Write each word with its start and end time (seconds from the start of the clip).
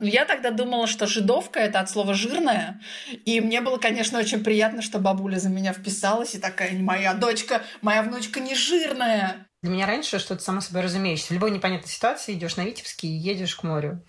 Я 0.00 0.24
тогда 0.24 0.50
думала, 0.50 0.86
что 0.86 1.06
жидовка— 1.06 1.60
это 1.60 1.78
от 1.78 1.90
слова 1.90 2.14
«жирная». 2.14 2.80
И 3.26 3.40
мне 3.40 3.60
было, 3.60 3.76
конечно, 3.76 4.18
очень 4.18 4.42
приятно, 4.42 4.80
что 4.80 4.98
бабуля 4.98 5.38
за 5.38 5.50
меня 5.50 5.74
вписалась 5.74 6.34
и 6.34 6.38
такая, 6.38 6.72
моя 6.72 7.12
дочка, 7.12 7.62
моя 7.82 8.02
внучка 8.02 8.40
не 8.40 8.54
жирная. 8.54 9.46
Для 9.62 9.72
меня 9.72 9.86
раньше 9.86 10.18
что-то 10.18 10.42
само 10.42 10.62
собой 10.62 10.82
разумеющееся. 10.82 11.28
В 11.28 11.32
любой 11.32 11.50
непонятной 11.50 11.90
ситуации 11.90 12.32
идешь 12.32 12.56
на 12.56 12.64
Витебский 12.64 13.10
и 13.10 13.18
едешь 13.18 13.54
к 13.54 13.62
морю. 13.62 14.02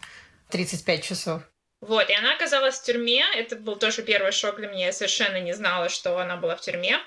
35 0.49 1.03
часов. 1.03 1.43
Вот, 1.81 2.09
и 2.09 2.13
она 2.13 2.35
оказалась 2.35 2.75
в 2.75 2.83
тюрьме. 2.83 3.23
Это 3.35 3.57
был 3.57 3.75
тоже 3.75 4.01
первый 4.01 4.31
шок 4.31 4.57
для 4.57 4.67
меня. 4.67 4.85
Я 4.87 4.93
совершенно 4.93 5.41
не 5.41 5.53
знала, 5.53 5.89
что 5.89 6.17
она 6.19 6.37
была 6.37 6.55
в 6.55 6.61
тюрьме. 6.61 6.99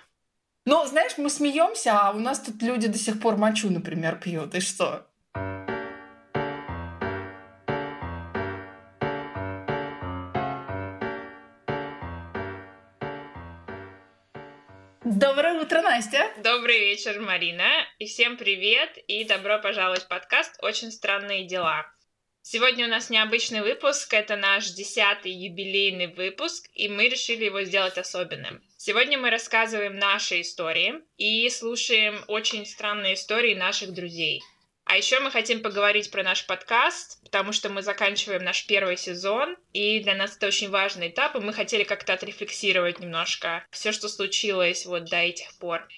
Ну, 0.66 0.85
знаешь, 0.87 1.12
мы 1.16 1.30
смеемся, 1.30 1.98
а 1.98 2.11
у 2.12 2.19
нас 2.19 2.41
тут 2.41 2.61
люди 2.62 2.89
до 2.89 2.98
сих 2.98 3.21
пор 3.21 3.37
мочу, 3.37 3.71
например, 3.71 4.16
пьют. 4.16 4.55
И 4.55 4.61
что? 4.61 5.07
Доброе 15.24 15.55
утро, 15.55 15.80
Настя. 15.80 16.30
Добрый 16.45 16.80
вечер, 16.80 17.19
Марина. 17.19 17.64
И 17.98 18.05
всем 18.05 18.37
привет 18.37 18.98
и 19.09 19.24
добро 19.24 19.59
пожаловать 19.59 20.02
в 20.02 20.09
подкаст 20.09 20.62
«Очень 20.62 20.92
странные 20.92 21.47
дела». 21.47 21.87
Сегодня 22.42 22.84
у 22.84 22.91
нас 22.91 23.09
необычный 23.09 23.62
выпуск, 23.62 24.12
это 24.12 24.37
наш 24.37 24.69
десятый 24.73 25.33
юбилейный 25.33 26.09
выпуск, 26.09 26.69
и 26.74 26.91
мы 26.91 27.09
решили 27.09 27.47
его 27.47 27.62
сделать 27.62 27.97
особенным. 27.97 28.62
Сегодня 28.77 29.16
мы 29.16 29.30
рассказываем 29.30 29.97
наши 29.97 30.42
истории 30.42 30.97
и 31.16 31.48
слушаем 31.48 32.22
очень 32.28 32.66
странные 32.66 33.14
истории 33.14 33.55
наших 33.55 33.95
друзей. 33.95 34.42
А 34.87 34.97
еще 34.97 35.19
мы 35.20 35.30
хотим 35.30 35.62
поговорить 35.62 36.11
про 36.11 36.23
наш 36.23 36.47
подкаст, 36.47 37.23
потому 37.25 37.52
что 37.52 37.70
мы 37.70 37.83
заканчиваем 37.83 38.45
наш 38.45 38.66
первый 38.66 38.97
сезон, 38.97 39.56
и 39.73 40.01
для 40.01 40.15
нас 40.15 40.37
это 40.37 40.47
очень 40.47 40.70
важный 40.70 41.09
этап, 41.09 41.34
и 41.37 41.41
мы 41.41 41.52
хотели 41.52 41.84
как-то 41.84 42.12
отрефлексировать 42.12 43.00
немножко 43.00 43.64
все, 43.70 43.92
что 43.92 44.08
случилось 44.08 44.84
вот 44.84 45.06
до 45.06 45.17
этих 45.17 45.56
пор. 45.58 45.89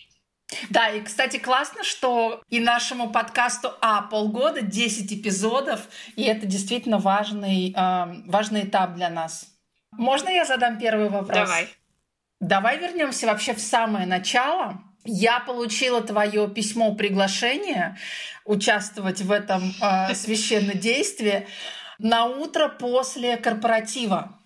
Да, 0.70 0.91
и, 0.91 1.00
кстати, 1.00 1.38
классно, 1.38 1.83
что 1.83 2.41
и 2.48 2.60
нашему 2.60 3.10
подкасту 3.10 3.72
А 3.80 4.02
полгода, 4.02 4.62
10 4.62 5.12
эпизодов, 5.12 5.80
и 6.14 6.22
это 6.22 6.47
действительно 6.47 6.98
важный, 6.98 7.72
э, 7.77 8.05
важный 8.27 8.64
этап 8.64 8.94
для 8.94 9.10
нас. 9.10 9.48
Можно 9.91 10.28
я 10.28 10.44
задам 10.44 10.78
первый 10.78 11.08
вопрос? 11.08 11.36
Давай. 11.36 11.69
Давай 12.38 12.78
вернемся 12.78 13.27
вообще 13.27 13.55
в 13.55 13.60
самое 13.60 14.06
начало. 14.06 14.80
Я 15.06 15.40
получила 15.40 16.02
твое 16.02 16.48
письмо 16.48 16.94
приглашения 16.94 17.96
участвовать 18.44 19.22
в 19.22 19.30
этом 19.30 19.74
э, 19.80 20.14
священном 20.14 20.78
действии 20.78 21.46
на 21.98 22.26
утро 22.26 22.68
после 22.68 23.36
корпоратива 23.36 24.38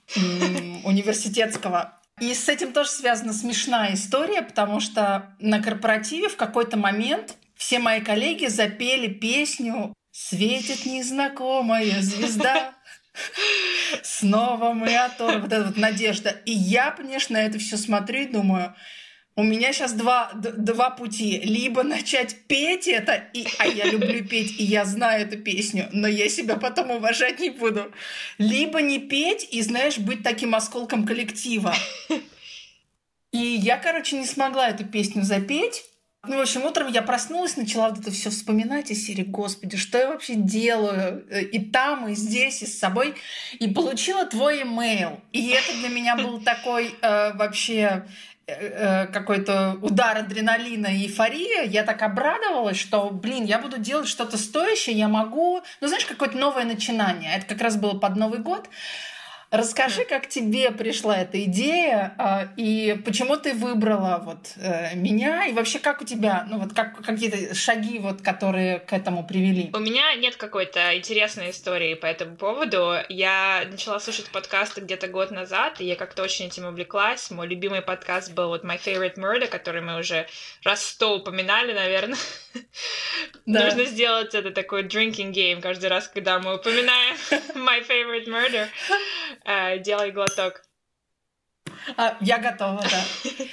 университетского. 0.84 2.00
И 2.20 2.34
с 2.34 2.48
этим 2.48 2.72
тоже 2.72 2.90
связана 2.90 3.32
смешная 3.32 3.94
история, 3.94 4.42
потому 4.42 4.80
что 4.80 5.34
на 5.38 5.62
корпоративе 5.62 6.28
в 6.28 6.36
какой-то 6.36 6.76
момент 6.76 7.36
все 7.56 7.78
мои 7.78 8.00
коллеги 8.00 8.46
запели 8.46 9.08
песню 9.08 9.94
«Светит 10.10 10.84
незнакомая 10.84 12.02
звезда». 12.02 12.74
Снова 14.02 14.72
мы 14.72 14.96
оторваны. 14.96 15.40
Вот 15.40 15.52
эта 15.52 15.64
вот 15.64 15.76
надежда. 15.76 16.30
И 16.44 16.52
я, 16.52 16.90
конечно, 16.90 17.38
на 17.38 17.42
это 17.42 17.58
все 17.58 17.76
смотрю 17.76 18.20
и 18.20 18.26
думаю, 18.26 18.74
у 19.36 19.42
меня 19.42 19.72
сейчас 19.72 19.92
два, 19.92 20.32
два 20.34 20.90
пути. 20.90 21.40
Либо 21.40 21.82
начать 21.82 22.36
петь 22.46 22.88
это, 22.88 23.14
и, 23.32 23.46
а 23.58 23.66
я 23.66 23.86
люблю 23.86 24.24
петь, 24.24 24.58
и 24.58 24.64
я 24.64 24.84
знаю 24.84 25.26
эту 25.26 25.38
песню, 25.38 25.88
но 25.92 26.08
я 26.08 26.28
себя 26.28 26.56
потом 26.56 26.90
уважать 26.90 27.40
не 27.40 27.50
буду. 27.50 27.90
Либо 28.38 28.82
не 28.82 28.98
петь 28.98 29.48
и, 29.50 29.62
знаешь, 29.62 29.98
быть 29.98 30.22
таким 30.22 30.54
осколком 30.54 31.06
коллектива. 31.06 31.74
И 33.32 33.38
я, 33.38 33.78
короче, 33.78 34.18
не 34.18 34.26
смогла 34.26 34.68
эту 34.68 34.84
песню 34.84 35.22
запеть. 35.22 35.84
Ну, 36.26 36.36
в 36.36 36.40
общем, 36.40 36.64
утром 36.64 36.88
я 36.88 37.00
проснулась, 37.00 37.56
начала 37.56 37.88
вот 37.88 38.00
это 38.00 38.10
все 38.10 38.28
вспоминать 38.28 38.90
из 38.90 39.06
серии, 39.06 39.22
господи, 39.22 39.78
что 39.78 39.96
я 39.96 40.08
вообще 40.08 40.34
делаю 40.34 41.24
и 41.30 41.60
там, 41.60 42.08
и 42.08 42.14
здесь, 42.14 42.60
и 42.60 42.66
с 42.66 42.78
собой. 42.78 43.14
И 43.58 43.68
получила 43.68 44.26
твой 44.26 44.62
имейл. 44.62 45.20
И 45.32 45.48
это 45.48 45.72
для 45.78 45.88
меня 45.88 46.16
был 46.16 46.42
такой 46.42 46.94
э, 47.00 47.32
вообще 47.34 48.04
Э, 48.04 48.06
какой-то 49.12 49.78
удар 49.82 50.18
адреналина 50.18 50.88
и 50.88 51.06
эйфория, 51.06 51.62
я 51.64 51.82
так 51.82 52.02
обрадовалась, 52.02 52.78
что, 52.78 53.10
блин, 53.10 53.44
я 53.44 53.58
буду 53.58 53.78
делать 53.78 54.08
что-то 54.08 54.36
стоящее, 54.38 54.96
я 54.96 55.08
могу, 55.08 55.62
ну, 55.80 55.88
знаешь, 55.88 56.06
какое-то 56.06 56.36
новое 56.36 56.64
начинание. 56.64 57.36
Это 57.36 57.46
как 57.46 57.60
раз 57.60 57.76
было 57.76 57.98
под 57.98 58.16
Новый 58.16 58.40
год. 58.40 58.68
Расскажи, 59.50 60.04
как 60.04 60.28
тебе 60.28 60.70
пришла 60.70 61.18
эта 61.18 61.42
идея 61.44 62.14
а, 62.18 62.48
и 62.56 62.96
почему 63.04 63.36
ты 63.36 63.52
выбрала 63.52 64.22
вот 64.24 64.52
э, 64.56 64.94
меня 64.94 65.46
и 65.46 65.52
вообще 65.52 65.80
как 65.80 66.00
у 66.00 66.04
тебя, 66.04 66.46
ну 66.48 66.60
вот 66.60 66.72
как 66.72 67.04
какие-то 67.04 67.52
шаги 67.52 67.98
вот, 67.98 68.22
которые 68.22 68.78
к 68.78 68.92
этому 68.92 69.26
привели? 69.26 69.70
У 69.74 69.80
меня 69.80 70.14
нет 70.14 70.36
какой-то 70.36 70.96
интересной 70.96 71.50
истории 71.50 71.94
по 71.94 72.06
этому 72.06 72.36
поводу. 72.36 72.94
Я 73.08 73.64
начала 73.68 73.98
слушать 73.98 74.30
подкасты 74.30 74.82
где-то 74.82 75.08
год 75.08 75.32
назад, 75.32 75.80
и 75.80 75.84
я 75.84 75.96
как-то 75.96 76.22
очень 76.22 76.46
этим 76.46 76.66
увлеклась. 76.66 77.28
Мой 77.32 77.48
любимый 77.48 77.82
подкаст 77.82 78.32
был 78.32 78.50
вот 78.50 78.64
My 78.64 78.80
Favorite 78.80 79.16
Murder, 79.16 79.48
который 79.48 79.82
мы 79.82 79.98
уже 79.98 80.28
раз 80.62 80.86
сто 80.86 81.16
упоминали, 81.16 81.72
наверное. 81.72 82.18
Да. 83.46 83.64
Нужно 83.64 83.84
сделать 83.84 84.34
это 84.34 84.52
такой 84.52 84.84
drinking 84.84 85.32
game 85.32 85.60
каждый 85.60 85.88
раз, 85.88 86.06
когда 86.06 86.38
мы 86.38 86.54
упоминаем 86.54 87.16
My 87.54 87.84
Favorite 87.84 88.26
Murder. 88.26 88.68
Э, 89.44 89.78
делай 89.78 90.10
глоток. 90.10 90.62
А, 91.96 92.16
я 92.20 92.38
готова, 92.38 92.82
да. 92.82 93.04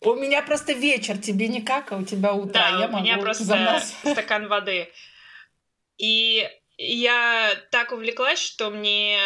У 0.00 0.14
меня 0.14 0.42
просто 0.42 0.72
вечер, 0.72 1.18
тебе 1.18 1.48
никак, 1.48 1.90
а 1.92 1.96
у 1.96 2.04
тебя 2.04 2.32
утро. 2.32 2.52
Да, 2.52 2.68
я 2.68 2.86
у 2.86 3.00
меня 3.00 3.18
просто 3.18 3.80
стакан 4.12 4.46
воды. 4.46 4.88
И 5.96 6.48
я 6.76 7.60
так 7.72 7.90
увлеклась, 7.90 8.38
что 8.38 8.70
мне 8.70 9.18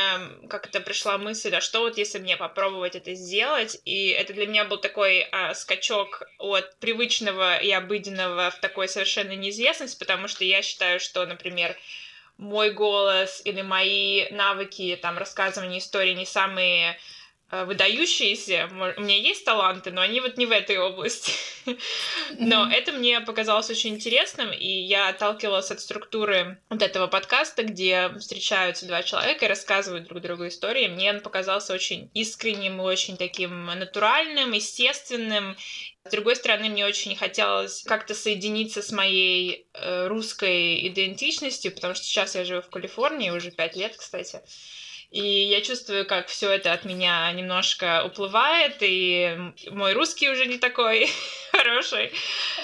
как-то 0.48 0.80
пришла 0.80 1.18
мысль, 1.18 1.54
а 1.54 1.60
что 1.60 1.80
вот 1.80 1.98
если 1.98 2.18
мне 2.18 2.38
попробовать 2.38 2.96
это 2.96 3.14
сделать? 3.14 3.78
И 3.84 4.08
это 4.08 4.32
для 4.32 4.46
меня 4.46 4.64
был 4.64 4.78
такой 4.78 5.28
а, 5.30 5.52
скачок 5.52 6.22
от 6.38 6.78
привычного 6.78 7.58
и 7.58 7.70
обыденного 7.70 8.50
в 8.50 8.58
такой 8.60 8.88
совершенно 8.88 9.32
неизвестность, 9.32 9.98
потому 9.98 10.28
что 10.28 10.44
я 10.44 10.62
считаю, 10.62 10.98
что, 10.98 11.26
например, 11.26 11.76
мой 12.42 12.72
голос 12.72 13.40
или 13.44 13.62
мои 13.62 14.28
навыки 14.30 14.98
там 15.00 15.16
рассказывания 15.16 15.78
истории 15.78 16.12
не 16.14 16.26
самые 16.26 16.98
выдающиеся. 17.52 18.68
У 18.96 19.00
меня 19.02 19.16
есть 19.16 19.44
таланты, 19.44 19.90
но 19.90 20.00
они 20.00 20.20
вот 20.20 20.38
не 20.38 20.46
в 20.46 20.50
этой 20.50 20.78
области. 20.78 21.32
Но 22.38 22.64
mm-hmm. 22.64 22.72
это 22.72 22.92
мне 22.92 23.20
показалось 23.20 23.68
очень 23.70 23.94
интересным, 23.94 24.50
и 24.52 24.66
я 24.66 25.08
отталкивалась 25.08 25.70
от 25.70 25.80
структуры 25.80 26.58
вот 26.70 26.82
этого 26.82 27.06
подкаста, 27.06 27.62
где 27.62 28.10
встречаются 28.18 28.86
два 28.86 29.02
человека 29.02 29.44
и 29.44 29.48
рассказывают 29.48 30.08
друг 30.08 30.22
другу 30.22 30.48
истории. 30.48 30.88
Мне 30.88 31.12
он 31.12 31.20
показался 31.20 31.74
очень 31.74 32.10
искренним 32.14 32.80
и 32.80 32.84
очень 32.84 33.16
таким 33.16 33.66
натуральным, 33.66 34.52
естественным, 34.52 35.56
с 36.04 36.10
другой 36.10 36.34
стороны, 36.34 36.68
мне 36.68 36.84
очень 36.84 37.14
хотелось 37.14 37.84
как-то 37.84 38.14
соединиться 38.14 38.82
с 38.82 38.90
моей 38.90 39.68
э, 39.72 40.08
русской 40.08 40.88
идентичностью, 40.88 41.72
потому 41.72 41.94
что 41.94 42.04
сейчас 42.04 42.34
я 42.34 42.44
живу 42.44 42.60
в 42.60 42.70
Калифорнии 42.70 43.30
уже 43.30 43.52
пять 43.52 43.76
лет, 43.76 43.96
кстати. 43.96 44.40
И 45.12 45.44
я 45.44 45.60
чувствую, 45.60 46.06
как 46.06 46.28
все 46.28 46.50
это 46.50 46.72
от 46.72 46.86
меня 46.86 47.30
немножко 47.32 48.02
уплывает, 48.02 48.76
и 48.80 49.36
мой 49.70 49.92
русский 49.92 50.30
уже 50.30 50.46
не 50.46 50.56
такой 50.56 51.06
хороший. 51.52 52.12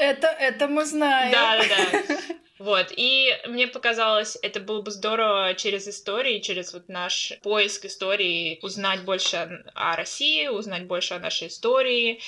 Это, 0.00 0.28
это 0.28 0.66
мы 0.66 0.86
знаем. 0.86 1.30
Да, 1.30 1.58
да, 1.58 1.68
да. 2.08 2.16
Вот, 2.58 2.86
и 2.90 3.38
мне 3.46 3.68
показалось, 3.68 4.38
это 4.40 4.60
было 4.60 4.80
бы 4.80 4.90
здорово 4.90 5.54
через 5.54 5.86
истории, 5.86 6.40
через 6.40 6.72
вот 6.72 6.88
наш 6.88 7.34
поиск 7.42 7.84
истории 7.84 8.58
узнать 8.62 9.02
больше 9.02 9.62
о 9.74 9.94
России, 9.94 10.48
узнать 10.48 10.86
больше 10.86 11.14
о 11.14 11.20
нашей 11.20 11.48
истории 11.48 12.20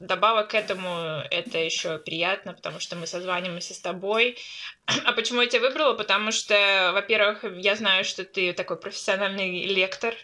Добавок 0.00 0.48
к 0.50 0.54
этому 0.54 1.22
это 1.30 1.58
еще 1.58 1.98
приятно, 1.98 2.52
потому 2.52 2.80
что 2.80 2.96
мы 2.96 3.06
созваниваемся 3.06 3.72
с 3.72 3.80
тобой. 3.80 4.36
А 4.86 5.12
почему 5.12 5.40
я 5.40 5.46
тебя 5.46 5.62
выбрала? 5.62 5.94
Потому 5.94 6.32
что, 6.32 6.90
во-первых, 6.92 7.44
я 7.58 7.76
знаю, 7.76 8.04
что 8.04 8.24
ты 8.24 8.52
такой 8.52 8.78
профессиональный 8.78 9.64
лектор. 9.66 10.14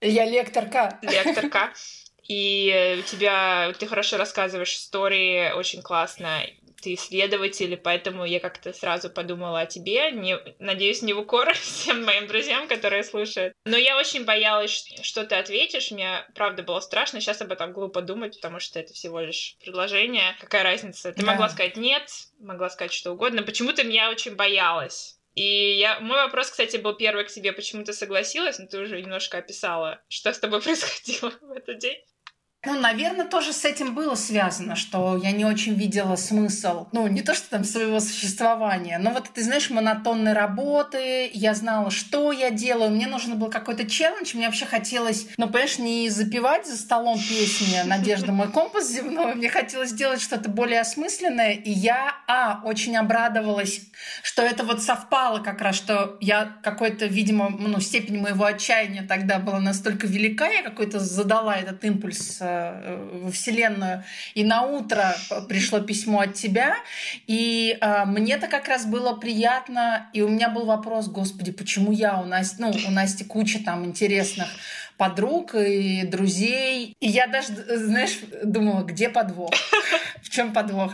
Я 0.00 0.24
лекторка. 0.24 0.98
Лекторка. 1.02 1.72
И 2.28 2.98
у 3.00 3.02
тебя 3.02 3.72
ты 3.78 3.86
хорошо 3.86 4.16
рассказываешь 4.16 4.74
истории, 4.74 5.52
очень 5.52 5.82
классно 5.82 6.42
ты 6.84 6.94
исследователь, 6.94 7.78
поэтому 7.78 8.26
я 8.26 8.40
как-то 8.40 8.74
сразу 8.74 9.08
подумала 9.08 9.60
о 9.60 9.66
тебе. 9.66 10.10
Не, 10.10 10.38
надеюсь, 10.58 11.00
не 11.00 11.14
в 11.14 11.20
укор 11.20 11.54
всем 11.54 12.04
моим 12.04 12.26
друзьям, 12.26 12.68
которые 12.68 13.02
слушают. 13.04 13.54
Но 13.64 13.78
я 13.78 13.96
очень 13.96 14.26
боялась, 14.26 14.92
что 15.00 15.24
ты 15.24 15.34
ответишь. 15.34 15.90
Мне, 15.90 16.26
правда, 16.34 16.62
было 16.62 16.80
страшно. 16.80 17.22
Сейчас 17.22 17.40
об 17.40 17.52
этом 17.52 17.72
глупо 17.72 18.02
думать, 18.02 18.36
потому 18.36 18.60
что 18.60 18.78
это 18.78 18.92
всего 18.92 19.20
лишь 19.20 19.56
предложение. 19.60 20.36
Какая 20.40 20.62
разница? 20.62 21.12
Ты 21.12 21.22
да. 21.22 21.32
могла 21.32 21.48
сказать 21.48 21.78
нет, 21.78 22.06
могла 22.38 22.68
сказать 22.68 22.92
что 22.92 23.12
угодно. 23.12 23.42
Почему-то 23.42 23.82
меня 23.82 24.10
очень 24.10 24.34
боялась. 24.34 25.18
И 25.34 25.78
я, 25.78 25.98
мой 26.00 26.18
вопрос, 26.18 26.50
кстати, 26.50 26.76
был 26.76 26.94
первый 26.94 27.24
к 27.24 27.28
тебе, 27.28 27.52
почему 27.52 27.82
ты 27.82 27.92
согласилась, 27.92 28.58
но 28.58 28.66
ты 28.66 28.78
уже 28.78 29.00
немножко 29.00 29.38
описала, 29.38 30.00
что 30.08 30.32
с 30.32 30.38
тобой 30.38 30.60
происходило 30.62 31.32
в 31.40 31.50
этот 31.50 31.78
день. 31.78 31.98
Ну, 32.66 32.80
наверное, 32.80 33.26
тоже 33.26 33.52
с 33.52 33.64
этим 33.64 33.94
было 33.94 34.14
связано, 34.14 34.76
что 34.76 35.16
я 35.22 35.32
не 35.32 35.44
очень 35.44 35.74
видела 35.74 36.16
смысл, 36.16 36.86
ну, 36.92 37.06
не 37.06 37.22
то, 37.22 37.34
что 37.34 37.50
там 37.50 37.64
своего 37.64 38.00
существования, 38.00 38.98
но 38.98 39.10
вот, 39.10 39.28
ты 39.34 39.42
знаешь, 39.42 39.70
монотонной 39.70 40.32
работы, 40.32 41.30
я 41.32 41.54
знала, 41.54 41.90
что 41.90 42.32
я 42.32 42.50
делаю, 42.50 42.90
мне 42.90 43.06
нужен 43.06 43.38
был 43.38 43.50
какой-то 43.50 43.88
челлендж, 43.88 44.34
мне 44.34 44.46
вообще 44.46 44.66
хотелось, 44.66 45.26
ну, 45.36 45.46
понимаешь, 45.46 45.78
не 45.78 46.08
запивать 46.08 46.66
за 46.66 46.76
столом 46.76 47.18
песни 47.18 47.82
«Надежда, 47.84 48.32
мой 48.32 48.50
компас 48.50 48.90
земной», 48.90 49.34
мне 49.34 49.48
хотелось 49.48 49.90
сделать 49.90 50.20
что-то 50.20 50.48
более 50.48 50.80
осмысленное, 50.80 51.52
и 51.52 51.70
я, 51.70 52.14
а, 52.26 52.62
очень 52.64 52.96
обрадовалась, 52.96 53.80
что 54.22 54.42
это 54.42 54.64
вот 54.64 54.82
совпало 54.82 55.40
как 55.40 55.60
раз, 55.60 55.76
что 55.76 56.16
я 56.20 56.56
какой-то, 56.62 57.06
видимо, 57.06 57.50
ну, 57.50 57.80
степень 57.80 58.20
моего 58.20 58.44
отчаяния 58.44 59.06
тогда 59.06 59.38
была 59.38 59.60
настолько 59.60 60.06
велика, 60.06 60.46
я 60.46 60.62
какой-то 60.62 60.98
задала 60.98 61.56
этот 61.56 61.84
импульс 61.84 62.38
во 63.12 63.30
Вселенную, 63.30 64.04
и 64.34 64.44
на 64.44 64.62
утро 64.62 65.16
пришло 65.48 65.80
письмо 65.80 66.20
от 66.20 66.34
тебя, 66.34 66.76
и 67.26 67.76
э, 67.80 68.04
мне-то 68.04 68.48
как 68.48 68.68
раз 68.68 68.86
было 68.86 69.14
приятно, 69.14 70.08
и 70.12 70.22
у 70.22 70.28
меня 70.28 70.48
был 70.48 70.66
вопрос, 70.66 71.08
господи, 71.08 71.52
почему 71.52 71.92
я? 71.92 72.20
У 72.20 72.24
Насти, 72.24 72.56
ну, 72.60 72.72
у 72.86 72.90
Насти 72.90 73.24
куча 73.24 73.62
там 73.64 73.84
интересных 73.84 74.48
подруг 74.96 75.54
и 75.54 76.04
друзей, 76.04 76.96
и 77.00 77.08
я 77.08 77.26
даже, 77.26 77.54
знаешь, 77.54 78.18
думала, 78.42 78.82
где 78.82 79.08
подвох? 79.08 79.50
В 80.22 80.30
чем 80.30 80.52
подвох? 80.52 80.92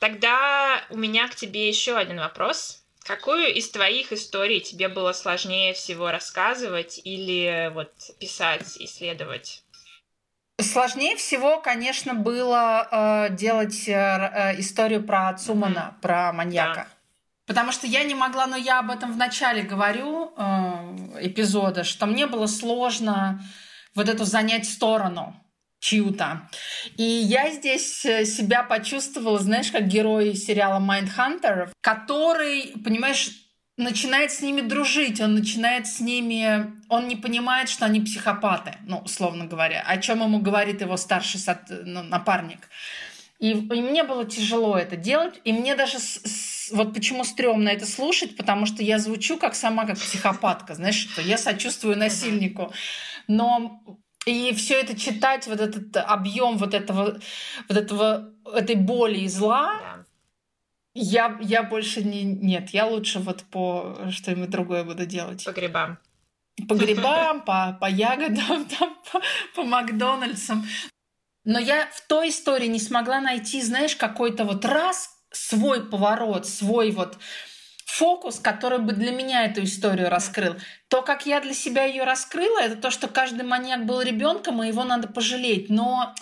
Тогда 0.00 0.80
у 0.90 0.96
меня 0.96 1.28
к 1.28 1.34
тебе 1.34 1.68
еще 1.68 1.96
один 1.96 2.18
вопрос. 2.18 2.84
Какую 3.04 3.54
из 3.54 3.70
твоих 3.70 4.12
историй 4.12 4.60
тебе 4.60 4.88
было 4.88 5.12
сложнее 5.12 5.72
всего 5.72 6.10
рассказывать 6.10 7.00
или 7.02 7.70
вот 7.72 7.90
писать, 8.18 8.76
исследовать? 8.78 9.62
Сложнее 10.60 11.14
всего, 11.16 11.60
конечно, 11.60 12.14
было 12.14 12.88
э, 12.90 13.36
делать 13.36 13.88
э, 13.88 13.92
э 13.92 14.60
историю 14.60 15.04
про 15.04 15.32
Цумана, 15.34 15.94
mm-hmm. 15.94 16.00
про 16.00 16.32
маньяка. 16.32 16.74
Да. 16.74 16.98
Потому 17.46 17.72
что 17.72 17.86
я 17.86 18.02
не 18.04 18.14
могла, 18.14 18.46
но 18.46 18.56
я 18.56 18.80
об 18.80 18.90
этом 18.90 19.12
в 19.12 19.16
начале 19.16 19.62
говорю 19.62 20.32
э, 20.36 21.18
эпизода, 21.20 21.84
что 21.84 22.06
мне 22.06 22.26
было 22.26 22.46
сложно 22.46 23.40
вот 23.94 24.08
эту 24.08 24.24
занять 24.24 24.68
сторону 24.68 25.34
чью-то. 25.80 26.48
И 26.96 27.04
я 27.04 27.50
здесь 27.50 28.04
э, 28.04 28.24
себя 28.24 28.62
почувствовала, 28.62 29.38
знаешь, 29.38 29.70
как 29.70 29.86
герой 29.86 30.34
сериала 30.34 30.80
Mindhunter, 30.80 31.70
который, 31.80 32.74
понимаешь, 32.84 33.30
начинает 33.76 34.32
с 34.32 34.42
ними 34.42 34.60
дружить, 34.60 35.20
он 35.20 35.34
начинает 35.34 35.86
с 35.86 36.00
ними... 36.00 36.77
Он 36.88 37.08
не 37.08 37.16
понимает, 37.16 37.68
что 37.68 37.84
они 37.84 38.00
психопаты, 38.00 38.76
ну, 38.86 38.98
условно 38.98 39.46
говоря, 39.46 39.82
о 39.86 39.98
чем 39.98 40.22
ему 40.22 40.40
говорит 40.40 40.80
его 40.80 40.96
старший 40.96 41.40
ну, 41.84 42.02
напарник. 42.02 42.68
И, 43.38 43.52
и 43.52 43.80
мне 43.80 44.02
было 44.02 44.24
тяжело 44.24 44.76
это 44.76 44.96
делать, 44.96 45.40
и 45.44 45.52
мне 45.52 45.76
даже 45.76 45.98
с, 45.98 46.20
с, 46.24 46.70
вот 46.72 46.92
почему 46.92 47.24
стрёмно 47.24 47.68
это 47.68 47.86
слушать, 47.86 48.36
потому 48.36 48.66
что 48.66 48.82
я 48.82 48.98
звучу 48.98 49.38
как 49.38 49.54
сама 49.54 49.86
как 49.86 49.96
психопатка, 49.96 50.74
знаешь, 50.74 50.96
что 50.96 51.22
я 51.22 51.38
сочувствую 51.38 51.96
насильнику, 51.96 52.72
но 53.28 53.80
и 54.26 54.52
все 54.54 54.74
это 54.80 54.98
читать, 54.98 55.46
вот 55.46 55.60
этот 55.60 55.96
объем 55.96 56.58
вот 56.58 56.74
этого, 56.74 57.20
вот 57.68 57.78
этого 57.78 58.32
этой 58.54 58.74
боли 58.74 59.20
и 59.20 59.28
зла, 59.28 60.04
я, 60.94 61.38
я 61.40 61.62
больше 61.62 62.02
не... 62.02 62.24
Нет, 62.24 62.70
я 62.70 62.86
лучше 62.86 63.20
вот 63.20 63.44
по 63.44 63.96
что-нибудь 64.10 64.50
другое 64.50 64.82
буду 64.82 65.06
делать. 65.06 65.44
По 65.44 65.52
грибам. 65.52 65.98
По 66.66 66.74
грибам, 66.74 67.42
по, 67.42 67.76
по 67.80 67.86
ягодам, 67.86 68.64
там, 68.78 68.96
по, 69.12 69.20
по 69.54 69.62
Макдональдсам. 69.62 70.66
Но 71.44 71.58
я 71.58 71.86
в 71.92 72.00
той 72.06 72.30
истории 72.30 72.66
не 72.66 72.80
смогла 72.80 73.20
найти, 73.20 73.62
знаешь, 73.62 73.96
какой-то 73.96 74.44
вот 74.44 74.64
раз 74.64 75.10
свой 75.30 75.88
поворот, 75.88 76.46
свой 76.46 76.90
вот 76.90 77.18
фокус, 77.86 78.38
который 78.38 78.78
бы 78.78 78.92
для 78.92 79.12
меня 79.12 79.44
эту 79.44 79.64
историю 79.64 80.10
раскрыл. 80.10 80.56
То, 80.88 81.02
как 81.02 81.26
я 81.26 81.40
для 81.40 81.54
себя 81.54 81.84
ее 81.84 82.04
раскрыла, 82.04 82.60
это 82.60 82.76
то, 82.76 82.90
что 82.90 83.08
каждый 83.08 83.44
маньяк 83.44 83.86
был 83.86 84.02
ребенком, 84.02 84.62
и 84.62 84.68
его 84.68 84.84
надо 84.84 85.08
пожалеть. 85.08 85.70
Но 85.70 86.14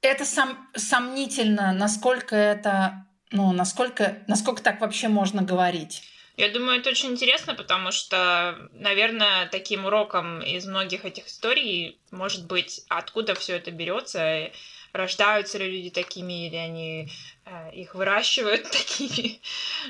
это 0.00 0.24
сом, 0.24 0.56
сомнительно, 0.76 1.72
насколько 1.72 2.36
это 2.36 3.06
ну, 3.32 3.52
насколько, 3.52 4.18
насколько 4.26 4.62
так 4.62 4.80
вообще 4.80 5.08
можно 5.08 5.42
говорить? 5.42 6.02
Я 6.36 6.48
думаю, 6.48 6.80
это 6.80 6.90
очень 6.90 7.10
интересно, 7.10 7.54
потому 7.54 7.92
что, 7.92 8.68
наверное, 8.72 9.48
таким 9.48 9.84
уроком 9.84 10.40
из 10.42 10.66
многих 10.66 11.04
этих 11.04 11.26
историй 11.26 11.98
может 12.12 12.46
быть, 12.46 12.84
откуда 12.88 13.34
все 13.34 13.56
это 13.56 13.70
берется, 13.70 14.50
рождаются 14.92 15.58
ли 15.58 15.70
люди 15.70 15.90
такими, 15.90 16.46
или 16.46 16.56
они 16.56 17.08
э, 17.46 17.74
их 17.74 17.94
выращивают 17.94 18.62
такими. 18.70 19.40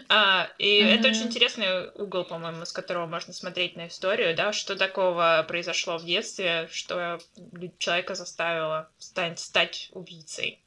а, 0.08 0.48
и 0.58 0.80
mm-hmm. 0.80 0.94
это 0.94 1.08
очень 1.08 1.24
интересный 1.24 1.90
угол, 1.94 2.24
по-моему, 2.24 2.64
с 2.64 2.72
которого 2.72 3.06
можно 3.06 3.32
смотреть 3.32 3.76
на 3.76 3.88
историю, 3.88 4.36
да, 4.36 4.52
что 4.52 4.76
такого 4.76 5.44
произошло 5.48 5.98
в 5.98 6.04
детстве, 6.04 6.68
что 6.72 7.20
человека 7.78 8.14
заставило 8.14 8.88
стать, 8.98 9.40
стать 9.40 9.90
убийцей. 9.92 10.60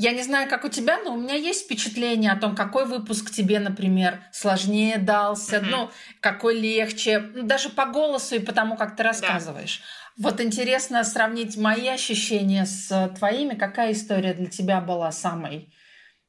Я 0.00 0.12
не 0.12 0.22
знаю, 0.22 0.48
как 0.48 0.64
у 0.64 0.70
тебя, 0.70 0.98
но 1.04 1.12
у 1.12 1.20
меня 1.20 1.34
есть 1.34 1.64
впечатление 1.64 2.32
о 2.32 2.36
том, 2.36 2.56
какой 2.56 2.86
выпуск 2.86 3.30
тебе, 3.30 3.58
например, 3.58 4.22
сложнее 4.32 4.96
дался, 4.96 5.56
mm-hmm. 5.56 5.68
ну, 5.70 5.90
какой 6.20 6.58
легче, 6.58 7.20
ну, 7.34 7.42
даже 7.42 7.68
по 7.68 7.84
голосу 7.84 8.36
и 8.36 8.38
по 8.38 8.52
тому, 8.52 8.78
как 8.78 8.96
ты 8.96 9.02
рассказываешь. 9.02 9.82
Да. 10.16 10.30
Вот 10.30 10.40
интересно 10.40 11.04
сравнить 11.04 11.58
мои 11.58 11.86
ощущения 11.86 12.64
с 12.64 13.12
твоими. 13.18 13.54
Какая 13.54 13.92
история 13.92 14.32
для 14.32 14.46
тебя 14.46 14.80
была 14.80 15.12
самой 15.12 15.70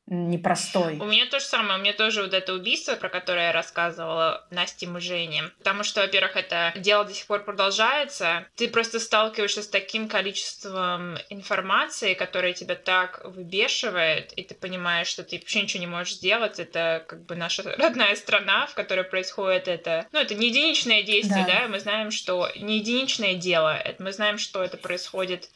непростой. 0.07 0.97
У 0.99 1.05
меня 1.05 1.25
то 1.25 1.39
же 1.39 1.45
самое, 1.45 1.79
у 1.79 1.81
меня 1.81 1.93
тоже 1.93 2.23
вот 2.23 2.33
это 2.33 2.53
убийство, 2.53 2.95
про 2.95 3.09
которое 3.09 3.47
я 3.47 3.51
рассказывала 3.51 4.45
Насте 4.51 4.85
и 4.85 4.99
Жене. 4.99 5.51
Потому 5.59 5.83
что, 5.83 6.01
во-первых, 6.01 6.35
это 6.35 6.73
дело 6.75 7.05
до 7.05 7.13
сих 7.13 7.27
пор 7.27 7.43
продолжается. 7.43 8.45
Ты 8.55 8.67
просто 8.67 8.99
сталкиваешься 8.99 9.63
с 9.63 9.67
таким 9.67 10.07
количеством 10.07 11.17
информации, 11.29 12.13
которая 12.13 12.53
тебя 12.53 12.75
так 12.75 13.21
выбешивает, 13.23 14.33
и 14.33 14.43
ты 14.43 14.53
понимаешь, 14.53 15.07
что 15.07 15.23
ты 15.23 15.37
вообще 15.37 15.61
ничего 15.61 15.81
не 15.81 15.87
можешь 15.87 16.15
сделать. 16.15 16.59
Это 16.59 17.05
как 17.07 17.25
бы 17.25 17.35
наша 17.35 17.63
родная 17.77 18.15
страна, 18.15 18.67
в 18.67 18.73
которой 18.73 19.05
происходит 19.05 19.67
это. 19.67 20.07
Ну, 20.11 20.19
это 20.19 20.35
не 20.35 20.47
единичное 20.47 21.03
действие, 21.03 21.45
да, 21.45 21.61
да? 21.61 21.67
мы 21.67 21.79
знаем, 21.79 22.11
что 22.11 22.49
не 22.55 22.79
единичное 22.79 23.35
дело, 23.35 23.81
мы 23.99 24.11
знаем, 24.11 24.37
что 24.37 24.63
это 24.63 24.77
происходит 24.77 25.49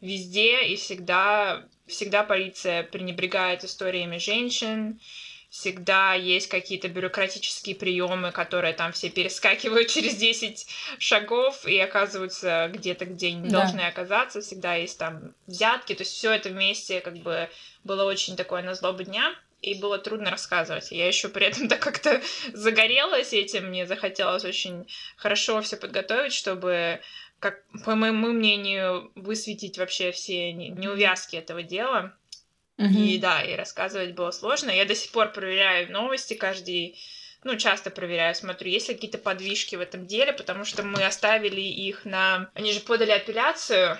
везде 0.00 0.64
и 0.64 0.76
всегда 0.76 1.64
Всегда 1.90 2.22
полиция 2.22 2.82
пренебрегает 2.84 3.64
историями 3.64 4.18
женщин, 4.18 5.00
всегда 5.50 6.14
есть 6.14 6.48
какие-то 6.48 6.88
бюрократические 6.88 7.74
приемы, 7.74 8.30
которые 8.30 8.72
там 8.72 8.92
все 8.92 9.10
перескакивают 9.10 9.88
через 9.94 10.14
10 10.16 10.66
шагов 10.98 11.66
и 11.66 11.78
оказываются 11.78 12.70
где-то, 12.72 13.04
где 13.04 13.32
не 13.32 13.50
да. 13.50 13.60
должны 13.60 13.80
оказаться. 13.80 14.40
Всегда 14.40 14.76
есть 14.76 14.98
там 14.98 15.34
взятки. 15.46 15.94
То 15.94 16.02
есть 16.02 16.12
все 16.14 16.32
это 16.32 16.48
вместе 16.48 17.00
как 17.00 17.18
бы 17.18 17.50
было 17.84 18.04
очень 18.04 18.36
такое 18.36 18.62
на 18.62 18.74
злобу 18.74 19.02
дня 19.02 19.34
и 19.60 19.74
было 19.74 19.98
трудно 19.98 20.30
рассказывать. 20.30 20.90
Я 20.92 21.06
еще 21.06 21.28
при 21.28 21.46
этом 21.46 21.68
так 21.68 21.80
как-то 21.80 22.22
загорелась 22.52 23.32
этим, 23.32 23.66
мне 23.66 23.86
захотелось 23.86 24.44
очень 24.44 24.86
хорошо 25.16 25.60
все 25.62 25.76
подготовить, 25.76 26.32
чтобы 26.32 27.00
как, 27.40 27.64
по 27.84 27.96
моему 27.96 28.28
мнению, 28.28 29.10
высветить 29.14 29.78
вообще 29.78 30.12
все 30.12 30.52
неувязки 30.52 31.36
этого 31.36 31.62
дела. 31.62 32.14
Mm-hmm. 32.76 32.94
И 32.94 33.18
да, 33.18 33.42
и 33.42 33.56
рассказывать 33.56 34.14
было 34.14 34.30
сложно. 34.30 34.70
Я 34.70 34.84
до 34.84 34.94
сих 34.94 35.10
пор 35.10 35.32
проверяю 35.32 35.90
новости 35.90 36.34
каждый 36.34 36.96
ну, 37.42 37.56
часто 37.56 37.90
проверяю, 37.90 38.34
смотрю, 38.34 38.68
есть 38.68 38.88
ли 38.88 38.94
какие-то 38.94 39.16
подвижки 39.18 39.74
в 39.74 39.80
этом 39.80 40.06
деле, 40.06 40.32
потому 40.32 40.64
что 40.64 40.82
мы 40.82 41.02
оставили 41.04 41.60
их 41.60 42.04
на... 42.04 42.50
Они 42.52 42.72
же 42.72 42.80
подали 42.80 43.12
апелляцию, 43.12 43.96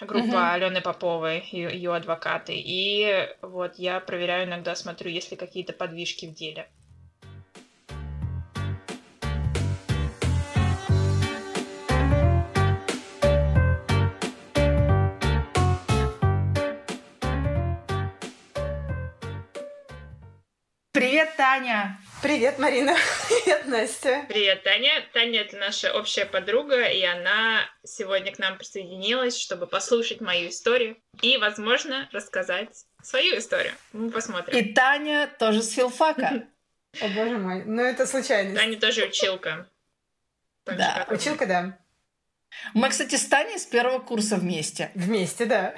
группа 0.00 0.34
uh-huh. 0.34 0.52
Алены 0.52 0.82
Поповой, 0.82 1.48
ее, 1.50 1.72
ее 1.72 1.94
адвокаты, 1.94 2.52
и 2.54 3.28
вот 3.40 3.78
я 3.78 4.00
проверяю 4.00 4.46
иногда, 4.46 4.74
смотрю, 4.74 5.10
есть 5.10 5.30
ли 5.30 5.36
какие-то 5.36 5.72
подвижки 5.72 6.26
в 6.26 6.34
деле. 6.34 6.68
Таня! 21.48 21.98
Привет, 22.20 22.58
Марина! 22.58 22.94
Привет, 23.28 23.66
Настя! 23.66 24.26
Привет, 24.28 24.64
Таня! 24.64 25.02
Таня— 25.14 25.40
это 25.46 25.56
наша 25.56 25.94
общая 25.94 26.26
подруга, 26.26 26.84
и 26.84 27.02
она 27.02 27.62
сегодня 27.82 28.34
к 28.34 28.38
нам 28.38 28.58
присоединилась, 28.58 29.40
чтобы 29.40 29.66
послушать 29.66 30.20
мою 30.20 30.50
историю 30.50 30.98
и, 31.22 31.38
возможно, 31.38 32.06
рассказать 32.12 32.84
свою 33.02 33.38
историю. 33.38 33.72
Мы 33.94 34.10
посмотрим. 34.10 34.58
И 34.58 34.74
Таня 34.74 35.26
тоже 35.38 35.62
с 35.62 35.70
филфака. 35.70 36.44
О, 37.00 37.08
боже 37.08 37.38
мой. 37.38 37.64
Ну, 37.64 37.80
это 37.80 38.06
случайность. 38.06 38.60
Таня 38.60 38.78
тоже 38.78 39.06
училка. 39.06 39.70
Да. 40.66 41.06
Училка, 41.08 41.46
да. 41.46 41.78
Мы, 42.74 42.90
кстати, 42.90 43.14
с 43.14 43.24
Таней 43.24 43.58
с 43.58 43.64
первого 43.64 44.00
курса 44.00 44.36
вместе. 44.36 44.90
Вместе, 44.94 45.46
да. 45.46 45.74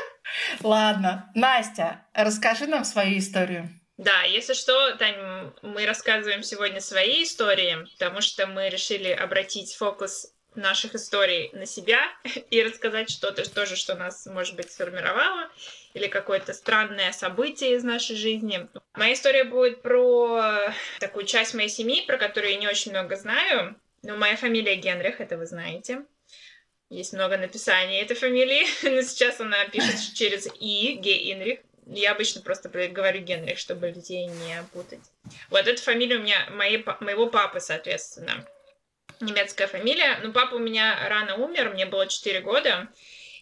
Ладно. 0.62 1.30
Настя, 1.34 2.06
расскажи 2.14 2.66
нам 2.66 2.86
свою 2.86 3.18
историю. 3.18 3.68
Да, 3.98 4.22
если 4.22 4.54
что, 4.54 4.96
Тань, 4.96 5.52
мы 5.62 5.86
рассказываем 5.86 6.42
сегодня 6.42 6.80
свои 6.80 7.24
истории, 7.24 7.86
потому 7.98 8.20
что 8.20 8.46
мы 8.46 8.68
решили 8.68 9.10
обратить 9.10 9.74
фокус 9.74 10.32
наших 10.54 10.94
историй 10.94 11.50
на 11.52 11.66
себя 11.66 12.00
и 12.50 12.62
рассказать 12.62 13.10
что-то 13.10 13.48
тоже, 13.48 13.76
что 13.76 13.94
нас, 13.94 14.26
может 14.26 14.56
быть, 14.56 14.72
сформировало, 14.72 15.50
или 15.94 16.06
какое-то 16.06 16.52
странное 16.52 17.12
событие 17.12 17.74
из 17.74 17.84
нашей 17.84 18.16
жизни. 18.16 18.66
Моя 18.94 19.14
история 19.14 19.44
будет 19.44 19.82
про 19.82 20.72
такую 21.00 21.26
часть 21.26 21.54
моей 21.54 21.68
семьи, 21.68 22.04
про 22.06 22.16
которую 22.16 22.52
я 22.52 22.58
не 22.58 22.68
очень 22.68 22.92
много 22.92 23.16
знаю. 23.16 23.76
Но 24.02 24.16
моя 24.16 24.36
фамилия 24.36 24.74
Генрих, 24.76 25.20
это 25.20 25.36
вы 25.36 25.46
знаете. 25.46 26.04
Есть 26.90 27.12
много 27.12 27.38
написаний 27.38 27.98
этой 28.00 28.16
фамилии, 28.16 28.66
но 28.82 29.02
сейчас 29.02 29.40
она 29.40 29.64
пишет 29.66 30.14
через 30.14 30.48
И, 30.60 30.94
Генрих. 30.96 31.60
Я 31.86 32.12
обычно 32.12 32.40
просто 32.40 32.68
говорю 32.68 33.20
Генрих, 33.20 33.58
чтобы 33.58 33.88
людей 33.88 34.26
не 34.26 34.62
путать. 34.72 35.00
Вот 35.50 35.66
эта 35.66 35.82
фамилия 35.82 36.16
у 36.16 36.22
меня, 36.22 36.48
моей, 36.50 36.84
моего 37.00 37.26
папы, 37.26 37.60
соответственно. 37.60 38.46
Немецкая 39.20 39.66
фамилия. 39.66 40.18
Но 40.22 40.32
папа 40.32 40.54
у 40.54 40.58
меня 40.58 41.08
рано 41.08 41.36
умер, 41.36 41.70
мне 41.70 41.86
было 41.86 42.06
4 42.06 42.40
года. 42.40 42.88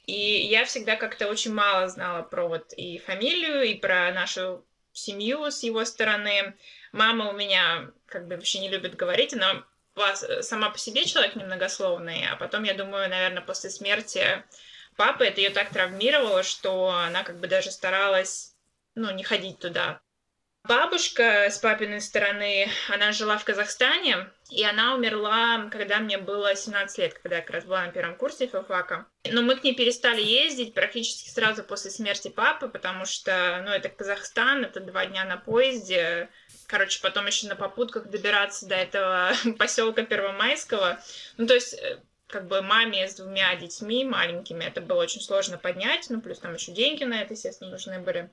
И 0.07 0.47
я 0.47 0.65
всегда 0.65 0.97
как-то 0.97 1.29
очень 1.29 1.53
мало 1.53 1.89
знала 1.89 2.23
про 2.23 2.49
вот 2.49 2.73
и 2.73 2.99
фамилию, 2.99 3.63
и 3.63 3.75
про 3.75 4.11
нашу 4.13 4.65
семью 4.93 5.51
с 5.51 5.63
его 5.63 5.85
стороны. 5.85 6.55
Мама 6.93 7.31
у 7.31 7.33
меня 7.33 7.91
как 8.07 8.27
бы 8.27 8.35
вообще 8.35 8.59
не 8.59 8.69
любит 8.69 8.97
говорить, 8.97 9.35
она 9.35 9.65
сама 10.41 10.71
по 10.71 10.79
себе 10.79 11.05
человек 11.05 11.37
немногословный, 11.37 12.27
а 12.31 12.37
потом, 12.37 12.63
я 12.65 12.75
думаю, 12.75 13.09
наверное, 13.11 13.43
после 13.43 13.71
смерти 13.71 14.43
папы 14.97 15.25
это 15.25 15.41
ее 15.41 15.51
так 15.51 15.71
травмировало, 15.71 16.43
что 16.43 16.91
она 16.91 17.23
как 17.23 17.39
бы 17.39 17.47
даже 17.47 17.71
старалась, 17.71 18.55
ну, 18.95 19.11
не 19.11 19.23
ходить 19.23 19.59
туда. 19.59 20.01
Бабушка 20.65 21.47
с 21.51 21.59
папиной 21.59 22.03
стороны, 22.03 22.69
она 22.91 23.13
жила 23.13 23.39
в 23.39 23.45
Казахстане, 23.45 24.29
и 24.51 24.63
она 24.63 24.95
умерла, 24.95 25.69
когда 25.71 25.99
мне 26.01 26.19
было 26.19 26.55
17 26.55 26.99
лет, 26.99 27.15
когда 27.15 27.37
я 27.37 27.43
как 27.43 27.51
раз 27.51 27.65
была 27.65 27.87
на 27.87 27.93
первом 27.93 28.15
курсе 28.15 28.47
филфака. 28.47 29.07
Но 29.25 29.41
мы 29.41 29.57
к 29.57 29.65
ней 29.65 29.75
перестали 29.75 30.21
ездить 30.21 30.75
практически 30.75 31.31
сразу 31.31 31.65
после 31.65 31.91
смерти 31.91 32.29
папы, 32.29 32.69
потому 32.69 33.07
что, 33.07 33.63
ну, 33.65 33.71
это 33.71 33.89
Казахстан, 33.89 34.65
это 34.65 34.81
два 34.81 35.07
дня 35.07 35.25
на 35.25 35.39
поезде, 35.39 36.29
короче, 36.67 37.01
потом 37.01 37.27
еще 37.27 37.49
на 37.49 37.57
попутках 37.57 38.09
добираться 38.09 38.67
до 38.67 38.75
этого 38.75 39.33
поселка 39.59 40.03
Первомайского. 40.03 41.01
Ну, 41.39 41.47
то 41.47 41.55
есть 41.55 41.75
э, 41.75 42.01
как 42.31 42.47
бы 42.47 42.63
маме 42.63 43.09
с 43.09 43.15
двумя 43.15 43.55
детьми 43.57 44.05
маленькими 44.05 44.65
это 44.65 44.81
было 44.81 45.03
очень 45.03 45.21
сложно 45.21 45.59
поднять, 45.59 46.07
ну, 46.09 46.21
плюс 46.21 46.39
там 46.39 46.55
еще 46.55 46.73
деньги 46.73 47.05
на 47.05 47.21
это, 47.21 47.35
естественно, 47.35 47.71
нужны 47.71 47.99
были. 47.99 48.31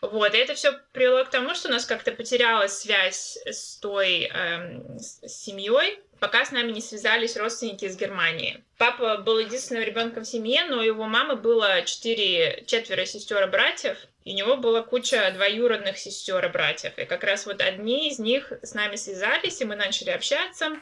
Вот, 0.00 0.34
и 0.34 0.38
это 0.38 0.54
все 0.54 0.72
привело 0.92 1.24
к 1.24 1.30
тому, 1.30 1.54
что 1.54 1.68
у 1.68 1.72
нас 1.72 1.84
как-то 1.84 2.12
потерялась 2.12 2.78
связь 2.78 3.36
с 3.44 3.76
той 3.76 4.30
эм, 4.32 4.98
с 4.98 5.20
семьей, 5.28 6.00
пока 6.18 6.44
с 6.44 6.52
нами 6.52 6.72
не 6.72 6.80
связались 6.80 7.36
родственники 7.36 7.84
из 7.84 7.98
Германии. 7.98 8.64
Папа 8.78 9.18
был 9.18 9.38
единственным 9.38 9.84
ребенком 9.84 10.24
в 10.24 10.28
семье, 10.28 10.64
но 10.64 10.78
у 10.78 10.82
его 10.82 11.04
мамы 11.04 11.36
было 11.36 11.82
четыре, 11.82 12.64
четверо 12.66 13.04
сестер 13.04 13.42
и 13.46 13.50
братьев, 13.50 13.98
и 14.24 14.32
у 14.32 14.36
него 14.36 14.56
была 14.56 14.82
куча 14.82 15.30
двоюродных 15.32 15.98
сестер 15.98 16.44
и 16.46 16.48
братьев. 16.48 16.96
И 16.96 17.04
как 17.04 17.22
раз 17.22 17.44
вот 17.44 17.60
одни 17.60 18.08
из 18.08 18.18
них 18.18 18.52
с 18.62 18.72
нами 18.72 18.96
связались, 18.96 19.60
и 19.60 19.66
мы 19.66 19.76
начали 19.76 20.10
общаться. 20.10 20.76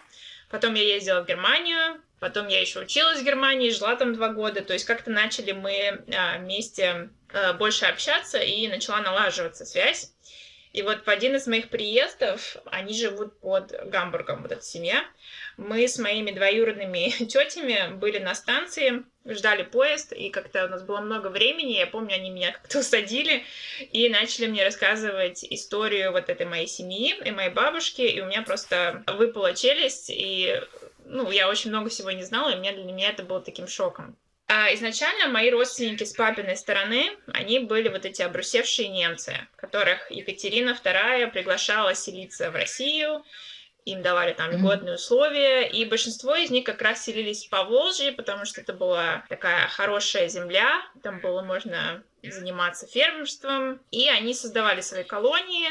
Потом 0.51 0.75
я 0.75 0.83
ездила 0.83 1.23
в 1.23 1.27
Германию, 1.27 2.01
потом 2.21 2.49
я 2.49 2.61
еще 2.61 2.81
училась 2.81 3.21
в 3.21 3.25
Германии, 3.25 3.71
жила 3.71 3.97
там 3.97 4.15
два 4.15 4.29
года. 4.29 4.63
То 4.63 4.73
есть 4.73 4.85
как-то 4.85 5.11
начали 5.11 5.53
мы 5.53 6.03
а, 6.15 6.39
вместе 6.39 7.11
Э, 7.31 7.53
больше 7.53 7.85
общаться, 7.85 8.39
и 8.39 8.69
начала 8.69 9.01
налаживаться 9.01 9.67
связь. 9.67 10.13
И 10.73 10.83
вот 10.83 11.05
в 11.05 11.09
один 11.09 11.37
из 11.37 11.47
моих 11.47 11.69
приездов, 11.69 12.57
они 12.67 12.95
живут 12.95 13.39
под 13.41 13.73
Гамбургом, 13.91 14.43
вот 14.43 14.53
эта 14.53 14.63
семья, 14.63 15.05
мы 15.59 15.87
с 15.89 15.99
моими 15.99 16.31
двоюродными 16.31 17.11
тетями 17.27 17.93
были 17.97 18.19
на 18.19 18.35
станции, 18.35 19.05
ждали 19.27 19.65
поезд, 19.65 20.13
и 20.13 20.31
как-то 20.31 20.65
у 20.65 20.69
нас 20.69 20.83
было 20.83 21.01
много 21.01 21.27
времени, 21.27 21.73
я 21.73 21.87
помню, 21.87 22.15
они 22.15 22.31
меня 22.31 22.53
как-то 22.53 22.79
усадили 22.81 23.45
и 23.93 24.09
начали 24.09 24.47
мне 24.47 24.65
рассказывать 24.65 25.45
историю 25.45 26.13
вот 26.13 26.31
этой 26.31 26.47
моей 26.47 26.69
семьи 26.69 27.15
и 27.25 27.31
моей 27.33 27.51
бабушки, 27.51 28.03
и 28.03 28.21
у 28.21 28.27
меня 28.27 28.43
просто 28.43 29.03
выпала 29.07 29.53
челюсть, 29.53 30.11
и 30.11 30.63
ну, 31.05 31.31
я 31.31 31.49
очень 31.49 31.71
много 31.71 31.91
всего 31.91 32.11
не 32.13 32.23
знала, 32.23 32.51
и 32.51 32.57
меня, 32.57 32.73
для 32.73 32.85
меня 32.85 33.11
это 33.11 33.25
было 33.25 33.41
таким 33.41 33.67
шоком. 33.67 34.17
А 34.51 34.73
изначально 34.73 35.29
мои 35.29 35.51
родственники 35.51 36.05
с 36.05 36.15
папиной 36.15 36.57
стороны, 36.57 37.11
они 37.35 37.59
были 37.59 37.89
вот 37.89 38.07
эти 38.07 38.23
обрусевшие 38.23 38.89
немцы, 38.89 39.37
которых 39.57 40.11
Екатерина 40.11 40.71
II 40.71 41.31
приглашала 41.33 41.95
селиться 41.95 42.51
в 42.51 42.55
Россию, 42.55 43.25
им 43.93 44.03
давали 44.03 44.33
там 44.33 44.51
льготные 44.51 44.95
условия, 44.95 45.67
и 45.67 45.85
большинство 45.85 46.35
из 46.35 46.51
них 46.51 46.65
как 46.65 46.83
раз 46.83 47.05
селились 47.05 47.47
в 47.47 47.51
Поволжье, 47.51 48.13
потому 48.13 48.45
что 48.45 48.61
это 48.61 48.73
была 48.73 49.25
такая 49.29 49.67
хорошая 49.69 50.29
земля, 50.29 50.83
там 51.03 51.21
было 51.21 51.43
можно 51.43 52.03
заниматься 52.23 52.87
фермерством, 52.87 53.81
и 53.91 54.09
они 54.09 54.35
создавали 54.35 54.81
свои 54.81 55.05
колонии, 55.05 55.69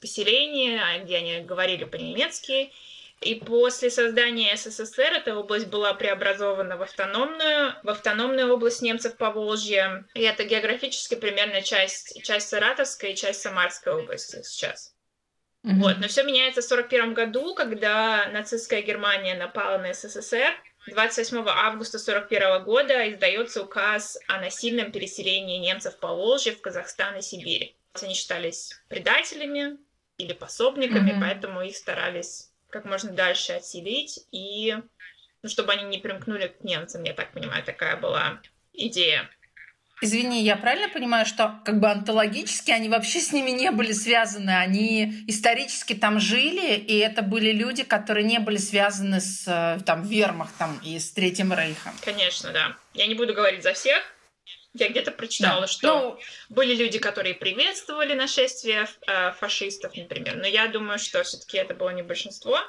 поселения, 0.00 0.80
где 1.02 1.16
они 1.16 1.40
говорили 1.40 1.84
по-немецки, 1.84 2.72
и 3.20 3.34
после 3.34 3.90
создания 3.90 4.56
СССР 4.56 5.12
эта 5.12 5.34
область 5.34 5.66
была 5.66 5.92
преобразована 5.92 6.76
в 6.76 6.82
автономную, 6.82 7.74
в 7.82 7.88
автономную 7.88 8.52
область 8.52 8.80
немцев 8.80 9.16
по 9.16 9.30
Волжье. 9.30 10.04
И 10.14 10.22
это 10.22 10.44
географически 10.44 11.16
примерно 11.16 11.62
часть, 11.62 12.22
часть 12.22 12.48
Саратовской 12.48 13.12
и 13.12 13.16
часть 13.16 13.42
Самарской 13.42 13.92
области 13.92 14.40
сейчас. 14.44 14.94
Mm-hmm. 15.64 15.80
Вот, 15.80 15.98
но 15.98 16.08
все 16.08 16.22
меняется 16.22 16.62
в 16.62 16.64
1941 16.64 17.14
году, 17.14 17.54
когда 17.54 18.28
нацистская 18.28 18.82
Германия 18.82 19.34
напала 19.34 19.78
на 19.78 19.92
СССР. 19.92 20.54
28 20.86 21.36
августа 21.46 21.98
1941 21.98 22.64
года 22.64 23.12
издается 23.12 23.62
указ 23.62 24.18
о 24.28 24.40
насильном 24.40 24.92
переселении 24.92 25.58
немцев 25.58 25.98
по 25.98 26.08
Волжье 26.08 26.52
в 26.52 26.60
Казахстан 26.60 27.16
и 27.16 27.22
Сибирь. 27.22 27.76
Они 28.00 28.14
считались 28.14 28.80
предателями 28.88 29.78
или 30.16 30.32
пособниками, 30.32 31.10
mm-hmm. 31.10 31.20
поэтому 31.20 31.62
их 31.62 31.76
старались 31.76 32.50
как 32.70 32.84
можно 32.84 33.12
дальше 33.12 33.52
отселить, 33.52 34.20
и 34.30 34.76
ну, 35.42 35.48
чтобы 35.48 35.72
они 35.72 35.84
не 35.84 35.98
примкнули 35.98 36.48
к 36.48 36.62
немцам, 36.64 37.02
я 37.04 37.14
так 37.14 37.32
понимаю, 37.32 37.64
такая 37.64 37.96
была 37.96 38.40
идея. 38.72 39.30
Извини, 40.00 40.42
я 40.42 40.56
правильно 40.56 40.88
понимаю, 40.88 41.26
что 41.26 41.60
как 41.64 41.80
бы 41.80 41.90
антологически 41.90 42.70
они 42.70 42.88
вообще 42.88 43.18
с 43.18 43.32
ними 43.32 43.50
не 43.50 43.70
были 43.70 43.92
связаны, 43.92 44.50
они 44.50 45.24
исторически 45.26 45.94
там 45.94 46.20
жили, 46.20 46.76
и 46.76 46.98
это 46.98 47.22
были 47.22 47.50
люди, 47.50 47.82
которые 47.82 48.24
не 48.24 48.38
были 48.38 48.58
связаны 48.58 49.20
с 49.20 49.44
э, 49.46 49.80
там 49.84 50.02
Вермахтом 50.02 50.78
и 50.84 50.98
с 50.98 51.10
Третьим 51.10 51.52
Рейхом. 51.52 51.92
Конечно, 52.04 52.52
да. 52.52 52.76
Я 52.94 53.06
не 53.06 53.14
буду 53.14 53.34
говорить 53.34 53.64
за 53.64 53.72
всех, 53.72 54.00
я 54.74 54.88
где-то 54.88 55.10
прочитала, 55.10 55.62
да. 55.62 55.66
что 55.66 55.88
ну, 55.88 56.18
были 56.54 56.74
люди, 56.74 56.98
которые 56.98 57.34
приветствовали 57.34 58.14
нашествие 58.14 58.86
э, 59.06 59.32
фашистов, 59.32 59.96
например. 59.96 60.36
Но 60.36 60.46
я 60.46 60.68
думаю, 60.68 60.98
что 60.98 61.22
все-таки 61.24 61.58
это 61.58 61.74
было 61.74 61.90
не 61.90 62.02
большинство. 62.02 62.60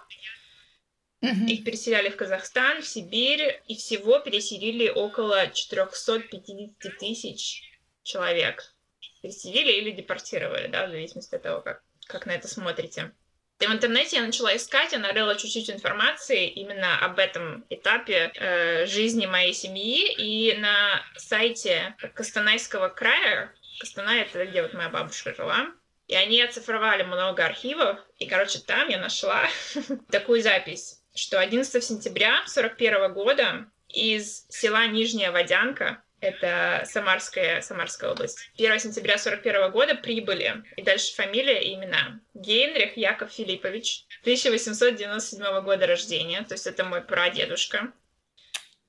Угу. 1.22 1.46
Их 1.48 1.64
переселяли 1.66 2.10
в 2.10 2.16
Казахстан, 2.16 2.82
в 2.82 2.88
Сибирь, 2.88 3.62
и 3.68 3.76
всего 3.76 4.20
переселили 4.20 4.90
около 4.90 5.48
450 5.48 6.98
тысяч 6.98 7.64
человек. 8.04 8.74
Переселили 9.22 9.72
или 9.74 9.92
депортировали, 9.92 10.68
да, 10.68 10.88
в 10.88 10.92
зависимости 10.92 11.36
от 11.36 11.44
того, 11.44 11.62
как, 11.62 11.84
как 12.08 12.26
на 12.26 12.32
это 12.32 12.48
смотрите. 12.48 13.12
И 13.60 13.68
в 13.68 13.72
интернете 13.72 14.16
я 14.16 14.22
начала 14.22 14.56
искать, 14.56 14.94
я 14.94 15.00
нарыла 15.00 15.36
чуть-чуть 15.36 15.70
информации 15.70 16.48
именно 16.48 16.98
об 17.00 17.20
этом 17.20 17.66
этапе 17.70 18.32
э, 18.36 18.86
жизни 18.86 19.26
моей 19.26 19.54
семьи. 19.54 20.14
И 20.14 20.58
на 20.58 21.04
сайте 21.18 21.96
Костанайского 22.14 22.88
края, 22.88 23.54
Костанай 23.80 24.22
это 24.22 24.46
где 24.46 24.62
вот 24.62 24.74
моя 24.74 24.88
бабушка 24.88 25.36
жила, 25.36 25.68
и 26.08 26.16
они 26.16 26.42
оцифровали 26.42 27.04
много 27.04 27.46
архивов. 27.46 28.00
И, 28.18 28.28
короче, 28.28 28.60
там 28.60 28.88
я 28.88 28.98
нашла 28.98 29.46
такую 30.10 30.42
запись, 30.42 30.99
что 31.16 31.40
11 31.40 31.84
сентября 31.84 32.40
1941 32.40 33.14
года 33.14 33.66
из 33.88 34.46
села 34.50 34.88
Нижняя 34.88 35.32
Водянка 35.32 36.04
это 36.22 36.84
Самарская, 36.86 37.62
Самарская 37.62 38.12
область. 38.12 38.52
1 38.58 38.80
сентября 38.80 39.14
1941 39.14 39.72
года 39.72 39.96
прибыли, 39.96 40.64
и 40.76 40.82
дальше 40.82 41.16
фамилия 41.16 41.62
и 41.62 41.76
имена. 41.76 42.20
Гейнрих 42.34 42.98
Яков 42.98 43.32
Филиппович, 43.32 44.06
1897 44.22 45.62
года 45.62 45.88
рождения, 45.88 46.44
то 46.44 46.56
есть 46.56 46.68
это 46.68 46.84
мой 46.84 47.02
прадедушка. 47.02 47.94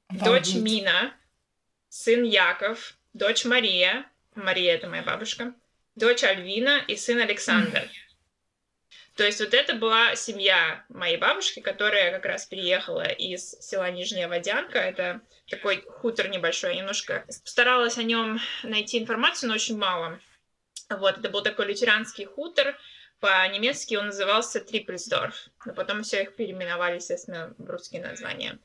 Дочь 0.09 0.55
Мина, 0.55 1.15
сын 1.89 2.25
Яков, 2.25 2.95
дочь 3.13 3.45
Мария, 3.45 4.07
Мария 4.35 4.75
это 4.75 4.89
моя 4.89 5.03
бабушка, 5.03 5.55
дочь 5.95 6.25
Альвина 6.25 6.83
и 6.89 6.97
сын 6.97 7.21
Александр. 7.21 7.89
То 9.21 9.27
есть 9.27 9.39
вот 9.39 9.53
это 9.53 9.75
была 9.75 10.17
семья 10.17 10.83
моей 10.89 11.19
бабушки, 11.19 11.61
которая 11.61 12.11
как 12.11 12.25
раз 12.25 12.47
переехала 12.47 13.07
из 13.07 13.51
села 13.61 13.91
Нижняя 13.91 14.29
Водянка. 14.29 14.79
Это 14.79 15.21
такой 15.47 15.83
хутор 15.83 16.29
небольшой. 16.29 16.75
Немножко 16.75 17.27
старалась 17.29 17.99
о 17.99 18.03
нем 18.03 18.41
найти 18.63 18.99
информацию, 18.99 19.51
но 19.51 19.57
очень 19.57 19.77
мало. 19.77 20.19
Вот, 20.89 21.19
это 21.19 21.29
был 21.29 21.43
такой 21.43 21.67
лютеранский 21.67 22.25
хутор. 22.25 22.79
По-немецки 23.21 23.95
он 23.95 24.07
назывался 24.07 24.59
Триппельсдорф. 24.59 25.51
Но 25.67 25.75
потом 25.75 26.03
все 26.03 26.23
их 26.23 26.35
переименовали, 26.35 26.95
естественно, 26.95 27.55
в 27.59 27.69
русские 27.69 28.01
названия. 28.01 28.59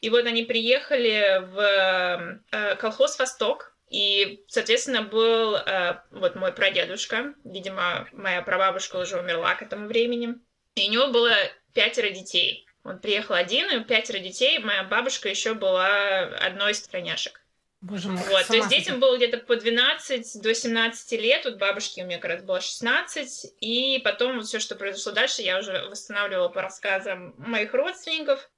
И 0.00 0.10
вот 0.10 0.26
они 0.26 0.44
приехали 0.44 1.42
в 1.44 2.40
э, 2.52 2.76
колхоз 2.76 3.18
«Восток», 3.18 3.76
и, 3.90 4.44
соответственно, 4.48 5.02
был 5.02 5.56
э, 5.56 6.00
вот 6.10 6.34
мой 6.34 6.52
прадедушка, 6.52 7.34
видимо, 7.44 8.08
моя 8.12 8.42
прабабушка 8.42 8.96
уже 8.96 9.18
умерла 9.18 9.54
к 9.54 9.62
этому 9.62 9.86
времени, 9.86 10.34
и 10.74 10.88
у 10.88 10.92
него 10.92 11.08
было 11.08 11.34
пятеро 11.72 12.10
детей. 12.10 12.66
Он 12.84 12.98
приехал 12.98 13.34
один, 13.34 13.68
и 13.70 13.84
пятеро 13.84 14.18
детей, 14.18 14.58
моя 14.58 14.84
бабушка 14.84 15.28
еще 15.28 15.54
была 15.54 16.20
одной 16.22 16.72
из 16.72 16.82
тройняшек. 16.82 17.40
Боже 17.80 18.08
мой, 18.08 18.24
вот, 18.28 18.46
то 18.46 18.56
есть 18.56 18.68
детям 18.70 18.98
было 18.98 19.16
где-то 19.16 19.38
по 19.38 19.54
12 19.54 20.42
до 20.42 20.52
17 20.52 21.12
лет, 21.12 21.44
вот 21.44 21.58
бабушке 21.58 22.02
у 22.02 22.06
меня 22.06 22.18
как 22.18 22.32
раз 22.32 22.42
было 22.42 22.60
16, 22.60 23.54
и 23.60 24.00
потом 24.02 24.38
вот 24.38 24.46
все, 24.46 24.58
что 24.58 24.74
произошло 24.74 25.12
дальше, 25.12 25.42
я 25.42 25.58
уже 25.58 25.86
восстанавливала 25.88 26.48
по 26.48 26.60
рассказам 26.60 27.34
моих 27.38 27.72
родственников. 27.74 28.50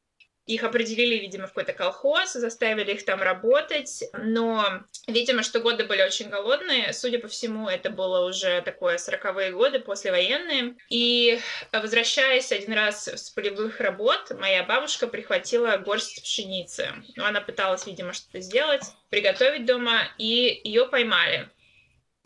Их 0.46 0.64
определили, 0.64 1.16
видимо, 1.16 1.46
в 1.46 1.50
какой-то 1.50 1.72
колхоз, 1.72 2.32
заставили 2.32 2.92
их 2.92 3.04
там 3.04 3.22
работать, 3.22 4.02
но, 4.12 4.82
видимо, 5.06 5.42
что 5.42 5.60
годы 5.60 5.84
были 5.84 6.02
очень 6.02 6.28
голодные. 6.28 6.92
Судя 6.92 7.18
по 7.20 7.28
всему, 7.28 7.68
это 7.68 7.90
было 7.90 8.26
уже 8.26 8.60
такое 8.62 8.98
сороковые 8.98 9.52
годы, 9.52 9.78
послевоенные. 9.78 10.76
И, 10.88 11.38
возвращаясь 11.72 12.50
один 12.50 12.72
раз 12.72 13.06
с 13.06 13.30
полевых 13.30 13.80
работ, 13.80 14.32
моя 14.38 14.64
бабушка 14.64 15.06
прихватила 15.06 15.76
горсть 15.76 16.22
пшеницы. 16.22 16.88
Ну, 17.16 17.24
она 17.24 17.40
пыталась, 17.40 17.86
видимо, 17.86 18.12
что-то 18.12 18.40
сделать, 18.40 18.82
приготовить 19.08 19.66
дома, 19.66 20.00
и 20.18 20.60
ее 20.64 20.86
поймали. 20.86 21.48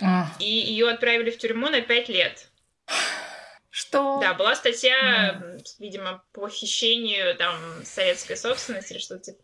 А. 0.00 0.28
И 0.38 0.44
ее 0.44 0.88
отправили 0.88 1.30
в 1.30 1.38
тюрьму 1.38 1.68
на 1.68 1.80
пять 1.80 2.08
лет. 2.08 2.48
Что? 3.74 4.20
Да, 4.20 4.34
была 4.34 4.54
статья, 4.54 5.42
видимо, 5.80 6.22
по 6.32 6.48
хищению 6.48 7.36
там 7.36 7.56
советской 7.82 8.36
собственности 8.36 8.92
или 8.92 9.00
что-то 9.00 9.24
типа. 9.32 9.42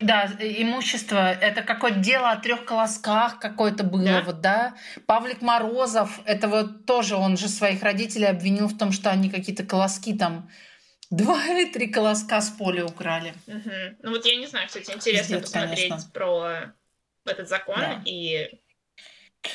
Да, 0.00 0.24
имущество. 0.40 1.30
Это 1.30 1.60
какое-то 1.60 1.98
дело 1.98 2.30
о 2.30 2.36
трех 2.40 2.64
колосках 2.64 3.38
какое-то 3.38 3.84
было, 3.84 4.02
Да. 4.02 4.22
вот, 4.22 4.40
да. 4.40 4.74
Павлик 5.04 5.42
Морозов, 5.42 6.20
это 6.24 6.48
вот 6.48 6.86
тоже, 6.86 7.16
он 7.16 7.36
же 7.36 7.48
своих 7.48 7.82
родителей 7.82 8.28
обвинил 8.28 8.66
в 8.68 8.78
том, 8.78 8.92
что 8.92 9.10
они 9.10 9.28
какие-то 9.28 9.62
колоски 9.62 10.16
там, 10.16 10.48
два 11.10 11.44
или 11.46 11.70
три 11.70 11.88
колоска 11.88 12.40
с 12.40 12.48
поля 12.48 12.86
украли. 12.86 13.34
Мгм. 13.46 13.98
Ну 14.02 14.10
вот 14.10 14.24
я 14.24 14.36
не 14.36 14.46
знаю, 14.46 14.68
кстати, 14.68 14.90
интересно 14.90 15.36
Пиздец, 15.36 15.50
посмотреть 15.50 15.88
конечно. 15.90 16.10
про 16.14 16.74
этот 17.26 17.50
закон 17.50 17.78
Да. 17.78 18.02
и 18.06 18.58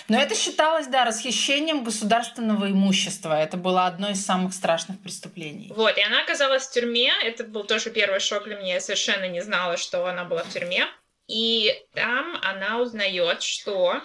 Но 0.07 0.19
это 0.21 0.35
считалось, 0.35 0.87
да, 0.87 1.05
расхищением 1.05 1.83
государственного 1.83 2.69
имущества. 2.71 3.33
Это 3.39 3.57
было 3.57 3.85
одно 3.87 4.09
из 4.09 4.23
самых 4.25 4.53
страшных 4.53 4.99
преступлений. 5.01 5.71
вот, 5.75 5.97
и 5.97 6.01
она 6.01 6.21
оказалась 6.21 6.67
в 6.67 6.71
тюрьме. 6.71 7.11
Это 7.23 7.43
был 7.43 7.63
тоже 7.63 7.89
первый 7.89 8.19
шок 8.19 8.43
для 8.45 8.55
меня. 8.55 8.75
Я 8.75 8.81
совершенно 8.81 9.27
не 9.27 9.41
знала, 9.41 9.77
что 9.77 10.05
она 10.05 10.25
была 10.25 10.43
в 10.43 10.49
тюрьме. 10.53 10.87
И 11.27 11.73
там 11.93 12.37
она 12.41 12.79
узнает, 12.79 13.43
что 13.43 14.01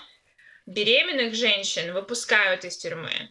беременных 0.67 1.35
женщин 1.35 1.93
выпускают 1.93 2.65
из 2.65 2.77
тюрьмы. 2.77 3.31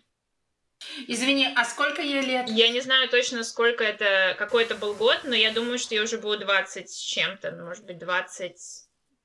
Извини, 1.07 1.47
а 1.55 1.63
сколько 1.65 2.01
ей 2.01 2.21
лет? 2.21 2.49
Я 2.49 2.69
не 2.69 2.81
знаю 2.81 3.07
точно, 3.09 3.43
сколько 3.43 3.83
это, 3.83 4.35
какой 4.37 4.63
это 4.63 4.75
был 4.75 4.93
год, 4.95 5.21
но 5.23 5.33
я 5.33 5.51
думаю, 5.51 5.79
что 5.79 5.95
ей 5.95 6.01
уже 6.01 6.17
было 6.17 6.37
20 6.37 6.89
с 6.89 6.95
чем-то, 6.97 7.51
ну, 7.51 7.65
может 7.65 7.85
быть, 7.85 7.97
20... 7.99 8.53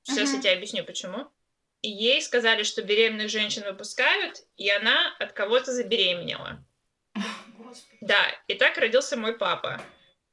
Сейчас 0.03 0.29
я 0.29 0.33
Мгм. 0.33 0.41
тебе 0.41 0.53
объясню, 0.53 0.83
почему. 0.85 1.27
Ей 1.81 2.21
сказали, 2.21 2.63
что 2.63 2.81
беременных 2.81 3.29
женщин 3.29 3.63
выпускают, 3.63 4.41
и 4.57 4.69
она 4.69 5.15
от 5.19 5.31
кого-то 5.31 5.71
забеременела. 5.71 6.63
Господи, 7.57 7.97
Да, 8.01 8.19
и 8.47 8.55
так 8.55 8.77
родился 8.77 9.15
мой 9.17 9.37
папа. 9.37 9.81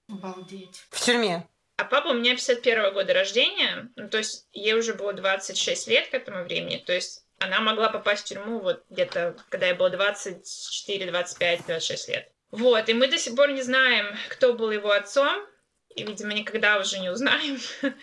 обалдеть. 0.09 0.85
В 0.91 1.01
тюрьме. 1.01 1.47
А 1.77 1.85
папа 1.85 2.09
у 2.09 2.15
меня 2.15 2.35
51 2.35 2.93
года 2.95 3.13
рождения, 3.13 3.91
ну, 3.97 4.09
то 4.09 4.19
есть 4.19 4.49
ей 4.53 4.75
уже 4.75 4.95
было 4.95 5.13
26 5.13 5.89
лет 5.89 6.09
к 6.09 6.15
этому 6.15 6.43
времени, 6.45 6.79
то 6.79 6.93
есть 6.93 7.25
она 7.39 7.61
могла 7.61 7.91
попасть 7.91 8.25
в 8.25 8.29
тюрьму 8.29 8.61
вот 8.61 8.85
где-то, 8.89 9.37
когда 9.51 9.67
ей 9.67 9.75
было 9.75 9.91
24, 9.91 11.07
25, 11.11 11.67
26 11.67 12.09
лет. 12.09 12.33
Вот, 12.51 12.89
и 12.89 12.95
мы 12.95 13.09
до 13.09 13.19
сих 13.19 13.37
пор 13.37 13.51
не 13.51 13.61
знаем, 13.63 14.17
кто 14.31 14.55
был 14.55 14.71
его 14.71 14.91
отцом, 14.91 15.47
и, 15.95 16.05
видимо, 16.05 16.33
никогда 16.33 16.79
уже 16.79 16.99
не 16.99 17.11
узнаем. 17.11 17.59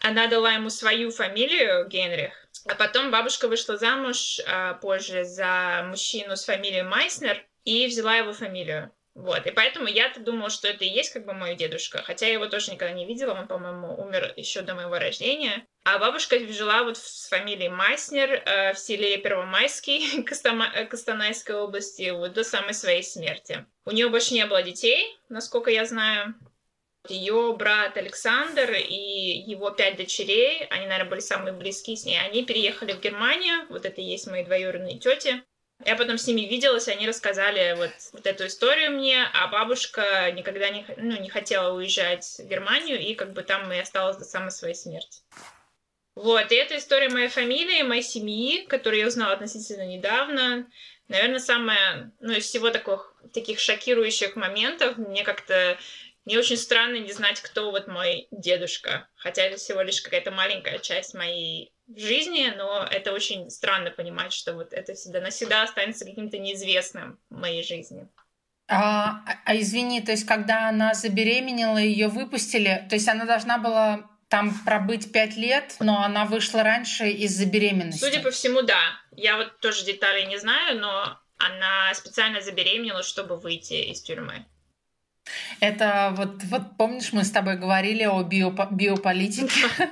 Она 0.00 0.26
дала 0.26 0.52
ему 0.52 0.70
свою 0.70 1.10
фамилию, 1.10 1.86
Генрих, 1.88 2.47
а 2.68 2.74
потом 2.74 3.10
бабушка 3.10 3.48
вышла 3.48 3.76
замуж 3.76 4.40
а, 4.46 4.74
позже 4.74 5.24
за 5.24 5.84
мужчину 5.88 6.36
с 6.36 6.44
фамилией 6.44 6.82
Майснер 6.82 7.44
и 7.64 7.86
взяла 7.86 8.16
его 8.16 8.32
фамилию. 8.32 8.92
Вот, 9.14 9.46
и 9.46 9.50
поэтому 9.50 9.88
я-то 9.88 10.20
думала, 10.20 10.48
что 10.48 10.68
это 10.68 10.84
и 10.84 10.88
есть 10.88 11.12
как 11.12 11.26
бы 11.26 11.32
мой 11.32 11.56
дедушка, 11.56 12.04
хотя 12.04 12.26
я 12.26 12.34
его 12.34 12.46
тоже 12.46 12.70
никогда 12.70 12.94
не 12.94 13.04
видела, 13.04 13.32
он, 13.32 13.48
по-моему, 13.48 14.00
умер 14.00 14.32
еще 14.36 14.60
до 14.60 14.76
моего 14.76 14.96
рождения. 14.96 15.66
А 15.82 15.98
бабушка 15.98 16.38
жила 16.38 16.84
вот 16.84 16.98
с 16.98 17.28
фамилией 17.28 17.68
Майснер 17.68 18.30
э, 18.30 18.74
в 18.74 18.78
селе 18.78 19.18
Первомайский 19.18 20.22
Костома- 20.24 20.70
э, 20.72 20.86
Костанайской 20.86 21.56
области 21.56 22.10
вот 22.10 22.34
до 22.34 22.44
самой 22.44 22.74
своей 22.74 23.02
смерти. 23.02 23.66
У 23.84 23.90
нее 23.90 24.08
больше 24.08 24.34
не 24.34 24.46
было 24.46 24.62
детей, 24.62 25.18
насколько 25.28 25.70
я 25.70 25.84
знаю. 25.84 26.34
Ее 27.10 27.54
брат 27.56 27.96
Александр 27.96 28.72
и 28.72 29.38
его 29.46 29.70
пять 29.70 29.96
дочерей, 29.96 30.66
они, 30.70 30.86
наверное, 30.86 31.10
были 31.10 31.20
самые 31.20 31.52
близкие 31.52 31.96
с 31.96 32.04
ней, 32.04 32.20
они 32.20 32.44
переехали 32.44 32.92
в 32.92 33.00
Германию, 33.00 33.66
вот 33.68 33.84
это 33.84 34.00
и 34.00 34.04
есть 34.04 34.26
мои 34.26 34.44
двоюродные 34.44 34.98
тети. 34.98 35.42
Я 35.84 35.94
потом 35.94 36.18
с 36.18 36.26
ними 36.26 36.40
виделась, 36.40 36.88
они 36.88 37.06
рассказали 37.06 37.74
вот, 37.76 37.92
вот 38.12 38.26
эту 38.26 38.46
историю 38.46 38.92
мне, 38.92 39.24
а 39.32 39.46
бабушка 39.46 40.32
никогда 40.32 40.70
не, 40.70 40.84
ну, 40.96 41.20
не 41.20 41.28
хотела 41.28 41.72
уезжать 41.72 42.24
в 42.38 42.48
Германию, 42.48 42.98
и 43.00 43.14
как 43.14 43.32
бы 43.32 43.42
там 43.42 43.72
и 43.72 43.78
осталась 43.78 44.16
до 44.16 44.24
самой 44.24 44.50
своей 44.50 44.74
смерти. 44.74 45.22
Вот, 46.16 46.50
и 46.50 46.56
это 46.56 46.76
история 46.76 47.08
моей 47.10 47.28
фамилии, 47.28 47.82
моей 47.82 48.02
семьи, 48.02 48.66
которую 48.66 48.98
я 48.98 49.06
узнала 49.06 49.34
относительно 49.34 49.86
недавно. 49.86 50.68
Наверное, 51.06 51.38
самое, 51.38 52.10
ну, 52.18 52.32
из 52.32 52.44
всего 52.44 52.70
таких, 52.70 53.14
таких 53.32 53.60
шокирующих 53.60 54.34
моментов, 54.34 54.98
мне 54.98 55.22
как-то 55.22 55.78
мне 56.28 56.38
очень 56.38 56.58
странно 56.58 56.96
не 56.98 57.10
знать, 57.10 57.40
кто 57.40 57.70
вот 57.70 57.88
мой 57.88 58.28
дедушка. 58.30 59.08
Хотя 59.16 59.44
это 59.44 59.56
всего 59.56 59.80
лишь 59.80 60.02
какая-то 60.02 60.30
маленькая 60.30 60.78
часть 60.78 61.14
моей 61.14 61.72
жизни, 61.96 62.52
но 62.54 62.86
это 62.90 63.14
очень 63.14 63.48
странно 63.48 63.90
понимать, 63.90 64.34
что 64.34 64.52
вот 64.52 64.74
это 64.74 64.92
всегда 64.92 65.22
навсегда 65.22 65.62
останется 65.62 66.04
каким-то 66.04 66.36
неизвестным 66.36 67.18
в 67.30 67.38
моей 67.38 67.64
жизни. 67.64 68.08
А, 68.68 69.22
а- 69.46 69.56
извини, 69.56 70.02
то 70.02 70.10
есть 70.10 70.26
когда 70.26 70.68
она 70.68 70.92
забеременела, 70.92 71.78
ее 71.78 72.08
выпустили, 72.08 72.86
то 72.90 72.96
есть 72.96 73.08
она 73.08 73.24
должна 73.24 73.56
была 73.56 74.10
там 74.28 74.52
пробыть 74.66 75.10
пять 75.10 75.34
лет, 75.34 75.76
но 75.80 76.02
она 76.04 76.26
вышла 76.26 76.62
раньше 76.62 77.08
из-за 77.08 77.46
беременности. 77.46 78.00
Судя 78.04 78.20
по 78.20 78.30
всему, 78.30 78.60
да. 78.60 79.00
Я 79.12 79.38
вот 79.38 79.60
тоже 79.60 79.86
деталей 79.86 80.26
не 80.26 80.36
знаю, 80.36 80.78
но 80.78 81.18
она 81.38 81.94
специально 81.94 82.42
забеременела, 82.42 83.02
чтобы 83.02 83.38
выйти 83.38 83.90
из 83.90 84.02
тюрьмы. 84.02 84.44
Это 85.60 86.12
вот, 86.16 86.42
вот 86.44 86.76
помнишь, 86.76 87.12
мы 87.12 87.24
с 87.24 87.30
тобой 87.30 87.56
говорили 87.56 88.04
о 88.04 88.22
биопо- 88.22 88.68
биополитике. 88.72 89.68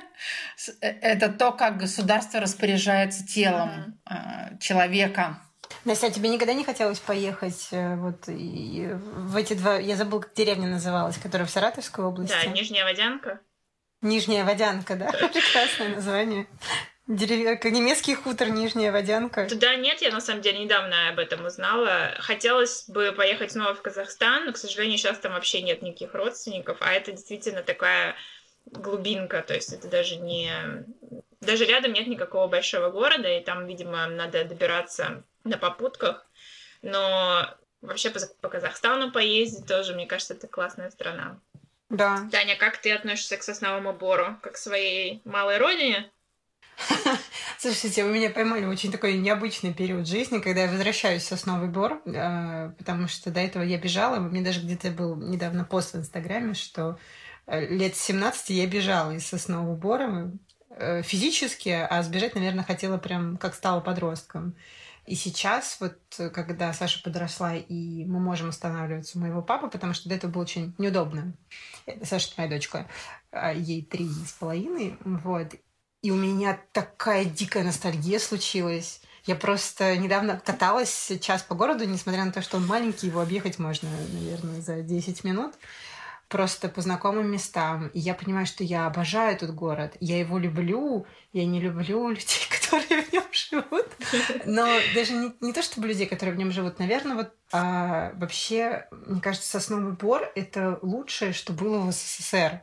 Это 0.81 1.29
то, 1.29 1.51
как 1.51 1.77
государство 1.77 2.39
распоряжается 2.39 3.25
телом 3.25 3.99
э, 4.09 4.57
человека. 4.59 5.41
Настя, 5.85 6.07
а 6.07 6.11
тебе 6.11 6.29
никогда 6.29 6.53
не 6.53 6.63
хотелось 6.63 6.99
поехать 6.99 7.67
э, 7.71 7.95
вот 7.95 8.23
и 8.27 8.89
в 8.91 9.35
эти 9.35 9.53
два... 9.53 9.77
Я 9.77 9.95
забыла, 9.95 10.21
как 10.21 10.33
деревня 10.33 10.67
называлась, 10.67 11.17
которая 11.17 11.47
в 11.47 11.51
Саратовской 11.51 12.03
области. 12.03 12.35
Да, 12.43 12.51
Нижняя 12.51 12.83
Водянка. 12.83 13.39
Нижняя 14.01 14.43
Водянка, 14.43 14.95
да? 14.95 15.11
Прекрасное 15.11 15.95
название. 15.95 16.47
Дерев... 17.07 17.63
Немецкий 17.63 18.15
хутор 18.15 18.49
Нижняя 18.49 18.91
Водянка. 18.91 19.47
Туда 19.47 19.75
нет, 19.75 20.01
я 20.01 20.11
на 20.11 20.19
самом 20.19 20.41
деле 20.41 20.59
недавно 20.59 21.09
об 21.09 21.19
этом 21.19 21.45
узнала. 21.45 22.13
Хотелось 22.19 22.89
бы 22.89 23.13
поехать 23.13 23.53
снова 23.53 23.73
в 23.73 23.81
Казахстан, 23.81 24.45
но, 24.45 24.51
к 24.51 24.57
сожалению, 24.57 24.97
сейчас 24.97 25.17
там 25.19 25.31
вообще 25.31 25.61
нет 25.61 25.81
никаких 25.81 26.13
родственников, 26.13 26.77
а 26.81 26.91
это 26.91 27.13
действительно 27.13 27.63
такая 27.63 28.15
глубинка, 28.65 29.41
то 29.41 29.53
есть 29.53 29.71
это 29.71 29.87
даже 29.87 30.17
не... 30.17 30.51
Даже 31.39 31.65
рядом 31.65 31.93
нет 31.93 32.07
никакого 32.07 32.47
большого 32.47 32.89
города, 32.89 33.29
и 33.29 33.41
там, 33.41 33.67
видимо, 33.67 34.05
надо 34.07 34.43
добираться 34.43 35.23
на 35.45 35.57
попутках, 35.57 36.25
но 36.81 37.47
вообще 37.81 38.09
по, 38.09 38.19
по 38.41 38.49
Казахстану 38.49 39.11
поездить 39.11 39.65
тоже, 39.65 39.93
мне 39.93 40.07
кажется, 40.07 40.33
это 40.33 40.47
классная 40.47 40.89
страна. 40.89 41.39
Да. 41.89 42.27
Таня, 42.31 42.57
как 42.57 42.79
ты 42.79 42.91
относишься 42.91 43.37
к 43.37 43.43
Сосновому 43.43 43.93
Бору? 43.93 44.37
Как 44.41 44.53
к 44.55 44.57
своей 44.57 45.21
малой 45.23 45.57
родине? 45.57 46.11
Слушайте, 47.57 48.03
вы 48.03 48.11
меня 48.11 48.29
поймали 48.29 48.65
в 48.65 48.69
очень 48.69 48.91
такой 48.91 49.17
необычный 49.17 49.73
период 49.73 50.07
жизни, 50.07 50.39
когда 50.39 50.63
я 50.63 50.71
возвращаюсь 50.71 51.23
в 51.23 51.27
Сосновый 51.27 51.69
Бор, 51.69 52.01
э, 52.05 52.71
потому 52.77 53.07
что 53.07 53.31
до 53.31 53.39
этого 53.39 53.63
я 53.63 53.77
бежала, 53.77 54.19
мне 54.19 54.41
даже 54.41 54.61
где-то 54.61 54.91
был 54.91 55.15
недавно 55.15 55.63
пост 55.63 55.93
в 55.93 55.97
Инстаграме, 55.97 56.53
что 56.53 56.97
э, 57.47 57.67
лет 57.67 57.95
17 57.95 58.49
я 58.51 58.67
бежала 58.67 59.11
из 59.11 59.25
Соснового 59.25 59.75
Бора 59.75 60.31
э, 60.69 61.01
физически, 61.01 61.69
а 61.69 62.03
сбежать, 62.03 62.35
наверное, 62.35 62.63
хотела 62.63 62.97
прям 62.97 63.37
как 63.37 63.55
стала 63.55 63.79
подростком. 63.81 64.55
И 65.07 65.15
сейчас, 65.15 65.77
вот 65.79 65.97
когда 66.33 66.73
Саша 66.73 67.01
подросла, 67.01 67.55
и 67.55 68.03
мы 68.03 68.19
можем 68.19 68.49
останавливаться 68.49 69.17
у 69.17 69.21
моего 69.21 69.41
папы, 69.41 69.69
потому 69.69 69.93
что 69.93 70.09
до 70.09 70.15
этого 70.15 70.31
было 70.31 70.41
очень 70.41 70.75
неудобно. 70.77 71.33
Саша 72.03 72.33
моя 72.35 72.49
дочка, 72.49 72.89
а 73.31 73.53
ей 73.53 73.83
три 73.83 74.09
с 74.09 74.33
половиной, 74.33 74.97
вот. 75.05 75.53
И 76.01 76.11
у 76.11 76.15
меня 76.15 76.59
такая 76.71 77.25
дикая 77.25 77.63
ностальгия 77.63 78.19
случилась. 78.19 79.01
Я 79.25 79.35
просто 79.35 79.97
недавно 79.97 80.39
каталась 80.43 81.11
час 81.21 81.43
по 81.43 81.55
городу, 81.55 81.85
несмотря 81.85 82.23
на 82.23 82.31
то, 82.31 82.41
что 82.41 82.57
он 82.57 82.65
маленький, 82.65 83.07
его 83.07 83.19
объехать 83.19 83.59
можно, 83.59 83.89
наверное, 84.13 84.61
за 84.61 84.81
10 84.81 85.23
минут 85.23 85.53
просто 86.27 86.67
по 86.69 86.81
знакомым 86.81 87.31
местам. 87.31 87.87
И 87.89 87.99
я 87.99 88.13
понимаю, 88.13 88.45
что 88.45 88.63
я 88.63 88.85
обожаю 88.85 89.35
этот 89.35 89.53
город. 89.53 89.95
Я 89.99 90.19
его 90.19 90.37
люблю. 90.37 91.05
Я 91.33 91.45
не 91.45 91.59
люблю 91.61 92.09
людей, 92.09 92.47
которые 92.49 93.03
в 93.03 93.13
нем 93.13 93.23
живут. 93.31 93.87
Но 94.45 94.65
даже 94.93 95.13
не, 95.13 95.33
не 95.41 95.53
то, 95.53 95.61
чтобы 95.61 95.87
людей, 95.87 96.05
которые 96.05 96.35
в 96.35 96.37
нем 96.37 96.51
живут, 96.51 96.79
наверное, 96.79 97.15
вот 97.15 97.33
а 97.51 98.11
вообще, 98.15 98.87
мне 98.91 99.21
кажется, 99.21 99.49
Сосновый 99.49 99.93
Бор— 99.93 100.29
это 100.35 100.79
лучшее, 100.81 101.31
что 101.31 101.53
было 101.53 101.79
в 101.79 101.91
СССР 101.93 102.61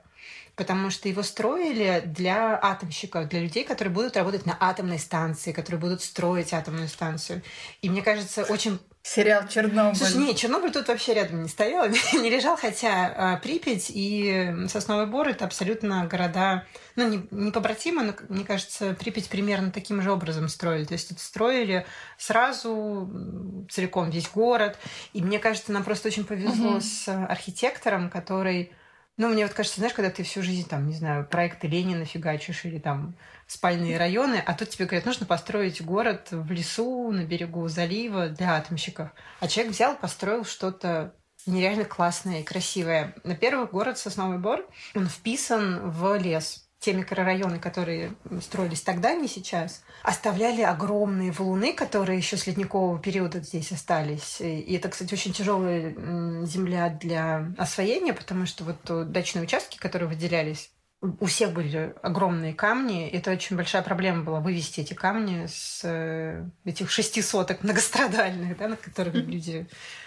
потому 0.57 0.91
что 0.91 1.09
его 1.09 1.23
строили 1.23 2.03
для 2.07 2.59
атомщиков, 2.61 3.29
для 3.29 3.41
людей, 3.41 3.65
которые 3.65 3.93
будут 3.93 4.17
работать 4.17 4.47
на 4.47 4.57
атомной 4.61 4.99
станции, 4.99 5.53
которые 5.53 5.81
будут 5.81 6.03
строить 6.03 6.53
атомную 6.53 6.89
станцию. 6.89 7.43
И 7.83 7.91
мне 7.91 8.03
кажется, 8.03 8.45
очень 8.45 8.79
Сериал 9.07 9.47
Чернобыль. 9.47 9.97
Слушай, 9.97 10.17
не, 10.17 10.35
Чернобыль 10.35 10.73
тут 10.73 10.89
вообще 10.89 11.13
рядом 11.13 11.43
не 11.43 11.49
стоял, 11.51 11.87
не 12.15 12.31
лежал, 12.31 12.57
хотя 12.57 13.37
э, 13.37 13.43
Припять 13.43 13.91
и 13.91 14.51
Сосновый 14.67 15.07
Бор 15.07 15.29
это 15.29 15.45
абсолютно 15.45 16.07
города, 16.07 16.65
ну, 16.97 17.07
не, 17.07 17.29
не 17.31 17.51
побратимы, 17.51 18.03
но, 18.03 18.15
мне 18.31 18.47
кажется, 18.47 18.95
Припять 18.95 19.29
примерно 19.29 19.71
таким 19.71 20.01
же 20.01 20.11
образом 20.11 20.49
строили. 20.49 20.87
То 20.87 20.95
есть 20.95 21.11
это 21.13 21.21
строили 21.21 21.85
сразу 22.17 23.67
целиком 23.71 24.09
весь 24.09 24.31
город. 24.31 24.79
И 25.13 25.21
мне 25.21 25.39
кажется, 25.39 25.73
нам 25.73 25.85
просто 25.85 26.09
очень 26.09 26.25
повезло 26.25 26.77
угу. 26.77 26.81
с 26.81 27.07
архитектором, 27.09 28.09
который 28.09 28.73
ну, 29.17 29.29
мне 29.29 29.45
вот 29.45 29.55
кажется, 29.55 29.79
знаешь, 29.79 29.95
когда 29.95 30.11
ты 30.11 30.23
всю 30.25 30.43
жизнь, 30.43 30.69
там, 30.69 30.87
не 30.87 30.95
знаю, 30.95 31.27
проекты 31.27 31.69
Ленина 31.69 32.05
фигачишь 32.05 32.65
или 32.65 32.79
там 32.79 33.15
спальные 33.47 33.97
районы, 33.97 34.43
а 34.45 34.55
тут 34.55 34.71
тебе 34.71 34.87
говорят, 34.87 35.07
нужно 35.07 35.27
построить 35.27 35.83
город 35.83 36.29
в 36.31 36.51
лесу, 36.51 37.13
на 37.13 37.25
берегу 37.25 37.69
залива 37.69 38.29
для 38.29 38.57
атомщиков. 38.57 39.11
А 39.41 39.49
человек 39.49 39.73
взял, 39.73 39.97
построил 39.97 40.45
что-то 40.45 41.15
нереально 41.47 41.85
классное 41.85 42.41
и 42.41 42.45
красивое. 42.45 43.15
На 43.23 43.37
первый 43.37 43.67
город 43.67 43.99
Сосновый 43.99 44.39
Бор, 44.39 44.67
он 44.95 45.07
вписан 45.07 45.91
в 45.91 46.17
лес 46.17 46.64
те 46.85 46.93
микрорайоны, 46.93 47.59
которые 47.59 48.13
строились 48.43 48.83
тогда, 48.83 49.15
не 49.15 49.27
сейчас, 49.27 49.83
оставляли 50.03 50.61
огромные 50.61 51.33
валуны, 51.33 51.73
которые 51.73 52.19
еще 52.19 52.37
с 52.37 52.47
ледникового 52.47 52.99
периода 52.99 53.41
здесь 53.41 53.73
остались. 53.73 54.43
И 54.43 54.75
это, 54.75 54.91
кстати, 54.91 55.15
очень 55.15 55.33
тяжелая 55.33 55.95
земля 56.45 56.91
для 56.91 57.55
освоения, 57.57 58.13
потому 58.13 58.45
что 58.45 58.65
вот 58.65 59.11
дачные 59.11 59.45
участки, 59.45 59.79
которые 59.79 60.11
выделялись, 60.11 60.73
у 61.01 61.27
всех 61.27 61.53
были 61.53 61.95
огромные 62.03 62.53
камни. 62.53 63.09
Это 63.09 63.31
очень 63.31 63.57
большая 63.57 63.83
проблема 63.83 64.23
была 64.23 64.41
вывести 64.41 64.81
эти 64.81 64.95
камни 64.95 65.47
с 65.47 65.81
э, 65.85 66.47
этих 66.65 66.91
шести 66.91 67.23
соток 67.23 67.63
многострадальных, 67.63 68.57
да, 68.59 68.69
на 68.69 68.77
которых 68.77 69.15
люди 69.15 69.67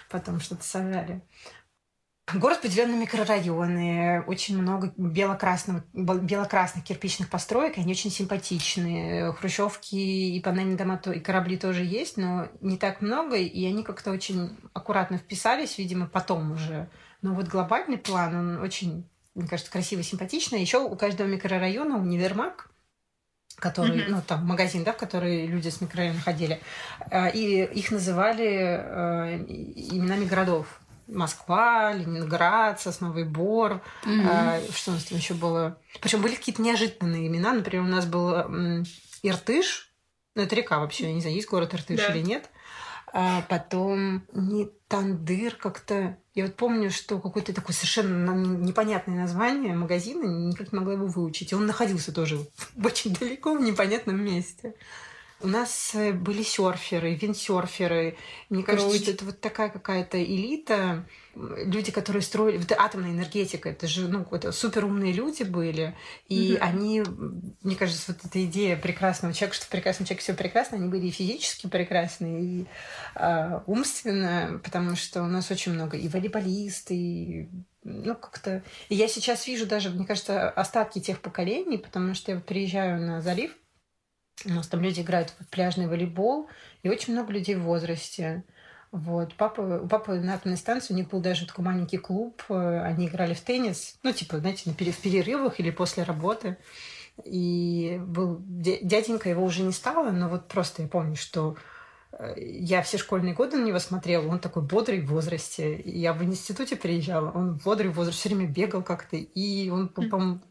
потом 0.10 0.40
что-то 0.40 0.64
сажали. 0.64 1.22
Город 2.34 2.62
поделен 2.62 2.92
на 2.92 3.02
микрорайоны, 3.02 4.22
очень 4.28 4.62
много 4.62 4.92
бело-красных, 4.98 5.84
бело-красных 5.94 6.84
кирпичных 6.84 7.30
построек, 7.30 7.78
они 7.78 7.94
очень 7.94 8.12
симпатичные. 8.12 9.32
Хрущевки 9.32 10.36
и 10.36 10.42
панельные 10.42 10.76
дома, 10.76 11.00
и 11.06 11.22
корабли 11.22 11.56
тоже 11.56 11.86
есть, 11.86 12.18
но 12.18 12.50
не 12.60 12.78
так 12.78 13.02
много, 13.02 13.38
и 13.38 13.66
они 13.66 13.82
как-то 13.82 14.12
очень 14.12 14.58
аккуратно 14.74 15.18
вписались, 15.18 15.78
видимо, 15.78 16.06
потом 16.06 16.52
уже. 16.52 16.90
Но 17.22 17.34
вот 17.34 17.48
глобальный 17.48 17.98
план, 17.98 18.36
он 18.36 18.58
очень, 18.62 19.10
мне 19.34 19.48
кажется, 19.48 19.72
красиво, 19.72 20.04
симпатичный. 20.04 20.60
Еще 20.60 20.80
у 20.80 20.98
каждого 20.98 21.28
микрорайона 21.28 21.98
универмаг, 21.98 22.70
который, 23.56 24.00
mm-hmm. 24.00 24.10
ну, 24.10 24.22
там, 24.22 24.46
магазин, 24.46 24.84
да, 24.84 24.92
в 24.92 24.98
который 24.98 25.48
люди 25.48 25.70
с 25.70 25.80
микрорайона 25.80 26.20
ходили. 26.20 26.60
А, 27.10 27.30
и 27.30 27.64
их 27.64 27.90
называли 27.90 28.48
э, 28.48 29.38
именами 29.38 30.26
городов. 30.26 30.82
Москва, 31.08 31.94
Ленинград, 31.94 32.80
Сосновый 32.82 33.24
Бор, 33.24 33.82
mm-hmm. 34.06 34.28
а, 34.30 34.62
что 34.74 34.92
у 34.92 34.94
нас 34.96 35.04
там 35.06 35.18
еще 35.18 35.34
было. 35.34 35.80
Причем 36.02 36.22
были 36.22 36.36
какие-то 36.36 36.62
неожиданные 36.62 37.28
имена. 37.28 37.54
Например, 37.54 37.86
у 37.86 37.88
нас 37.88 38.06
был 38.06 38.34
м, 38.34 38.84
Иртыш, 39.24 39.92
ну 40.36 40.44
это 40.44 40.56
река 40.56 40.80
вообще, 40.80 41.08
я 41.08 41.14
не 41.14 41.22
знаю, 41.22 41.36
есть 41.36 41.50
город 41.50 41.74
Иртыш 41.74 41.98
да. 41.98 42.14
или 42.14 42.24
нет. 42.24 42.50
А 43.14 43.42
потом 43.50 44.24
не 44.34 44.70
Тандыр 44.88 45.56
как-то. 45.56 46.18
Я 46.36 46.46
вот 46.46 46.56
помню, 46.56 46.92
что 46.92 47.20
какое-то 47.20 47.54
такое 47.54 47.74
совершенно 47.74 48.32
непонятное 48.32 49.18
название 49.18 49.74
магазина, 49.76 50.26
никак 50.26 50.72
не 50.72 50.80
могла 50.80 50.94
его 50.94 51.08
выучить. 51.08 51.52
И 51.52 51.56
он 51.56 51.66
находился 51.66 52.14
тоже 52.14 52.40
очень 52.84 53.16
далеко, 53.16 53.54
в 53.54 53.62
непонятном 53.62 54.24
месте. 54.24 54.76
У 55.40 55.48
нас 55.48 55.92
э, 55.94 56.14
были 56.14 56.42
серферы, 56.42 57.14
виндсерферы. 57.14 58.18
Мне 58.50 58.64
кажется, 58.64 58.98
что 58.98 59.12
это 59.12 59.26
вот 59.26 59.40
такая 59.40 59.70
какая-то 59.70 60.22
элита. 60.24 61.06
Люди, 61.36 61.92
которые 61.92 62.24
строили... 62.24 62.58
Вот 62.58 62.72
атомная 62.72 63.12
энергетика, 63.12 63.70
это 63.70 63.88
же 63.88 64.08
ну, 64.08 64.26
это 64.32 64.52
суперумные 64.52 65.14
люди 65.14 65.44
были. 65.44 65.96
И 66.28 66.54
mm-hmm. 66.54 66.58
они, 66.58 67.04
мне 67.62 67.76
кажется, 67.76 68.14
вот 68.14 68.26
эта 68.26 68.44
идея 68.46 68.78
прекрасного 68.78 69.32
человека, 69.32 69.58
что 69.58 69.66
в 69.66 69.70
прекрасном 69.70 70.08
человеке 70.08 70.24
все 70.24 70.34
прекрасно, 70.34 70.78
они 70.78 70.90
были 70.90 71.06
и 71.06 71.12
физически 71.12 71.68
прекрасны, 71.68 72.42
и 72.42 72.66
э, 73.16 73.60
умственно, 73.68 74.60
потому 74.64 74.96
что 74.96 75.22
у 75.22 75.28
нас 75.28 75.52
очень 75.52 75.74
много 75.74 75.98
и 75.98 76.08
волейболисты, 76.08 76.96
и 76.96 77.50
ну, 77.84 78.16
как-то... 78.16 78.64
И 78.90 78.96
я 78.96 79.08
сейчас 79.08 79.46
вижу 79.46 79.68
даже, 79.68 79.92
мне 79.92 80.06
кажется, 80.06 80.50
остатки 80.50 81.00
тех 81.00 81.22
поколений, 81.22 81.78
потому 81.78 82.16
что 82.16 82.32
я 82.32 82.40
приезжаю 82.40 83.00
на 83.00 83.22
залив, 83.22 83.52
у 84.46 84.50
нас 84.50 84.68
там 84.68 84.82
люди 84.82 85.02
играют 85.02 85.34
в 85.40 85.48
пляжный 85.48 85.88
волейбол, 85.88 86.48
и 86.84 86.90
очень 86.90 87.14
много 87.14 87.34
людей 87.34 87.56
в 87.56 87.64
возрасте. 87.64 88.44
Вот. 88.92 89.34
Папа, 89.36 89.82
у 89.84 89.88
папы 89.88 90.14
на 90.14 90.36
атомной 90.36 90.58
станции 90.58 90.94
у 90.94 90.98
них 90.98 91.10
был 91.10 91.20
даже 91.20 91.46
такой 91.46 91.66
маленький 91.66 91.98
клуб. 91.98 92.42
Э, 92.50 92.82
они 92.82 93.08
играли 93.08 93.34
в 93.34 93.42
теннис, 93.42 93.98
ну, 94.04 94.14
типа, 94.14 94.40
знаете, 94.40 94.70
в 94.70 94.76
перерывах 94.76 95.60
или 95.60 95.72
после 95.72 96.04
работы. 96.04 96.58
И 97.26 98.00
был 98.06 98.38
дяденька, 98.40 99.30
его 99.30 99.44
уже 99.44 99.64
не 99.64 99.74
стало, 99.74 100.12
но 100.12 100.30
вот 100.30 100.48
просто 100.48 100.84
я 100.84 100.88
помню, 100.88 101.16
что 101.16 101.58
я 102.36 102.82
все 102.82 102.98
школьные 102.98 103.34
годы 103.34 103.58
на 103.58 103.66
него 103.66 103.80
смотрела, 103.80 104.28
он 104.28 104.40
такой 104.40 104.64
бодрый 104.64 105.02
в 105.02 105.08
возрасте. 105.08 105.82
Я 105.86 106.14
в 106.14 106.24
институте 106.24 106.76
приезжала, 106.76 107.32
он 107.32 107.60
бодрый 107.64 107.92
в 107.92 107.96
возрасте, 107.96 108.20
все 108.20 108.36
время 108.36 108.50
бегал 108.50 108.82
как-то, 108.82 109.18
и 109.18 109.70
он, 109.70 109.90
по 109.90 110.02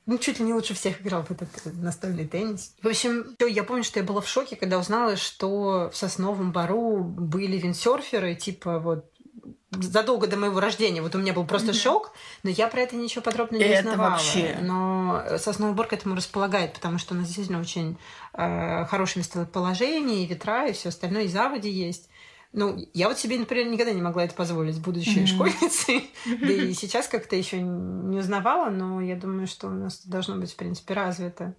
ну, 0.06 0.18
чуть 0.18 0.38
ли 0.38 0.44
не 0.44 0.54
лучше 0.54 0.74
всех 0.74 1.00
играл 1.00 1.24
в 1.24 1.30
этот 1.30 1.48
настольный 1.74 2.26
теннис. 2.26 2.74
В 2.82 2.86
общем, 2.86 3.36
я 3.40 3.64
помню, 3.64 3.82
что 3.82 3.98
я 3.98 4.04
была 4.04 4.20
в 4.20 4.28
шоке, 4.28 4.56
когда 4.56 4.78
узнала, 4.78 5.16
что 5.16 5.90
в 5.92 5.96
Сосновом 5.96 6.52
Бару 6.52 7.02
были 7.02 7.56
виндсерферы, 7.56 8.34
типа 8.34 8.78
вот 8.78 9.10
задолго 9.70 10.26
до 10.26 10.36
моего 10.36 10.60
рождения. 10.60 11.02
Вот 11.02 11.14
у 11.14 11.18
меня 11.18 11.32
был 11.32 11.44
просто 11.44 11.70
mm-hmm. 11.70 11.82
шок, 11.82 12.12
но 12.42 12.50
я 12.50 12.68
про 12.68 12.80
это 12.80 12.96
ничего 12.96 13.22
подробно 13.22 13.56
не 13.56 13.64
это 13.64 13.88
узнавала. 13.88 14.10
Вообще... 14.10 14.56
Но 14.60 15.24
Сосновый 15.38 15.74
Бор 15.74 15.88
к 15.88 15.92
этому 15.92 16.14
располагает, 16.14 16.72
потому 16.72 16.98
что 16.98 17.14
у 17.14 17.16
нас 17.16 17.26
действительно 17.26 17.60
очень 17.60 17.98
э, 18.32 18.84
хорошее 18.86 19.22
местоположение, 19.22 20.24
и 20.24 20.26
ветра, 20.26 20.68
и 20.68 20.72
все 20.72 20.90
остальное, 20.90 21.24
и 21.24 21.28
заводи 21.28 21.70
есть. 21.70 22.08
Ну, 22.52 22.78
я 22.94 23.08
вот 23.08 23.18
себе, 23.18 23.38
например, 23.38 23.66
никогда 23.66 23.92
не 23.92 24.00
могла 24.00 24.24
это 24.24 24.34
позволить, 24.34 24.80
будучи 24.80 25.18
mm-hmm. 25.18 25.26
школьницей. 25.26 26.10
Да 26.40 26.52
и 26.52 26.72
сейчас 26.72 27.08
как-то 27.08 27.36
еще 27.36 27.60
не 27.60 28.18
узнавала, 28.18 28.70
но 28.70 29.00
я 29.00 29.16
думаю, 29.16 29.46
что 29.46 29.66
у 29.66 29.70
нас 29.70 30.06
должно 30.06 30.36
быть, 30.36 30.52
в 30.52 30.56
принципе, 30.56 30.94
развито. 30.94 31.54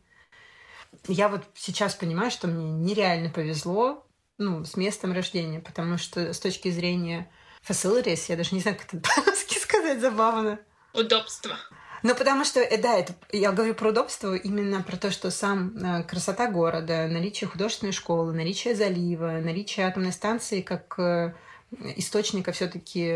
Я 1.08 1.30
вот 1.30 1.44
сейчас 1.56 1.94
понимаю, 1.94 2.32
что 2.32 2.48
мне 2.48 2.72
нереально 2.72 3.30
повезло 3.30 4.08
ну, 4.38 4.64
с 4.64 4.78
местом 4.78 5.12
рождения, 5.12 5.60
потому 5.60 5.98
что 5.98 6.34
с 6.34 6.40
точки 6.40 6.70
зрения 6.70 7.30
facilities, 7.68 8.26
я 8.28 8.36
даже 8.36 8.56
не 8.56 8.62
знаю, 8.62 8.78
как 8.78 8.94
это 8.94 8.98
по-русски 8.98 9.60
сказать 9.60 10.00
забавно. 10.00 10.60
Удобство. 10.94 11.58
Ну, 12.04 12.16
потому 12.16 12.46
что, 12.46 12.60
э, 12.60 12.78
да, 12.78 12.96
это, 12.98 13.16
я 13.32 13.52
говорю 13.52 13.74
про 13.74 13.90
удобство 13.90 14.36
именно 14.36 14.82
про 14.84 14.98
то, 14.98 15.12
что 15.12 15.32
сам 15.32 15.76
э, 15.78 16.04
красота 16.04 16.50
города, 16.50 17.08
наличие 17.08 17.48
художественной 17.48 17.92
школы, 17.92 18.34
наличие 18.34 18.76
залива, 18.76 19.42
наличие 19.44 19.88
атомной 19.88 20.12
станции 20.12 20.62
как 20.62 20.98
э, 21.00 21.34
источника 21.96 22.52
все-таки 22.52 23.12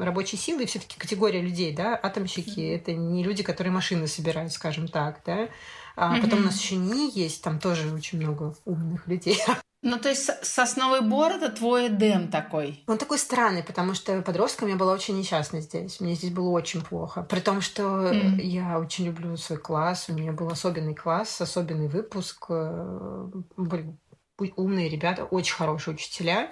рабочей 0.00 0.36
силы, 0.36 0.66
все-таки 0.66 0.98
категория 0.98 1.40
людей, 1.40 1.74
да, 1.74 1.98
атомщики 2.00 2.60
mm-hmm. 2.60 2.76
это 2.76 2.92
не 2.94 3.22
люди, 3.22 3.42
которые 3.42 3.72
машины 3.72 4.06
собирают, 4.06 4.52
скажем 4.52 4.88
так, 4.88 5.20
да. 5.26 5.48
А 5.96 6.16
mm-hmm. 6.16 6.22
потом 6.22 6.38
у 6.40 6.42
нас 6.44 6.60
еще 6.60 6.76
не 6.76 7.10
есть, 7.10 7.42
там 7.42 7.58
тоже 7.58 7.92
очень 7.92 8.18
много 8.18 8.56
умных 8.64 9.06
людей. 9.06 9.38
Ну, 9.84 9.98
то 9.98 10.08
есть 10.08 10.30
сосновый 10.42 11.02
бор 11.02 11.32
это 11.32 11.50
твой 11.50 11.88
Эдем 11.88 12.28
такой? 12.28 12.82
Он 12.86 12.96
такой 12.96 13.18
странный, 13.18 13.62
потому 13.62 13.92
что 13.92 14.22
подростком 14.22 14.68
я 14.68 14.76
была 14.76 14.94
очень 14.94 15.18
несчастна 15.18 15.60
здесь. 15.60 16.00
Мне 16.00 16.14
здесь 16.14 16.30
было 16.30 16.48
очень 16.48 16.80
плохо. 16.80 17.22
При 17.22 17.40
том, 17.40 17.60
что 17.60 17.82
mm. 17.82 18.40
я 18.40 18.78
очень 18.78 19.04
люблю 19.04 19.36
свой 19.36 19.58
класс. 19.58 20.06
У 20.08 20.14
меня 20.14 20.32
был 20.32 20.48
особенный 20.48 20.94
класс, 20.94 21.38
особенный 21.38 21.88
выпуск. 21.88 22.46
Э, 22.48 23.26
были 23.58 23.94
умные 24.56 24.88
ребята, 24.88 25.24
очень 25.24 25.54
хорошие 25.54 25.94
учителя. 25.94 26.50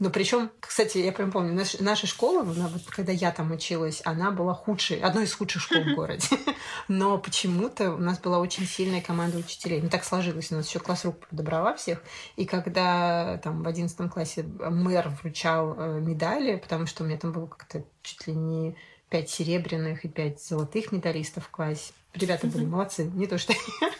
Но 0.00 0.08
причем, 0.08 0.50
кстати, 0.60 0.96
я 0.96 1.12
прям 1.12 1.30
помню, 1.30 1.52
наш, 1.52 1.78
наша 1.78 2.06
школа, 2.06 2.40
она, 2.40 2.68
вот, 2.68 2.82
когда 2.88 3.12
я 3.12 3.30
там 3.32 3.52
училась, 3.52 4.00
она 4.06 4.30
была 4.30 4.54
худшей, 4.54 4.98
одной 4.98 5.24
из 5.24 5.34
худших 5.34 5.60
школ 5.60 5.82
в 5.82 5.94
городе. 5.94 6.26
Но 6.88 7.18
почему-то 7.18 7.92
у 7.92 7.98
нас 7.98 8.18
была 8.18 8.38
очень 8.38 8.66
сильная 8.66 9.02
команда 9.02 9.36
учителей. 9.36 9.82
Ну, 9.82 9.90
так 9.90 10.04
сложилось. 10.04 10.50
У 10.50 10.54
нас 10.54 10.66
еще 10.66 10.78
класс 10.78 11.04
рук 11.04 11.28
подобрала 11.28 11.74
всех. 11.74 12.02
И 12.36 12.46
когда 12.46 13.36
там 13.44 13.62
в 13.62 13.68
одиннадцатом 13.68 14.08
классе 14.08 14.42
мэр 14.42 15.10
вручал 15.22 15.74
э, 15.78 16.00
медали, 16.00 16.56
потому 16.56 16.86
что 16.86 17.04
у 17.04 17.06
меня 17.06 17.18
там 17.18 17.32
было 17.32 17.46
как-то 17.46 17.84
чуть 18.02 18.26
ли 18.26 18.34
не 18.34 18.76
пять 19.10 19.28
серебряных 19.28 20.06
и 20.06 20.08
пять 20.08 20.42
золотых 20.42 20.92
медалистов 20.92 21.44
в 21.44 21.50
классе. 21.50 21.92
Ребята 22.14 22.46
были 22.46 22.64
молодцы, 22.64 23.04
не 23.04 23.26
то 23.26 23.36
что 23.36 23.52
я. 23.52 23.90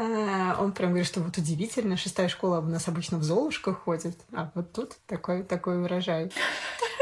А, 0.00 0.56
он 0.58 0.72
прям 0.72 0.90
говорит, 0.90 1.06
что 1.06 1.20
вот 1.20 1.36
удивительно, 1.36 1.98
шестая 1.98 2.28
школа 2.28 2.60
у 2.60 2.68
нас 2.68 2.88
обычно 2.88 3.18
в 3.18 3.22
Золушках 3.22 3.80
ходит, 3.80 4.16
а 4.32 4.50
вот 4.54 4.72
тут 4.72 4.96
такой, 5.06 5.42
такой 5.42 5.82
урожай. 5.82 6.32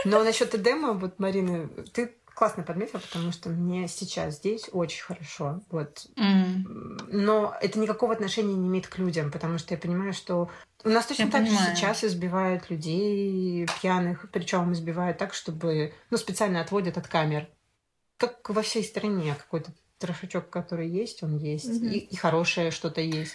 Но 0.04 0.24
насчет 0.24 0.52
Эдема, 0.52 0.94
вот, 0.94 1.20
Марина, 1.20 1.68
ты 1.92 2.16
классно 2.34 2.64
подметила, 2.64 2.98
потому 2.98 3.30
что 3.30 3.50
мне 3.50 3.86
сейчас 3.86 4.38
здесь 4.38 4.68
очень 4.72 5.04
хорошо. 5.04 5.60
Вот. 5.70 6.06
Mm. 6.16 7.08
Но 7.12 7.54
это 7.60 7.78
никакого 7.78 8.14
отношения 8.14 8.54
не 8.54 8.66
имеет 8.66 8.88
к 8.88 8.98
людям, 8.98 9.30
потому 9.30 9.58
что 9.58 9.74
я 9.74 9.78
понимаю, 9.78 10.12
что 10.12 10.50
у 10.82 10.88
нас 10.88 11.06
точно 11.06 11.24
я 11.24 11.30
так 11.30 11.44
понимаю. 11.44 11.70
же 11.70 11.76
сейчас 11.76 12.02
избивают 12.02 12.68
людей 12.68 13.68
пьяных, 13.80 14.28
причем 14.32 14.72
избивают 14.72 15.18
так, 15.18 15.34
чтобы 15.34 15.94
ну, 16.10 16.16
специально 16.16 16.60
отводят 16.60 16.98
от 16.98 17.06
камер. 17.06 17.48
Как 18.16 18.48
во 18.50 18.62
всей 18.62 18.82
стране 18.82 19.36
какой-то 19.36 19.70
трошачок, 19.98 20.50
который 20.50 20.88
есть, 20.88 21.22
он 21.22 21.36
есть. 21.36 21.68
Mm-hmm. 21.68 21.92
И, 21.92 21.98
и 21.98 22.16
хорошее 22.16 22.70
что-то 22.70 23.00
есть. 23.00 23.34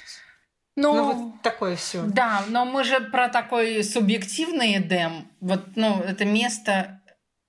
Ну, 0.75 0.95
ну, 0.95 1.13
вот 1.13 1.41
такое 1.43 1.75
все. 1.75 2.03
Да, 2.03 2.43
но 2.49 2.65
мы 2.65 2.83
же 2.83 2.99
про 2.99 3.29
такой 3.29 3.83
субъективный 3.83 4.77
Эдем. 4.77 5.27
Вот, 5.39 5.75
ну, 5.75 6.01
это 6.01 6.25
место, 6.25 7.01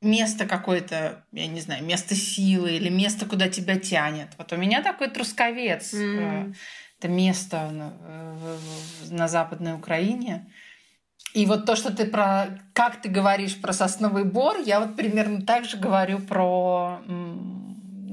место 0.03 0.47
какое-то, 0.47 1.25
я 1.33 1.47
не 1.47 1.61
знаю, 1.61 1.85
место 1.85 2.15
силы 2.15 2.73
или 2.73 2.91
место, 2.91 3.25
куда 3.25 3.49
тебя 3.49 3.79
тянет. 3.79 4.29
Вот 4.37 4.53
у 4.53 4.57
меня 4.57 4.83
такой 4.83 5.09
трусковец. 5.09 5.95
Mm. 5.95 6.55
Это 6.99 7.09
место 7.09 7.71
на, 7.71 7.95
на 9.11 9.29
Западной 9.29 9.75
Украине. 9.75 10.53
И 11.33 11.47
вот 11.47 11.65
то, 11.67 11.77
что 11.77 11.95
ты 11.95 12.05
про... 12.07 12.61
Как 12.75 13.01
ты 13.01 13.09
говоришь 13.09 13.61
про 13.61 13.73
сосновый 13.73 14.25
бор, 14.25 14.59
я 14.59 14.81
вот 14.81 14.97
примерно 14.97 15.43
так 15.43 15.65
же 15.65 15.79
говорю 15.79 16.21
про 16.21 17.01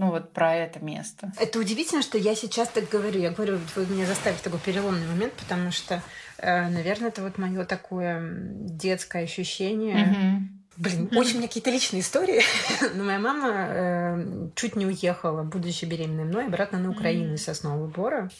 ну 0.01 0.09
вот 0.09 0.33
про 0.33 0.55
это 0.55 0.83
место. 0.83 1.31
Это 1.39 1.59
удивительно, 1.59 2.01
что 2.01 2.17
я 2.17 2.33
сейчас 2.33 2.69
так 2.69 2.89
говорю. 2.89 3.19
Я 3.21 3.29
говорю, 3.29 3.59
вы 3.75 3.85
меня 3.85 4.07
заставили 4.07 4.39
такой 4.39 4.59
переломный 4.59 5.05
момент, 5.05 5.33
потому 5.33 5.69
что, 5.69 6.01
э, 6.39 6.69
наверное, 6.69 7.09
это 7.09 7.21
вот 7.21 7.37
мое 7.37 7.65
такое 7.65 8.19
детское 8.23 9.25
ощущение. 9.25 9.95
Mm-hmm. 9.95 10.37
Блин, 10.77 11.03
mm-hmm. 11.03 11.17
очень 11.19 11.35
у 11.35 11.37
меня 11.37 11.47
какие-то 11.47 11.69
личные 11.69 12.01
истории. 12.01 12.41
Но 12.95 13.03
моя 13.03 13.19
мама 13.19 13.49
э, 13.51 14.49
чуть 14.55 14.75
не 14.75 14.87
уехала, 14.87 15.43
будучи 15.43 15.85
беременной 15.85 16.23
мной, 16.23 16.47
обратно 16.47 16.79
на 16.79 16.89
Украину 16.89 17.33
mm-hmm. 17.33 17.35
из 17.35 17.43
Соснового 17.43 17.85
Бора. 17.85 18.31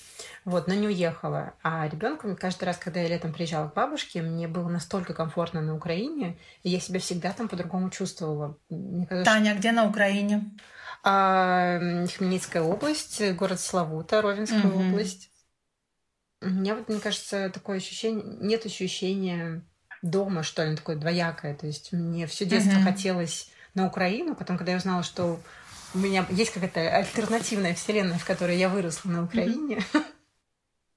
Вот, 0.43 0.67
но 0.67 0.73
не 0.73 0.87
уехала. 0.87 1.53
А 1.61 1.87
ребенком 1.87 2.35
каждый 2.35 2.63
раз, 2.63 2.77
когда 2.77 3.01
я 3.01 3.07
летом 3.07 3.33
приезжала 3.33 3.69
к 3.69 3.75
бабушке, 3.75 4.23
мне 4.23 4.47
было 4.47 4.67
настолько 4.67 5.13
комфортно 5.13 5.61
на 5.61 5.75
Украине, 5.75 6.39
и 6.63 6.69
я 6.69 6.79
себя 6.79 6.99
всегда 6.99 7.31
там 7.33 7.47
по-другому 7.47 7.91
чувствовала. 7.91 8.57
Мне 8.71 9.05
казалось, 9.05 9.27
Таня, 9.27 9.51
что... 9.51 9.59
где 9.59 9.71
на 9.71 9.87
Украине? 9.87 10.49
А, 11.03 11.79
Хмельницкая 11.79 12.63
область, 12.63 13.21
город 13.33 13.59
Славута, 13.59 14.21
Ровенская 14.21 14.65
угу. 14.67 14.79
область. 14.79 15.31
У 16.41 16.47
меня 16.47 16.75
вот, 16.75 16.89
мне 16.89 16.99
кажется, 16.99 17.49
такое 17.49 17.77
ощущение, 17.77 18.23
нет 18.23 18.65
ощущения 18.65 19.63
дома, 20.01 20.43
что 20.43 20.63
ли, 20.65 20.75
такое 20.75 20.95
двоякое. 20.95 21.55
То 21.55 21.67
есть 21.67 21.91
мне 21.91 22.27
все 22.27 22.45
детство 22.45 22.77
угу. 22.77 22.83
хотелось 22.83 23.51
на 23.73 23.87
Украину, 23.87 24.35
потом, 24.35 24.57
когда 24.57 24.73
я 24.73 24.77
узнала, 24.77 25.03
что 25.03 25.39
у 25.93 25.97
меня 25.97 26.25
есть 26.29 26.51
какая-то 26.51 26.79
альтернативная 26.79 27.73
вселенная, 27.75 28.17
в 28.17 28.25
которой 28.25 28.57
я 28.57 28.69
выросла 28.69 29.09
на 29.09 29.23
Украине. 29.23 29.77
Mm-hmm. 29.93 30.05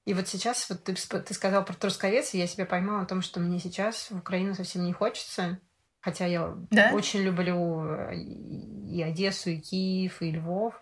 И 0.06 0.14
вот 0.14 0.28
сейчас, 0.28 0.68
вот 0.68 0.84
ты, 0.84 0.94
ты 0.94 1.34
сказал 1.34 1.64
про 1.64 1.74
Трусковец, 1.74 2.34
и 2.34 2.38
я 2.38 2.46
себя 2.46 2.66
поймала 2.66 3.02
о 3.02 3.06
том, 3.06 3.22
что 3.22 3.40
мне 3.40 3.58
сейчас 3.58 4.10
в 4.10 4.18
Украину 4.18 4.54
совсем 4.54 4.84
не 4.84 4.92
хочется. 4.92 5.58
Хотя 6.04 6.26
я 6.26 6.54
да? 6.70 6.90
очень 6.92 7.22
люблю 7.22 7.86
э, 7.86 8.14
и 8.14 9.02
Одессу, 9.02 9.48
и 9.48 9.56
Киев, 9.56 10.20
и 10.20 10.32
Львов. 10.32 10.74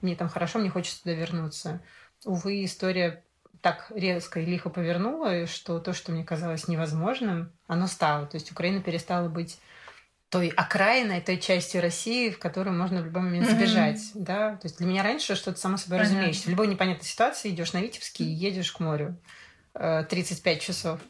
Мне 0.00 0.16
там 0.16 0.30
хорошо, 0.30 0.58
мне 0.58 0.70
хочется 0.70 1.02
туда 1.02 1.12
вернуться. 1.12 1.82
Увы, 2.24 2.64
история 2.64 3.22
так 3.60 3.92
резко 3.94 4.40
и 4.40 4.46
лихо 4.46 4.70
повернула, 4.70 5.46
что 5.46 5.78
то, 5.78 5.92
что 5.92 6.10
мне 6.10 6.24
казалось 6.24 6.68
невозможным, 6.68 7.52
оно 7.66 7.86
стало. 7.86 8.24
То 8.26 8.36
есть 8.36 8.50
Украина 8.50 8.82
перестала 8.82 9.28
быть 9.28 9.58
той 10.30 10.48
окраиной, 10.48 11.20
той 11.20 11.36
частью 11.36 11.82
России, 11.82 12.30
в 12.30 12.38
которую 12.38 12.78
можно 12.78 13.02
в 13.02 13.04
любой 13.04 13.22
момент 13.22 13.50
сбежать. 13.50 13.98
Mm-hmm. 13.98 14.22
Да? 14.22 14.56
То 14.56 14.68
есть 14.68 14.78
для 14.78 14.86
меня 14.86 15.02
раньше 15.02 15.34
что-то 15.34 15.60
само 15.60 15.76
собой 15.76 15.98
разумеется. 15.98 16.44
В 16.44 16.50
любой 16.50 16.68
непонятной 16.68 17.04
ситуации 17.04 17.50
идешь 17.50 17.74
на 17.74 17.82
Витебский 17.82 18.24
и 18.24 18.34
едешь 18.34 18.72
к 18.72 18.80
морю 18.80 19.18
35 19.74 20.56
э, 20.56 20.60
часов. 20.60 21.00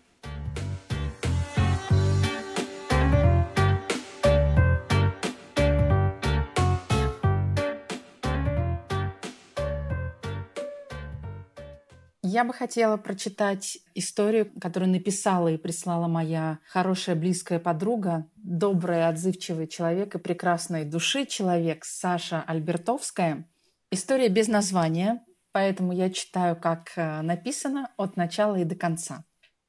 Я 12.36 12.44
бы 12.44 12.52
хотела 12.52 12.98
прочитать 12.98 13.78
историю, 13.94 14.52
которую 14.60 14.90
написала 14.90 15.48
и 15.48 15.56
прислала 15.56 16.06
моя 16.06 16.58
хорошая 16.68 17.16
близкая 17.16 17.58
подруга, 17.58 18.30
добрый, 18.36 19.08
отзывчивый 19.08 19.66
человек 19.66 20.14
и 20.14 20.18
прекрасной 20.18 20.84
души 20.84 21.24
человек 21.24 21.86
Саша 21.86 22.44
Альбертовская. 22.46 23.48
История 23.90 24.28
без 24.28 24.48
названия, 24.48 25.24
поэтому 25.52 25.94
я 25.94 26.10
читаю, 26.10 26.56
как 26.60 26.92
э, 26.96 27.22
написано, 27.22 27.90
от 27.96 28.18
начала 28.18 28.56
и 28.56 28.64
до 28.64 28.74
конца. 28.74 29.24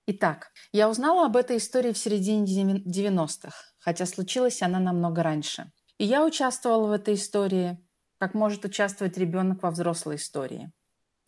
Итак, 0.05 0.51
я 0.73 0.89
узнала 0.89 1.27
об 1.27 1.37
этой 1.37 1.59
истории 1.59 1.93
в 1.93 1.97
середине 1.97 2.81
90-х, 2.81 3.55
хотя 3.79 4.05
случилась 4.05 4.61
она 4.61 4.81
намного 4.81 5.23
раньше. 5.23 5.71
И 5.99 6.03
я 6.03 6.25
участвовала 6.25 6.87
в 6.87 6.91
этой 6.91 7.13
истории, 7.13 7.77
как 8.17 8.33
может 8.33 8.65
участвовать 8.65 9.17
ребенок 9.17 9.63
во 9.63 9.71
взрослой 9.71 10.17
истории. 10.17 10.69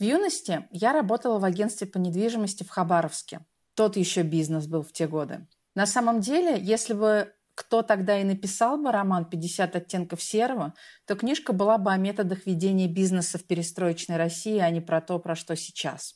В 0.00 0.02
юности 0.02 0.66
я 0.70 0.94
работала 0.94 1.38
в 1.38 1.44
агентстве 1.44 1.86
по 1.86 1.98
недвижимости 1.98 2.62
в 2.64 2.70
Хабаровске. 2.70 3.44
Тот 3.74 3.98
еще 3.98 4.22
бизнес 4.22 4.66
был 4.66 4.82
в 4.82 4.92
те 4.92 5.06
годы. 5.06 5.46
На 5.74 5.84
самом 5.84 6.20
деле, 6.20 6.58
если 6.58 6.94
бы 6.94 7.34
кто 7.54 7.82
тогда 7.82 8.18
и 8.18 8.24
написал 8.24 8.78
бы 8.78 8.92
роман 8.92 9.28
«50 9.30 9.76
оттенков 9.76 10.22
серого», 10.22 10.72
то 11.04 11.16
книжка 11.16 11.52
была 11.52 11.76
бы 11.76 11.92
о 11.92 11.98
методах 11.98 12.46
ведения 12.46 12.88
бизнеса 12.88 13.36
в 13.36 13.44
перестроечной 13.44 14.16
России, 14.16 14.58
а 14.58 14.70
не 14.70 14.80
про 14.80 15.02
то, 15.02 15.18
про 15.18 15.36
что 15.36 15.54
сейчас. 15.54 16.14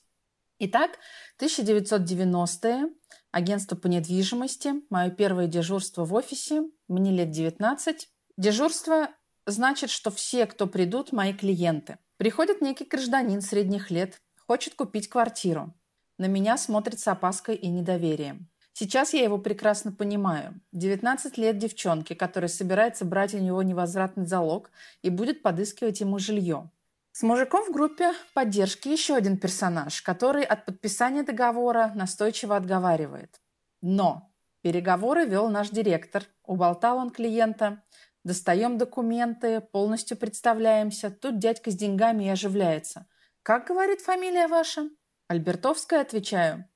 Итак, 0.59 0.93
1990-е, 1.39 2.89
агентство 3.33 3.77
по 3.77 3.89
недвижимости, 3.89 4.73
мое 4.89 5.11
первое 5.11 5.47
дежурство 5.47 6.07
в 6.07 6.15
офисе, 6.15 6.63
мне 6.89 7.11
лет 7.11 7.31
19. 7.31 8.09
Дежурство 8.39 9.11
значит, 9.45 9.91
что 9.91 10.11
все, 10.11 10.47
кто 10.47 10.67
придут, 10.67 11.13
мои 11.13 11.35
клиенты. 11.35 11.99
Приходит 12.17 12.61
некий 12.61 12.85
гражданин 12.85 13.41
средних 13.41 13.91
лет, 13.91 14.21
хочет 14.47 14.75
купить 14.75 15.09
квартиру. 15.09 15.75
На 16.17 16.27
меня 16.27 16.57
смотрит 16.57 17.01
с 17.01 17.09
опаской 17.09 17.57
и 17.57 17.69
недоверием. 17.69 18.49
Сейчас 18.73 19.15
я 19.15 19.23
его 19.23 19.39
прекрасно 19.39 19.93
понимаю. 19.93 20.61
19 20.73 21.39
лет 21.39 21.59
девчонки, 21.59 22.15
которая 22.15 22.49
собирается 22.49 23.05
брать 23.05 23.35
у 23.35 23.39
него 23.39 23.63
невозвратный 23.63 24.27
залог 24.27 24.71
и 25.03 25.11
будет 25.11 25.43
подыскивать 25.43 26.01
ему 26.01 26.19
жилье. 26.19 26.71
С 27.13 27.23
мужиком 27.23 27.65
в 27.65 27.73
группе 27.73 28.13
поддержки 28.33 28.89
еще 28.89 29.15
один 29.15 29.37
персонаж, 29.37 30.03
который 30.03 30.43
от 30.43 30.67
подписания 30.67 31.23
договора 31.23 31.93
настойчиво 31.95 32.57
отговаривает. 32.57 33.41
Но 33.81 34.33
переговоры 34.63 35.25
вел 35.25 35.49
наш 35.49 35.71
директор, 35.71 36.25
уболтал 36.45 36.99
он 36.99 37.11
клиента, 37.11 37.83
Достаем 38.25 38.79
документы, 38.79 39.61
полностью 39.61 40.17
представляемся. 40.17 41.11
Тут 41.11 41.39
дядька 41.39 41.71
с 41.71 41.77
деньгами 41.77 42.25
и 42.25 42.31
оживляется. 42.31 43.07
«Как,— 43.43 43.67
говорит,— 43.69 44.01
фамилия 44.03 44.49
ваша?» 44.49 44.89
«Альбертовская»,— 45.29 46.01
отвечаю. 46.03 46.67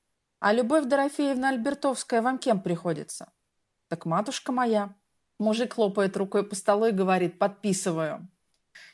«А 0.41 0.53
Любовь 0.53 0.85
Дорофеевна 0.85 1.49
Альбертовская 1.49 2.21
вам 2.21 2.39
кем 2.39 2.61
приходится?» 2.61 3.33
Так 3.89 4.05
матушка 4.05 4.53
моя. 4.53 4.95
Мужик 5.39 5.75
хлопает 5.75 6.17
рукой 6.19 6.47
по 6.47 6.55
столу 6.55 6.87
и 6.87 6.93
говорит 6.93 7.39
«подписываю». 7.39 8.29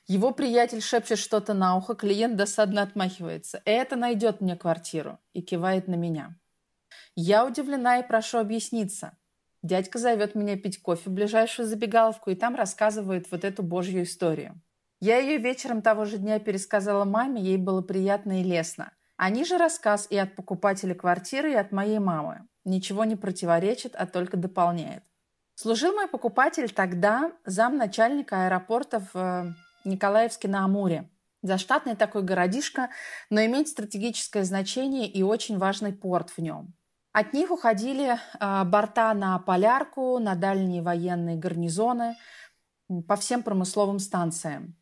Его 0.07 0.31
приятель 0.31 0.81
шепчет 0.81 1.19
что-то 1.19 1.55
на 1.55 1.77
ухо, 1.77 1.95
клиент 1.95 2.37
досадно 2.37 2.83
отмахивается. 2.83 3.61
«Это 3.65 3.97
найдет 3.97 4.41
мне 4.41 4.55
квартиру» 4.55 5.19
и 5.33 5.43
кивает 5.43 5.89
на 5.89 5.95
меня. 5.95 6.39
Я 7.17 7.45
удивлена 7.45 7.99
и 7.99 8.07
прошу 8.07 8.39
объясниться. 8.39 9.17
Дядька 9.65 9.99
зовет 9.99 10.35
меня 10.35 10.59
пить 10.59 10.83
кофе 10.83 11.09
в 11.09 11.15
ближайшую 11.15 11.67
забегаловку 11.67 12.29
и 12.29 12.35
там 12.35 12.55
рассказывает 12.55 13.31
вот 13.31 13.45
эту 13.45 13.63
божью 13.63 14.03
историю. 14.03 14.61
Я 15.01 15.17
ее 15.17 15.39
вечером 15.39 15.81
того 15.81 16.05
же 16.05 16.19
дня 16.19 16.39
пересказала 16.39 17.07
маме, 17.07 17.41
ей 17.41 17.57
было 17.57 17.81
приятно 17.81 18.43
и 18.43 18.45
лестно. 18.45 18.93
Они 19.17 19.43
же 19.43 19.57
рассказ 19.57 20.07
и 20.11 20.19
от 20.19 20.37
покупателя 20.37 20.95
квартиры, 20.95 21.53
и 21.53 21.57
от 21.57 21.73
моей 21.73 21.99
мамы. 21.99 22.47
Ничего 22.67 23.07
не 23.07 23.17
противоречит, 23.17 23.97
а 23.97 24.05
только 24.05 24.37
дополняет. 24.37 25.03
Служил 25.55 25.95
мой 25.95 26.09
покупатель 26.09 26.71
тогда 26.71 27.33
замначальника 27.47 28.45
аэропорта 28.45 29.01
в 29.01 29.17
э, 29.17 29.45
Николаевске 29.87 30.47
на 30.47 30.67
Амуре. 30.67 31.09
Заштатный 31.41 31.97
такой 31.97 32.23
городишко, 32.23 32.91
но 33.31 33.43
имеет 33.43 33.69
стратегическое 33.69 34.45
значение 34.45 35.09
и 35.09 35.23
очень 35.23 35.57
важный 35.57 35.95
порт 35.95 36.29
в 36.29 36.39
нем. 36.43 36.75
От 37.15 37.33
них 37.33 37.53
уходили 37.53 38.19
а, 38.41 38.65
борта 38.65 39.15
на 39.15 39.39
полярку, 39.39 40.19
на 40.19 40.35
дальние 40.35 40.83
военные 40.83 41.37
гарнизоны, 41.37 42.17
по 43.07 43.15
всем 43.15 43.45
промысловым 43.45 44.01
станциям. 44.01 44.77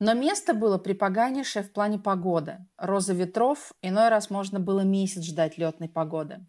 Но 0.00 0.14
место 0.14 0.54
было 0.54 0.78
припоганейшее 0.78 1.62
в 1.62 1.72
плане 1.72 1.98
погоды. 1.98 2.66
Роза 2.78 3.12
ветров, 3.12 3.70
иной 3.82 4.08
раз 4.08 4.30
можно 4.30 4.60
было 4.60 4.80
месяц 4.80 5.24
ждать 5.24 5.58
летной 5.58 5.90
погоды. 5.90 6.46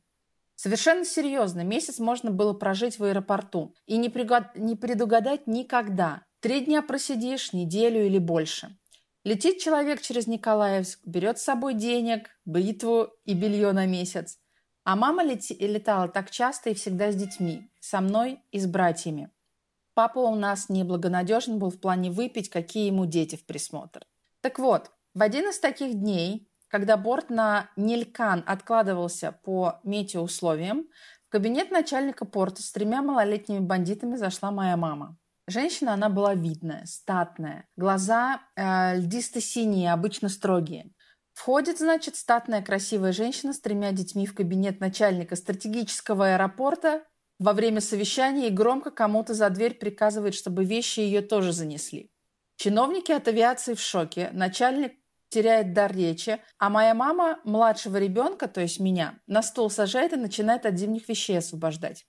Совершенно 0.55 1.03
серьезно, 1.03 1.65
месяц 1.65 1.99
можно 1.99 2.31
было 2.31 2.53
прожить 2.53 2.97
в 2.97 3.03
аэропорту 3.03 3.75
и 3.85 3.97
не, 3.97 4.07
пригод... 4.07 4.55
не 4.55 4.77
предугадать 4.77 5.47
никогда. 5.47 6.23
Три 6.39 6.61
дня 6.61 6.81
просидишь, 6.81 7.51
неделю 7.51 8.05
или 8.05 8.19
больше. 8.19 8.77
Летит 9.25 9.59
человек 9.59 9.99
через 9.99 10.27
Николаевск, 10.27 11.01
берет 11.05 11.39
с 11.39 11.43
собой 11.43 11.73
денег, 11.73 12.29
бритву 12.45 13.09
и 13.25 13.33
белье 13.33 13.73
на 13.73 13.85
месяц. 13.85 14.39
А 14.85 14.95
мама 14.95 15.23
летала 15.23 16.07
так 16.07 16.29
часто 16.29 16.69
и 16.69 16.75
всегда 16.75 17.11
с 17.11 17.15
детьми, 17.15 17.71
со 17.79 18.01
мной 18.01 18.39
и 18.51 18.59
с 18.59 18.67
братьями. 18.67 19.31
Папа 19.95 20.19
у 20.19 20.35
нас 20.35 20.69
неблагонадежен 20.69 21.57
был 21.57 21.71
в 21.71 21.79
плане 21.79 22.11
выпить, 22.11 22.51
какие 22.51 22.85
ему 22.85 23.07
дети 23.07 23.35
в 23.35 23.45
присмотр. 23.47 24.05
Так 24.41 24.59
вот, 24.59 24.91
в 25.15 25.23
один 25.23 25.49
из 25.49 25.59
таких 25.59 25.95
дней, 25.95 26.47
когда 26.67 26.97
борт 26.97 27.31
на 27.31 27.71
Нилькан 27.75 28.43
откладывался 28.45 29.31
по 29.31 29.79
метеоусловиям, 29.83 30.85
в 31.27 31.31
кабинет 31.31 31.71
начальника 31.71 32.23
порта 32.25 32.61
с 32.61 32.71
тремя 32.71 33.01
малолетними 33.01 33.59
бандитами 33.59 34.17
зашла 34.17 34.51
моя 34.51 34.77
мама. 34.77 35.17
Женщина, 35.47 35.93
она 35.93 36.09
была 36.09 36.35
видная, 36.35 36.85
статная, 36.85 37.67
глаза 37.75 38.41
э, 38.55 38.97
льдисто-синие, 38.97 39.93
обычно 39.93 40.29
строгие. 40.29 40.91
Входит, 41.35 41.79
значит, 41.79 42.15
статная 42.15 42.61
красивая 42.61 43.11
женщина 43.11 43.51
с 43.51 43.59
тремя 43.59 43.91
детьми 43.91 44.25
в 44.25 44.33
кабинет 44.33 44.79
начальника 44.79 45.35
стратегического 45.35 46.33
аэропорта 46.33 47.03
во 47.39 47.51
время 47.51 47.81
совещания 47.81 48.47
и 48.47 48.51
громко 48.51 48.89
кому-то 48.89 49.33
за 49.33 49.49
дверь 49.49 49.73
приказывает, 49.73 50.33
чтобы 50.33 50.63
вещи 50.63 51.01
ее 51.01 51.21
тоже 51.21 51.51
занесли. 51.51 52.09
Чиновники 52.55 53.11
от 53.11 53.27
авиации 53.27 53.73
в 53.73 53.81
шоке, 53.81 54.29
начальник 54.31 54.93
теряет 55.27 55.73
дар 55.73 55.93
речи, 55.93 56.41
а 56.57 56.69
моя 56.69 56.93
мама 56.93 57.41
младшего 57.43 57.97
ребенка, 57.97 58.47
то 58.47 58.61
есть 58.61 58.79
меня, 58.79 59.19
на 59.27 59.43
стол 59.43 59.69
сажает 59.69 60.13
и 60.13 60.15
начинает 60.15 60.65
от 60.65 60.77
зимних 60.77 61.09
вещей 61.09 61.37
освобождать. 61.37 62.05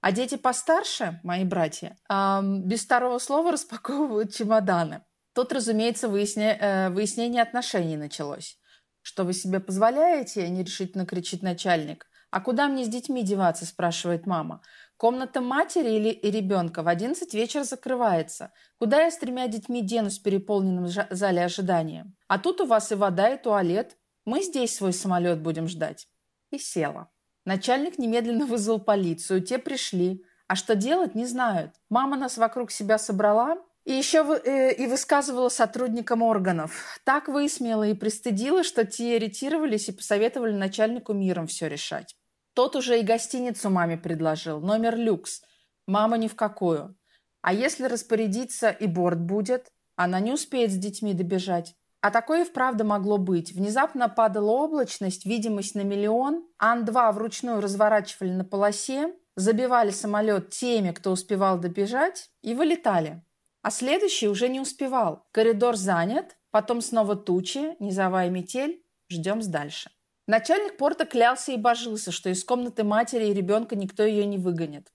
А 0.00 0.10
дети 0.10 0.36
постарше, 0.36 1.20
мои 1.22 1.44
братья, 1.44 1.98
эм, 2.08 2.62
без 2.62 2.82
второго 2.84 3.18
слова 3.18 3.52
распаковывают 3.52 4.32
чемоданы. 4.32 5.02
Тут, 5.34 5.52
разумеется, 5.52 6.08
выясня... 6.08 6.56
э, 6.58 6.88
выяснение 6.88 7.42
отношений 7.42 7.98
началось. 7.98 8.58
«Что 9.02 9.24
вы 9.24 9.32
себе 9.32 9.60
позволяете?»– 9.60 10.48
нерешительно 10.50 11.06
кричит 11.06 11.42
начальник. 11.42 12.06
«А 12.30 12.40
куда 12.40 12.68
мне 12.68 12.84
с 12.84 12.88
детьми 12.88 13.22
деваться?»– 13.22 13.64
спрашивает 13.66 14.26
мама. 14.26 14.62
«Комната 14.96 15.40
матери 15.40 15.90
или 15.90 16.30
ребенка 16.30 16.82
в 16.82 16.88
одиннадцать 16.88 17.34
вечера 17.34 17.64
закрывается. 17.64 18.52
Куда 18.78 19.02
я 19.02 19.10
с 19.10 19.18
тремя 19.18 19.48
детьми 19.48 19.82
денусь 19.82 20.18
в 20.18 20.22
переполненном 20.22 20.86
зале 21.10 21.44
ожидания? 21.44 22.12
А 22.28 22.38
тут 22.38 22.60
у 22.60 22.66
вас 22.66 22.92
и 22.92 22.94
вода, 22.94 23.30
и 23.30 23.42
туалет. 23.42 23.96
Мы 24.24 24.42
здесь 24.42 24.76
свой 24.76 24.92
самолет 24.92 25.42
будем 25.42 25.66
ждать». 25.66 26.06
И 26.50 26.58
села. 26.58 27.10
Начальник 27.44 27.98
немедленно 27.98 28.46
вызвал 28.46 28.78
полицию. 28.78 29.42
Те 29.42 29.58
пришли. 29.58 30.24
А 30.46 30.56
что 30.56 30.74
делать, 30.74 31.14
не 31.14 31.26
знают. 31.26 31.74
Мама 31.88 32.16
нас 32.16 32.36
вокруг 32.36 32.70
себя 32.70 32.98
собрала, 32.98 33.56
и 33.84 33.92
еще 33.92 34.40
э, 34.44 34.74
и 34.74 34.86
высказывала 34.86 35.48
сотрудникам 35.48 36.22
органов. 36.22 37.00
Так 37.04 37.28
высмеяла 37.28 37.88
и 37.88 37.94
пристыдила, 37.94 38.62
что 38.62 38.84
те 38.84 39.18
ретировались 39.18 39.88
и 39.88 39.92
посоветовали 39.92 40.52
начальнику 40.52 41.12
миром 41.12 41.46
все 41.46 41.68
решать. 41.68 42.16
Тот 42.54 42.76
уже 42.76 43.00
и 43.00 43.04
гостиницу 43.04 43.70
маме 43.70 43.96
предложил, 43.96 44.60
номер 44.60 44.96
люкс. 44.96 45.42
Мама 45.86 46.18
ни 46.18 46.28
в 46.28 46.36
какую. 46.36 46.96
А 47.42 47.52
если 47.52 47.84
распорядиться 47.84 48.70
и 48.70 48.86
борт 48.86 49.20
будет, 49.20 49.72
она 49.96 50.20
не 50.20 50.32
успеет 50.32 50.70
с 50.70 50.76
детьми 50.76 51.14
добежать. 51.14 51.74
А 52.00 52.10
такое 52.10 52.42
и 52.42 52.44
вправду 52.44 52.84
могло 52.84 53.18
быть. 53.18 53.52
Внезапно 53.52 54.08
падала 54.08 54.50
облачность, 54.50 55.26
видимость 55.26 55.74
на 55.74 55.82
миллион. 55.82 56.46
Ан-2 56.58 57.12
вручную 57.12 57.60
разворачивали 57.60 58.30
на 58.30 58.44
полосе, 58.44 59.14
забивали 59.36 59.90
самолет 59.90 60.50
теми, 60.50 60.92
кто 60.92 61.12
успевал 61.12 61.58
добежать, 61.58 62.30
и 62.42 62.54
вылетали. 62.54 63.22
А 63.62 63.70
следующий 63.70 64.28
уже 64.28 64.48
не 64.48 64.60
успевал. 64.60 65.26
Коридор 65.32 65.76
занят, 65.76 66.36
потом 66.50 66.80
снова 66.80 67.16
тучи, 67.16 67.76
низовая 67.78 68.30
метель. 68.30 68.82
Ждем 69.08 69.40
дальше. 69.40 69.90
Начальник 70.26 70.76
порта 70.76 71.04
клялся 71.04 71.52
и 71.52 71.56
божился, 71.56 72.12
что 72.12 72.30
из 72.30 72.44
комнаты 72.44 72.84
матери 72.84 73.26
и 73.26 73.34
ребенка 73.34 73.74
никто 73.74 74.04
ее 74.04 74.24
не 74.24 74.38
выгонит. 74.38 74.92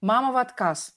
Мама 0.00 0.32
в 0.32 0.36
отказ. 0.36 0.94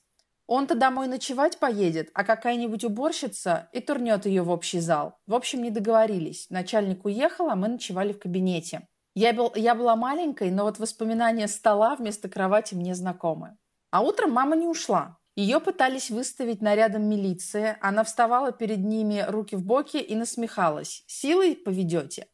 Он-то 0.47 0.75
домой 0.75 1.08
ночевать 1.08 1.60
поедет, 1.60 2.10
а 2.13 2.23
какая-нибудь 2.23 2.84
уборщица 2.84 3.69
и 3.71 3.80
турнет 3.80 4.25
ее 4.25 4.43
в 4.43 4.49
общий 4.49 4.80
зал. 4.80 5.19
В 5.25 5.34
общем, 5.34 5.62
не 5.62 5.71
договорились. 5.71 6.47
Начальник 6.49 7.06
уехал, 7.06 7.49
а 7.49 7.56
мы 7.56 7.67
ночевали 7.67 8.13
в 8.13 8.19
кабинете. 8.19 8.88
Я, 9.15 9.34
был, 9.34 9.51
я 9.56 9.75
была 9.75 9.95
маленькой, 9.95 10.51
но 10.51 10.63
вот 10.63 10.78
воспоминания 10.78 11.47
стола 11.47 11.95
вместо 11.95 12.28
кровати 12.28 12.75
мне 12.75 12.93
знакомы. 12.93 13.58
А 13.89 14.01
утром 14.01 14.32
мама 14.32 14.56
не 14.56 14.67
ушла. 14.67 15.17
Ее 15.36 15.60
пытались 15.60 16.10
выставить 16.10 16.62
нарядом 16.62 17.10
милиции. 17.10 17.78
Она 17.82 18.04
вставала 18.04 18.52
перед 18.52 18.80
ними 18.80 19.26
руки 19.28 19.56
в 19.56 19.63
боки 19.63 19.98
и 19.98 20.15
насмехалась. 20.15 21.04
«Силой 21.08 21.56
поведете?» 21.56 22.28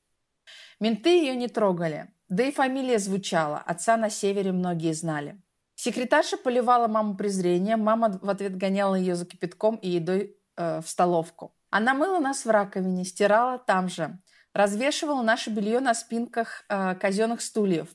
Менты 0.79 1.09
ее 1.09 1.35
не 1.35 1.47
трогали. 1.47 2.09
Да 2.29 2.43
и 2.43 2.51
фамилия 2.51 2.99
звучала. 2.99 3.59
Отца 3.59 3.97
на 3.97 4.09
севере 4.09 4.51
многие 4.51 4.93
знали. 4.93 5.41
Секретарша 5.75 6.37
поливала 6.37 6.87
маму 6.87 7.15
презрением. 7.15 7.81
Мама 7.81 8.19
в 8.21 8.29
ответ 8.29 8.55
гоняла 8.55 8.95
ее 8.95 9.15
за 9.15 9.25
кипятком 9.25 9.75
и 9.75 9.89
едой 9.89 10.37
э, 10.55 10.81
в 10.81 10.87
столовку. 10.87 11.55
Она 11.71 11.93
мыла 11.93 12.19
нас 12.19 12.45
в 12.45 12.49
раковине, 12.49 13.03
стирала 13.03 13.57
там 13.57 13.89
же. 13.89 14.19
Развешивала 14.53 15.21
наше 15.21 15.49
белье 15.49 15.79
на 15.79 15.93
спинках 15.93 16.65
э, 16.69 16.95
казенных 16.95 17.41
стульев. 17.41 17.87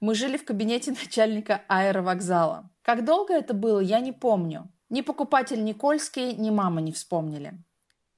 Мы 0.00 0.14
жили 0.14 0.36
в 0.36 0.44
кабинете 0.44 0.90
начальника 1.02 1.62
аэровокзала. 1.68 2.70
Как 2.90 3.04
долго 3.04 3.34
это 3.34 3.54
было, 3.54 3.78
я 3.78 4.00
не 4.00 4.10
помню. 4.10 4.68
Ни 4.88 5.02
покупатель 5.02 5.62
Никольский, 5.62 6.34
ни 6.34 6.50
мама 6.50 6.80
не 6.80 6.90
вспомнили. 6.90 7.52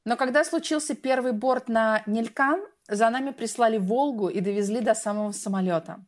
Но 0.06 0.16
когда 0.16 0.44
случился 0.44 0.94
первый 0.94 1.32
борт 1.32 1.68
на 1.68 2.02
Нелькан, 2.06 2.62
за 2.88 3.10
нами 3.10 3.32
прислали 3.32 3.76
«Волгу» 3.76 4.28
и 4.28 4.40
довезли 4.40 4.80
до 4.80 4.94
самого 4.94 5.32
самолета. 5.32 6.02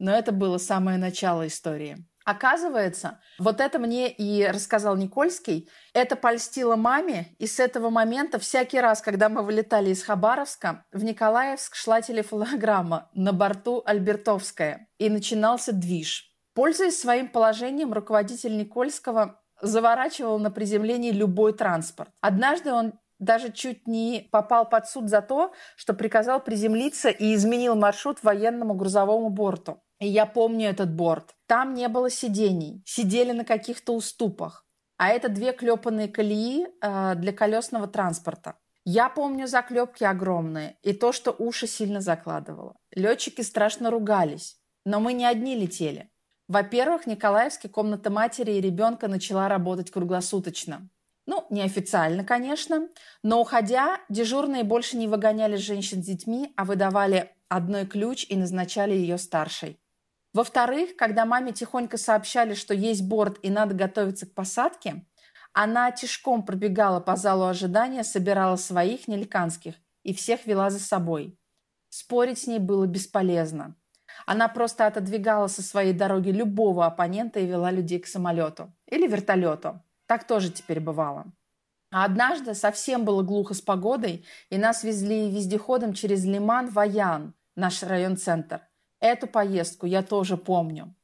Но 0.00 0.10
это 0.10 0.32
было 0.32 0.58
самое 0.58 0.98
начало 0.98 1.46
истории. 1.46 2.04
Оказывается, 2.24 3.20
вот 3.38 3.60
это 3.60 3.78
мне 3.78 4.10
и 4.10 4.48
рассказал 4.48 4.96
Никольский. 4.96 5.70
Это 5.94 6.16
польстило 6.16 6.74
маме, 6.74 7.36
и 7.38 7.46
с 7.46 7.60
этого 7.60 7.88
момента 7.88 8.40
всякий 8.40 8.80
раз, 8.80 9.00
когда 9.00 9.28
мы 9.28 9.44
вылетали 9.44 9.90
из 9.90 10.02
Хабаровска, 10.02 10.86
в 10.90 11.04
Николаевск 11.04 11.76
шла 11.76 12.02
телефонограмма 12.02 13.10
на 13.14 13.32
борту 13.32 13.80
Альбертовская, 13.86 14.88
и 14.98 15.08
начинался 15.08 15.70
движ– 15.70 16.30
Пользуясь 16.54 17.00
своим 17.00 17.28
положением, 17.28 17.92
руководитель 17.92 18.56
Никольского 18.56 19.40
заворачивал 19.60 20.38
на 20.38 20.50
приземлении 20.50 21.10
любой 21.10 21.52
транспорт. 21.52 22.10
Однажды 22.20 22.72
он 22.72 22.94
даже 23.18 23.52
чуть 23.52 23.86
не 23.86 24.28
попал 24.32 24.68
под 24.68 24.88
суд 24.88 25.08
за 25.08 25.22
то, 25.22 25.52
что 25.76 25.94
приказал 25.94 26.42
приземлиться 26.42 27.08
и 27.08 27.34
изменил 27.34 27.76
маршрут 27.76 28.22
военному 28.22 28.74
грузовому 28.74 29.30
борту. 29.30 29.80
И 30.00 30.08
я 30.08 30.26
помню 30.26 30.68
этот 30.68 30.92
борт. 30.92 31.36
Там 31.46 31.74
не 31.74 31.86
было 31.88 32.10
сидений. 32.10 32.82
Сидели 32.84 33.30
на 33.30 33.44
каких-то 33.44 33.94
уступах. 33.94 34.66
А 34.96 35.08
это 35.08 35.28
две 35.28 35.52
клепанные 35.52 36.08
колеи 36.08 36.66
э, 36.80 37.14
для 37.14 37.32
колесного 37.32 37.86
транспорта. 37.86 38.56
Я 38.84 39.08
помню 39.08 39.46
заклепки 39.46 40.02
огромные 40.02 40.76
и 40.82 40.92
то, 40.92 41.12
что 41.12 41.30
уши 41.30 41.68
сильно 41.68 42.00
закладывало. 42.00 42.76
Летчики 42.90 43.42
страшно 43.42 43.90
ругались. 43.90 44.60
Но 44.84 44.98
мы 44.98 45.12
не 45.12 45.24
одни 45.24 45.54
летели. 45.54 46.11
Во-первых, 46.52 47.06
Николаевске 47.06 47.70
комната 47.70 48.10
матери 48.10 48.52
и 48.52 48.60
ребенка 48.60 49.08
начала 49.08 49.48
работать 49.48 49.90
круглосуточно. 49.90 50.86
Ну, 51.24 51.46
неофициально, 51.48 52.24
конечно, 52.24 52.90
но 53.22 53.40
уходя, 53.40 54.02
дежурные 54.10 54.62
больше 54.62 54.98
не 54.98 55.08
выгоняли 55.08 55.56
женщин 55.56 56.02
с 56.02 56.06
детьми, 56.06 56.52
а 56.58 56.66
выдавали 56.66 57.30
одной 57.48 57.86
ключ 57.86 58.26
и 58.28 58.36
назначали 58.36 58.92
ее 58.92 59.16
старшей. 59.16 59.80
Во-вторых, 60.34 60.94
когда 60.96 61.24
маме 61.24 61.52
тихонько 61.52 61.96
сообщали, 61.96 62.52
что 62.52 62.74
есть 62.74 63.02
борт 63.02 63.38
и 63.40 63.48
надо 63.48 63.74
готовиться 63.74 64.26
к 64.26 64.34
посадке, 64.34 65.06
она 65.54 65.90
тишком 65.90 66.44
пробегала 66.44 67.00
по 67.00 67.16
залу 67.16 67.46
ожидания, 67.46 68.04
собирала 68.04 68.56
своих 68.56 69.08
неликанских 69.08 69.76
и 70.02 70.12
всех 70.12 70.44
вела 70.44 70.68
за 70.68 70.80
собой. 70.80 71.34
Спорить 71.88 72.40
с 72.40 72.46
ней 72.46 72.58
было 72.58 72.84
бесполезно. 72.84 73.74
Она 74.26 74.48
просто 74.48 74.86
отодвигала 74.86 75.46
со 75.48 75.62
своей 75.62 75.92
дороги 75.92 76.30
любого 76.30 76.86
оппонента 76.86 77.40
и 77.40 77.46
вела 77.46 77.70
людей 77.70 77.98
к 77.98 78.06
самолету. 78.06 78.72
Или 78.86 79.06
вертолету. 79.06 79.80
Так 80.06 80.26
тоже 80.26 80.50
теперь 80.50 80.80
бывало. 80.80 81.26
А 81.90 82.04
однажды 82.04 82.54
совсем 82.54 83.04
было 83.04 83.22
глухо 83.22 83.54
с 83.54 83.60
погодой, 83.60 84.24
и 84.48 84.56
нас 84.56 84.82
везли 84.82 85.30
вездеходом 85.30 85.92
через 85.92 86.24
Лиман 86.24 86.68
в 86.68 87.32
наш 87.54 87.82
район-центр. 87.82 88.62
Эту 88.98 89.26
поездку 89.26 89.84
я 89.86 90.02
тоже 90.02 90.36
помню. 90.36 90.94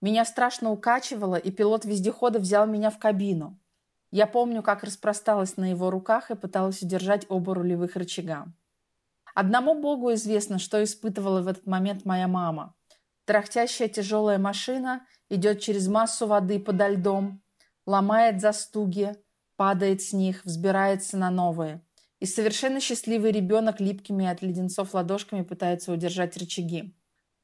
Меня 0.00 0.24
страшно 0.24 0.70
укачивало, 0.70 1.36
и 1.36 1.50
пилот 1.50 1.84
вездехода 1.84 2.38
взял 2.38 2.66
меня 2.66 2.90
в 2.90 2.98
кабину. 2.98 3.58
Я 4.12 4.26
помню, 4.26 4.62
как 4.62 4.84
распросталась 4.84 5.56
на 5.56 5.70
его 5.70 5.90
руках 5.90 6.30
и 6.30 6.36
пыталась 6.36 6.82
удержать 6.82 7.26
оба 7.28 7.54
рулевых 7.54 7.96
рычага. 7.96 8.46
Одному 9.36 9.74
Богу 9.74 10.14
известно, 10.14 10.58
что 10.58 10.82
испытывала 10.82 11.42
в 11.42 11.46
этот 11.46 11.66
момент 11.66 12.06
моя 12.06 12.26
мама. 12.26 12.74
Трахтящая 13.26 13.86
тяжелая 13.86 14.38
машина 14.38 15.06
идет 15.28 15.60
через 15.60 15.88
массу 15.88 16.26
воды 16.26 16.58
подо 16.58 16.88
льдом, 16.88 17.42
ломает 17.84 18.40
застуги, 18.40 19.14
падает 19.56 20.00
с 20.00 20.14
них, 20.14 20.42
взбирается 20.46 21.18
на 21.18 21.28
новые. 21.28 21.84
И 22.18 22.24
совершенно 22.24 22.80
счастливый 22.80 23.30
ребенок 23.30 23.78
липкими 23.78 24.26
от 24.26 24.40
леденцов 24.40 24.94
ладошками 24.94 25.42
пытается 25.42 25.92
удержать 25.92 26.38
рычаги. 26.38 26.96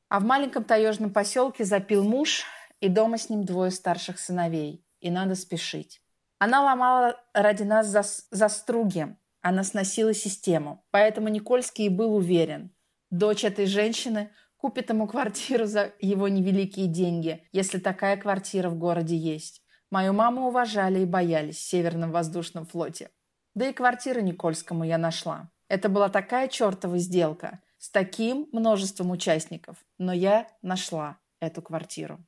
А 0.09 0.19
в 0.19 0.25
маленьком 0.25 0.65
таежном 0.65 1.13
поселке 1.13 1.67
запил 1.67 2.05
муж, 2.05 2.45
и 2.81 2.89
дома 2.89 3.19
с 3.19 3.29
ним 3.29 3.45
двое 3.45 3.71
старших 3.71 4.19
сыновей. 4.19 4.83
И 5.01 5.11
надо 5.11 5.35
спешить. 5.35 6.01
Она 6.39 6.65
ломала 6.65 7.23
ради 7.35 7.65
нас 7.65 7.87
за, 7.89 8.03
за 8.31 8.49
струги, 8.49 9.15
она 9.43 9.65
сносила 9.65 10.15
систему. 10.15 10.85
Поэтому 10.91 11.29
Никольский 11.29 11.89
был 11.89 12.15
уверен, 12.15 12.71
дочь 13.11 13.45
этой 13.45 13.67
женщины 13.67 14.31
купит 14.57 14.91
ему 14.91 15.07
квартиру 15.07 15.67
за 15.67 15.93
его 16.01 16.29
невеликие 16.29 16.87
деньги, 16.87 17.43
если 17.53 17.79
такая 17.79 18.17
квартира 18.17 18.71
в 18.71 18.79
городе 18.79 19.17
есть. 19.17 19.61
Мою 19.91 20.15
маму 20.15 20.47
уважали 20.47 21.01
и 21.01 21.05
боялись 21.05 21.57
в 21.57 21.69
Северном 21.69 22.13
воздушном 22.13 22.65
флоте. 22.65 23.11
Да 23.55 23.69
и 23.69 23.73
квартиру 23.75 24.21
Никольскому 24.21 24.85
я 24.85 24.97
нашла. 24.97 25.51
Это 25.69 25.89
была 25.89 26.09
такая 26.09 26.49
чертова 26.49 26.97
сделка 26.99 27.61
с 27.79 27.91
таким 27.91 28.49
множеством 28.53 29.11
участников, 29.11 29.77
но 29.99 30.13
я 30.13 30.47
нашла 30.63 31.19
эту 31.41 31.61
квартиру. 31.61 32.25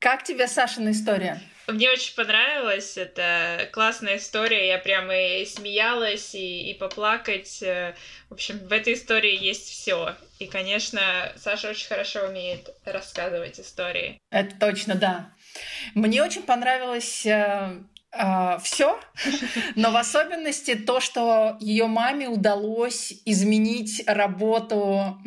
Как 0.00 0.22
тебе 0.22 0.46
Сашина 0.46 0.92
история? 0.92 1.40
Мне 1.66 1.90
очень 1.90 2.14
понравилось, 2.14 2.96
это 2.96 3.68
классная 3.72 4.16
история, 4.16 4.68
я 4.68 4.78
прямо 4.78 5.14
и 5.14 5.44
смеялась, 5.44 6.34
и, 6.34 6.70
и 6.70 6.74
поплакать. 6.74 7.62
Э, 7.62 7.94
в 8.30 8.34
общем, 8.34 8.58
в 8.58 8.72
этой 8.72 8.94
истории 8.94 9.36
есть 9.36 9.68
все. 9.68 10.14
И, 10.38 10.46
конечно, 10.46 11.00
Саша 11.36 11.68
очень 11.70 11.88
хорошо 11.88 12.26
умеет 12.28 12.70
рассказывать 12.86 13.60
истории. 13.60 14.18
Это 14.30 14.56
точно, 14.56 14.94
да. 14.94 15.30
Мне 15.94 16.22
очень 16.22 16.42
понравилось 16.42 17.26
э, 17.26 17.82
э, 18.12 18.58
все, 18.62 18.98
но 19.74 19.90
в 19.90 19.96
особенности 19.96 20.74
то, 20.74 21.00
что 21.00 21.58
ее 21.60 21.86
маме 21.86 22.28
удалось 22.28 23.12
изменить 23.26 24.04
работу, 24.06 25.18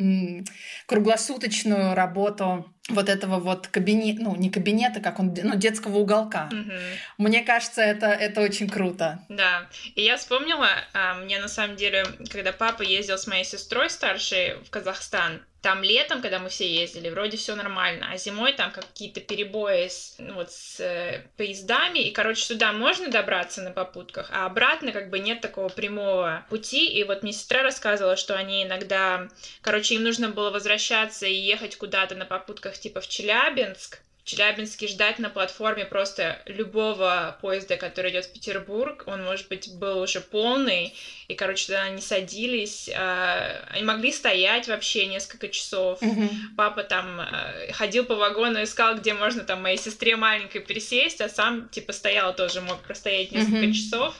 круглосуточную 0.86 1.94
работу 1.94 2.72
вот 2.88 3.08
этого 3.08 3.38
вот 3.38 3.68
кабинета, 3.68 4.22
ну, 4.22 4.36
не 4.36 4.50
кабинета, 4.50 5.00
как 5.00 5.20
он, 5.20 5.34
ну, 5.42 5.54
детского 5.56 5.98
уголка. 5.98 6.48
Угу. 6.50 6.72
Мне 7.18 7.42
кажется, 7.42 7.80
это, 7.80 8.06
это 8.06 8.40
очень 8.40 8.68
круто. 8.68 9.24
Да. 9.28 9.68
И 9.94 10.02
я 10.02 10.16
вспомнила, 10.16 10.68
а, 10.92 11.14
мне 11.14 11.40
на 11.40 11.48
самом 11.48 11.76
деле, 11.76 12.04
когда 12.30 12.52
папа 12.52 12.82
ездил 12.82 13.18
с 13.18 13.26
моей 13.26 13.44
сестрой 13.44 13.88
старшей 13.88 14.56
в 14.64 14.70
Казахстан, 14.70 15.42
там 15.62 15.84
летом, 15.84 16.20
когда 16.20 16.40
мы 16.40 16.48
все 16.48 16.68
ездили, 16.68 17.08
вроде 17.08 17.36
все 17.36 17.54
нормально, 17.54 18.08
а 18.12 18.16
зимой 18.16 18.52
там 18.52 18.72
какие-то 18.72 19.20
перебои 19.20 19.86
с, 19.86 20.16
ну, 20.18 20.34
вот, 20.34 20.50
с 20.50 20.80
э, 20.80 21.24
поездами, 21.36 22.00
и, 22.00 22.10
короче, 22.10 22.42
сюда 22.42 22.72
можно 22.72 23.08
добраться 23.08 23.62
на 23.62 23.70
попутках, 23.70 24.28
а 24.32 24.46
обратно 24.46 24.90
как 24.90 25.08
бы 25.08 25.20
нет 25.20 25.40
такого 25.40 25.68
прямого 25.68 26.44
пути, 26.50 26.86
и 26.86 27.04
вот 27.04 27.22
мне 27.22 27.32
сестра 27.32 27.62
рассказывала, 27.62 28.16
что 28.16 28.34
они 28.34 28.64
иногда, 28.64 29.28
короче, 29.60 29.94
им 29.94 30.02
нужно 30.02 30.30
было 30.30 30.50
возвращаться 30.50 31.26
и 31.26 31.34
ехать 31.34 31.76
куда-то 31.76 32.16
на 32.16 32.26
попутках 32.26 32.71
типа 32.78 33.00
в 33.00 33.08
Челябинск, 33.08 34.02
в 34.24 34.28
Челябинске 34.28 34.86
ждать 34.86 35.18
на 35.18 35.30
платформе 35.30 35.84
просто 35.84 36.40
любого 36.46 37.36
поезда, 37.40 37.76
который 37.76 38.12
идет 38.12 38.26
в 38.26 38.32
Петербург. 38.32 39.02
Он, 39.06 39.24
может 39.24 39.48
быть, 39.48 39.74
был 39.74 40.00
уже 40.00 40.20
полный, 40.20 40.94
и, 41.26 41.34
короче, 41.34 41.66
тогда 41.66 41.82
они 41.82 42.00
садились, 42.00 42.88
э, 42.88 43.64
они 43.70 43.82
могли 43.82 44.12
стоять 44.12 44.68
вообще 44.68 45.06
несколько 45.06 45.48
часов. 45.48 46.00
Mm-hmm. 46.00 46.30
Папа 46.56 46.84
там 46.84 47.20
э, 47.20 47.72
ходил 47.72 48.04
по 48.04 48.14
вагону, 48.14 48.62
искал, 48.62 48.94
где 48.94 49.12
можно 49.12 49.42
там 49.42 49.60
моей 49.60 49.76
сестре 49.76 50.14
маленькой 50.14 50.60
пересесть, 50.60 51.20
а 51.20 51.28
сам, 51.28 51.68
типа, 51.70 51.92
стоял 51.92 52.32
тоже, 52.32 52.60
мог 52.60 52.80
простоять 52.82 53.32
несколько 53.32 53.56
mm-hmm. 53.56 53.72
часов. 53.72 54.14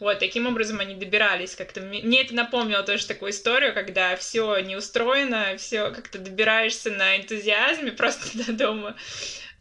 Вот, 0.00 0.18
таким 0.18 0.48
образом 0.48 0.80
они 0.80 0.96
добирались 0.96 1.54
как-то. 1.54 1.80
Мне 1.80 2.22
это 2.22 2.34
напомнило 2.34 2.82
тоже 2.82 3.06
такую 3.06 3.30
историю, 3.30 3.72
когда 3.72 4.16
все 4.16 4.58
не 4.58 4.74
устроено, 4.74 5.56
все 5.58 5.90
как-то 5.90 6.18
добираешься 6.18 6.90
на 6.90 7.18
энтузиазме 7.18 7.92
просто 7.96 8.36
до 8.46 8.52
дома. 8.52 8.96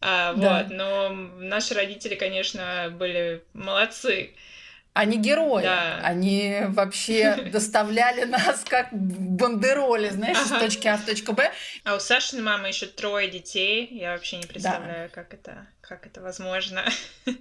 А, 0.05 0.33
да. 0.33 0.63
Вот, 0.63 0.71
но 0.71 1.09
наши 1.09 1.73
родители, 1.73 2.15
конечно, 2.15 2.89
были 2.91 3.41
молодцы. 3.53 4.35
Они 4.91 5.17
герои. 5.17 5.63
Да. 5.63 6.01
Они 6.03 6.59
вообще 6.67 7.35
доставляли 7.51 8.25
нас 8.25 8.63
как 8.67 8.89
бандероли, 8.91 10.09
знаешь, 10.09 10.37
ага. 10.37 10.57
с 10.57 10.59
точки 10.59 10.87
А 10.87 10.97
в 10.97 11.05
точку 11.05 11.31
Б. 11.31 11.51
А 11.85 11.95
у 11.95 11.99
Сашиной 11.99 12.43
мамы 12.43 12.67
еще 12.67 12.85
трое 12.85 13.29
детей. 13.29 13.87
Я 13.91 14.11
вообще 14.11 14.37
не 14.37 14.45
представляю, 14.45 15.09
да. 15.09 15.15
как 15.15 15.33
это, 15.33 15.67
как 15.81 16.05
это 16.05 16.21
возможно. 16.21 16.85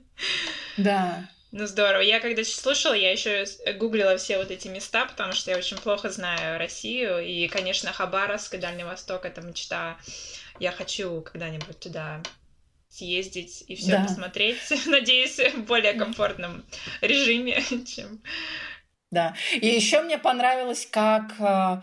Да. 0.78 1.28
Ну 1.50 1.66
здорово. 1.66 2.00
Я 2.00 2.20
когда 2.20 2.42
слушала, 2.44 2.94
я 2.94 3.10
еще 3.12 3.44
гуглила 3.74 4.16
все 4.16 4.38
вот 4.38 4.50
эти 4.50 4.68
места, 4.68 5.04
потому 5.04 5.34
что 5.34 5.50
я 5.50 5.58
очень 5.58 5.76
плохо 5.76 6.08
знаю 6.08 6.58
Россию. 6.58 7.18
И, 7.18 7.46
конечно, 7.48 7.92
Хабаровск 7.92 8.54
и 8.54 8.58
Дальний 8.58 8.84
Восток 8.84 9.26
это 9.26 9.42
мечта. 9.42 9.98
Я 10.60 10.72
хочу 10.72 11.20
когда-нибудь 11.20 11.78
туда 11.78 12.22
съездить 12.92 13.64
и 13.66 13.74
все 13.74 13.92
да. 13.92 14.04
посмотреть. 14.04 14.58
Надеюсь, 14.86 15.38
в 15.38 15.64
более 15.64 15.94
комфортном 15.94 16.64
режиме, 17.00 17.62
чем. 17.86 18.22
Да. 19.10 19.34
И 19.52 19.66
еще 19.66 20.02
мне 20.02 20.18
понравилось, 20.18 20.88
как 20.90 21.34
э, 21.38 21.82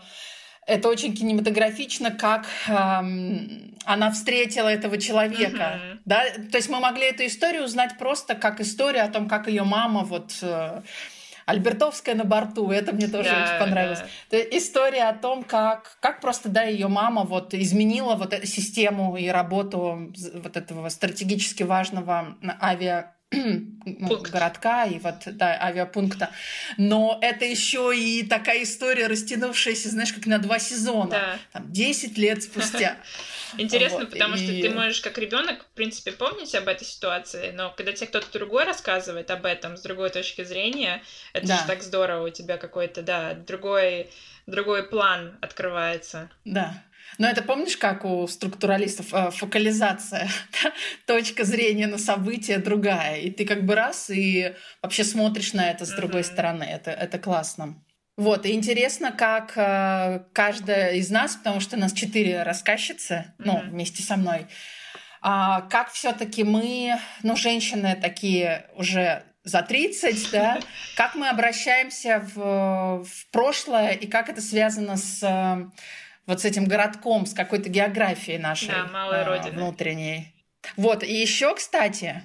это 0.66 0.88
очень 0.88 1.14
кинематографично, 1.14 2.10
как 2.10 2.46
э, 2.66 2.72
она 3.84 4.10
встретила 4.12 4.68
этого 4.68 4.98
человека. 4.98 5.80
Mm-hmm. 5.80 5.98
Да? 6.04 6.24
То 6.50 6.56
есть 6.56 6.68
мы 6.68 6.80
могли 6.80 7.06
эту 7.06 7.26
историю 7.26 7.64
узнать 7.64 7.98
просто 7.98 8.34
как 8.34 8.60
историю 8.60 9.04
о 9.04 9.08
том, 9.08 9.28
как 9.28 9.48
ее 9.48 9.64
мама 9.64 10.04
вот. 10.04 10.32
Э, 10.42 10.82
Альбертовская 11.46 12.14
на 12.14 12.24
борту, 12.24 12.70
это 12.70 12.92
мне 12.92 13.08
тоже 13.08 13.30
да, 13.30 13.44
очень 13.44 13.58
понравилось. 13.58 14.02
Да. 14.30 14.38
история 14.38 15.04
о 15.04 15.14
том, 15.14 15.42
как, 15.44 15.98
как 16.00 16.20
просто, 16.20 16.48
да, 16.48 16.62
ее 16.62 16.88
мама 16.88 17.24
вот 17.24 17.54
изменила 17.54 18.14
вот 18.14 18.32
эту 18.32 18.46
систему 18.46 19.16
и 19.16 19.28
работу 19.28 20.12
вот 20.34 20.56
этого 20.56 20.88
стратегически 20.88 21.62
важного 21.62 22.36
авиа 22.60 23.14
ну, 23.32 24.18
городка 24.22 24.84
и 24.84 24.98
вот 24.98 25.22
да, 25.26 25.58
авиапункта. 25.62 26.30
Но 26.76 27.18
это 27.22 27.44
еще 27.44 27.92
и 27.96 28.26
такая 28.26 28.64
история, 28.64 29.06
растянувшаяся, 29.06 29.88
знаешь, 29.88 30.12
как 30.12 30.26
на 30.26 30.38
два 30.38 30.58
сезона. 30.58 31.10
Да. 31.10 31.38
Там 31.52 31.72
10 31.72 32.18
лет 32.18 32.42
спустя. 32.42 32.96
Интересно, 33.58 34.00
вот, 34.00 34.10
потому 34.10 34.34
и... 34.34 34.38
что 34.38 34.48
ты 34.48 34.70
можешь 34.70 35.00
как 35.00 35.18
ребенок, 35.18 35.64
в 35.64 35.74
принципе, 35.74 36.12
помнить 36.12 36.54
об 36.54 36.68
этой 36.68 36.84
ситуации, 36.84 37.52
но 37.52 37.72
когда 37.76 37.92
тебе 37.92 38.06
кто-то 38.06 38.30
другой 38.32 38.64
рассказывает 38.64 39.30
об 39.30 39.44
этом 39.44 39.76
с 39.76 39.82
другой 39.82 40.10
точки 40.10 40.44
зрения, 40.44 41.02
это 41.32 41.48
да. 41.48 41.58
же 41.58 41.66
так 41.66 41.82
здорово, 41.82 42.26
у 42.26 42.30
тебя 42.30 42.58
какой-то, 42.58 43.02
да, 43.02 43.34
другой, 43.34 44.10
другой 44.46 44.84
план 44.84 45.38
открывается. 45.40 46.30
Да. 46.44 46.82
Но 47.20 47.28
это 47.28 47.42
помнишь, 47.42 47.76
как 47.76 48.06
у 48.06 48.26
структуралистов 48.26 49.12
э, 49.12 49.30
фокализация, 49.30 50.26
точка 51.06 51.44
зрения 51.44 51.86
на 51.86 51.98
события 51.98 52.56
другая, 52.56 53.18
и 53.18 53.30
ты 53.30 53.44
как 53.44 53.66
бы 53.66 53.74
раз 53.74 54.08
и 54.08 54.54
вообще 54.80 55.04
смотришь 55.04 55.52
на 55.52 55.70
это 55.70 55.84
с 55.84 55.90
другой 55.90 56.24
стороны. 56.24 56.64
Это, 56.64 56.90
это 56.90 57.18
классно. 57.18 57.74
Вот, 58.16 58.46
и 58.46 58.54
интересно, 58.54 59.12
как 59.12 59.52
э, 59.54 60.24
каждая 60.32 60.94
из 60.94 61.10
нас, 61.10 61.36
потому 61.36 61.60
что 61.60 61.76
у 61.76 61.78
нас 61.78 61.92
четыре 61.92 62.42
рассказчицы, 62.42 63.14
mm-hmm. 63.14 63.42
ну, 63.44 63.60
вместе 63.68 64.02
со 64.02 64.16
мной, 64.16 64.46
а, 65.20 65.60
как 65.60 65.90
все-таки 65.92 66.42
мы, 66.42 66.98
ну, 67.22 67.36
женщины 67.36 67.98
такие 68.00 68.64
уже 68.76 69.24
за 69.44 69.60
30, 69.60 70.30
да, 70.32 70.58
как 70.96 71.14
мы 71.16 71.28
обращаемся 71.28 72.26
в, 72.34 73.04
в 73.04 73.30
прошлое 73.30 73.90
и 73.90 74.06
как 74.06 74.30
это 74.30 74.40
связано 74.40 74.96
с 74.96 75.22
э, 75.22 75.66
вот 76.30 76.40
с 76.40 76.44
этим 76.44 76.64
городком, 76.66 77.26
с 77.26 77.34
какой-то 77.34 77.68
географией 77.68 78.38
нашей 78.38 78.68
да, 78.68 78.86
малой 78.92 79.20
а, 79.20 79.50
внутренней. 79.50 80.32
Вот, 80.76 81.02
и 81.02 81.12
еще, 81.12 81.54
кстати, 81.56 82.22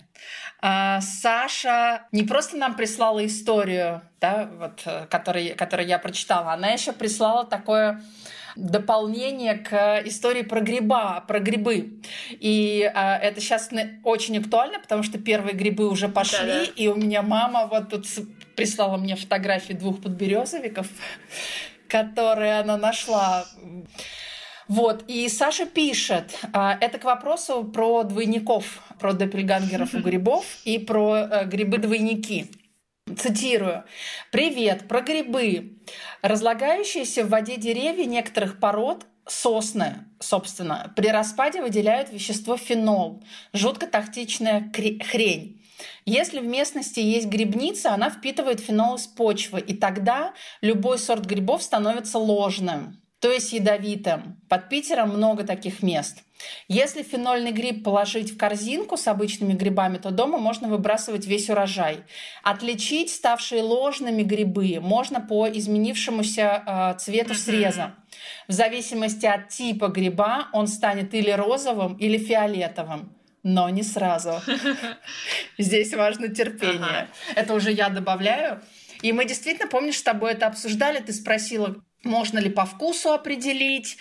а, 0.61 1.01
Саша 1.01 2.03
не 2.11 2.23
просто 2.23 2.55
нам 2.55 2.75
прислала 2.75 3.25
историю, 3.25 4.03
да, 4.21 4.47
вот, 4.59 4.83
э, 4.85 5.07
которую, 5.07 5.55
которую 5.55 5.87
я 5.87 5.97
прочитала, 5.97 6.53
она 6.53 6.69
еще 6.69 6.93
прислала 6.93 7.45
такое 7.45 8.01
дополнение 8.55 9.55
к 9.55 10.01
истории 10.05 10.43
про 10.43 10.61
гриба, 10.61 11.21
про 11.27 11.39
грибы. 11.39 11.99
И 12.29 12.89
а, 12.93 13.17
это 13.17 13.41
сейчас 13.41 13.69
очень 14.03 14.37
актуально, 14.37 14.79
потому 14.79 15.01
что 15.01 15.17
первые 15.17 15.55
грибы 15.55 15.89
уже 15.89 16.09
пошли, 16.09 16.47
Да-да. 16.47 16.63
и 16.75 16.87
у 16.87 16.95
меня 16.95 17.23
мама 17.23 17.65
вот 17.65 17.89
тут 17.89 18.05
прислала 18.55 18.97
мне 18.97 19.15
фотографии 19.15 19.73
двух 19.73 20.01
подберезовиков, 20.01 20.87
которые 21.95 22.59
она 22.59 22.75
нашла. 22.75 23.45
Вот, 24.67 25.05
и 25.07 25.29
Саша 25.29 25.65
пишет, 25.65 26.37
а, 26.51 26.77
это 26.81 26.97
к 26.97 27.05
вопросу 27.05 27.63
про 27.63 28.03
двойников, 28.03 28.81
про 28.99 29.13
допельгангеров 29.13 29.93
у 29.93 29.99
грибов 29.99 30.43
и 30.65 30.77
про 30.79 31.17
э, 31.17 31.45
грибы-двойники. 31.45 32.51
Цитирую. 33.17 33.83
«Привет, 34.31 34.87
про 34.87 35.01
грибы. 35.01 35.77
Разлагающиеся 36.23 37.23
в 37.23 37.29
воде 37.29 37.57
деревья 37.57 38.05
некоторых 38.05 38.59
пород 38.59 39.05
сосны, 39.27 40.05
собственно, 40.19 40.91
при 40.95 41.09
распаде 41.09 41.61
выделяют 41.61 42.11
вещество 42.11 42.57
фенол, 42.57 43.23
жутко 43.53 43.85
токсичная 43.85 44.71
хрень. 44.73 45.61
Если 46.05 46.39
в 46.39 46.45
местности 46.45 46.99
есть 46.99 47.27
грибница, 47.27 47.93
она 47.93 48.09
впитывает 48.09 48.59
фенол 48.59 48.95
из 48.95 49.07
почвы, 49.07 49.59
и 49.59 49.75
тогда 49.75 50.33
любой 50.61 50.97
сорт 50.99 51.25
грибов 51.25 51.63
становится 51.63 52.17
ложным 52.17 53.01
то 53.25 53.31
есть 53.31 53.53
ядовитым. 53.53 54.39
Под 54.49 54.69
Питером 54.69 55.09
много 55.09 55.43
таких 55.45 55.81
мест. 55.81 56.21
Если 56.67 57.01
фенольный 57.01 57.51
гриб 57.51 57.83
положить 57.83 58.31
в 58.31 58.37
корзинку 58.37 58.97
с 58.97 59.07
обычными 59.07 59.53
грибами, 59.53 59.97
то 59.97 60.11
дома 60.11 60.37
можно 60.37 60.67
выбрасывать 60.67 61.25
весь 61.25 61.49
урожай. 61.49 62.03
Отличить 62.43 63.09
ставшие 63.09 63.63
ложными 63.63 64.21
грибы 64.21 64.79
можно 64.79 65.21
по 65.21 65.47
изменившемуся 65.49 66.63
э, 66.67 66.99
цвету 66.99 67.33
среза. 67.33 67.95
В 68.47 68.51
зависимости 68.51 69.25
от 69.25 69.49
типа 69.49 69.87
гриба 69.87 70.49
он 70.53 70.67
станет 70.67 71.15
или 71.15 71.31
розовым, 71.31 71.95
или 71.95 72.19
фиолетовым 72.19 73.14
но 73.45 73.69
не 73.69 73.83
сразу. 73.83 74.41
Здесь 75.59 75.93
важно 75.93 76.29
терпение. 76.29 77.07
Это 77.35 77.53
уже 77.53 77.71
я 77.71 77.89
добавляю. 77.89 78.59
И 79.03 79.13
мы 79.13 79.25
действительно, 79.25 79.69
помнишь, 79.69 79.97
с 79.97 80.03
тобой 80.03 80.31
это 80.31 80.47
обсуждали, 80.47 80.99
ты 80.99 81.13
спросила, 81.13 81.75
можно 82.03 82.39
ли 82.39 82.49
по 82.49 82.65
вкусу 82.65 83.13
определить. 83.13 83.97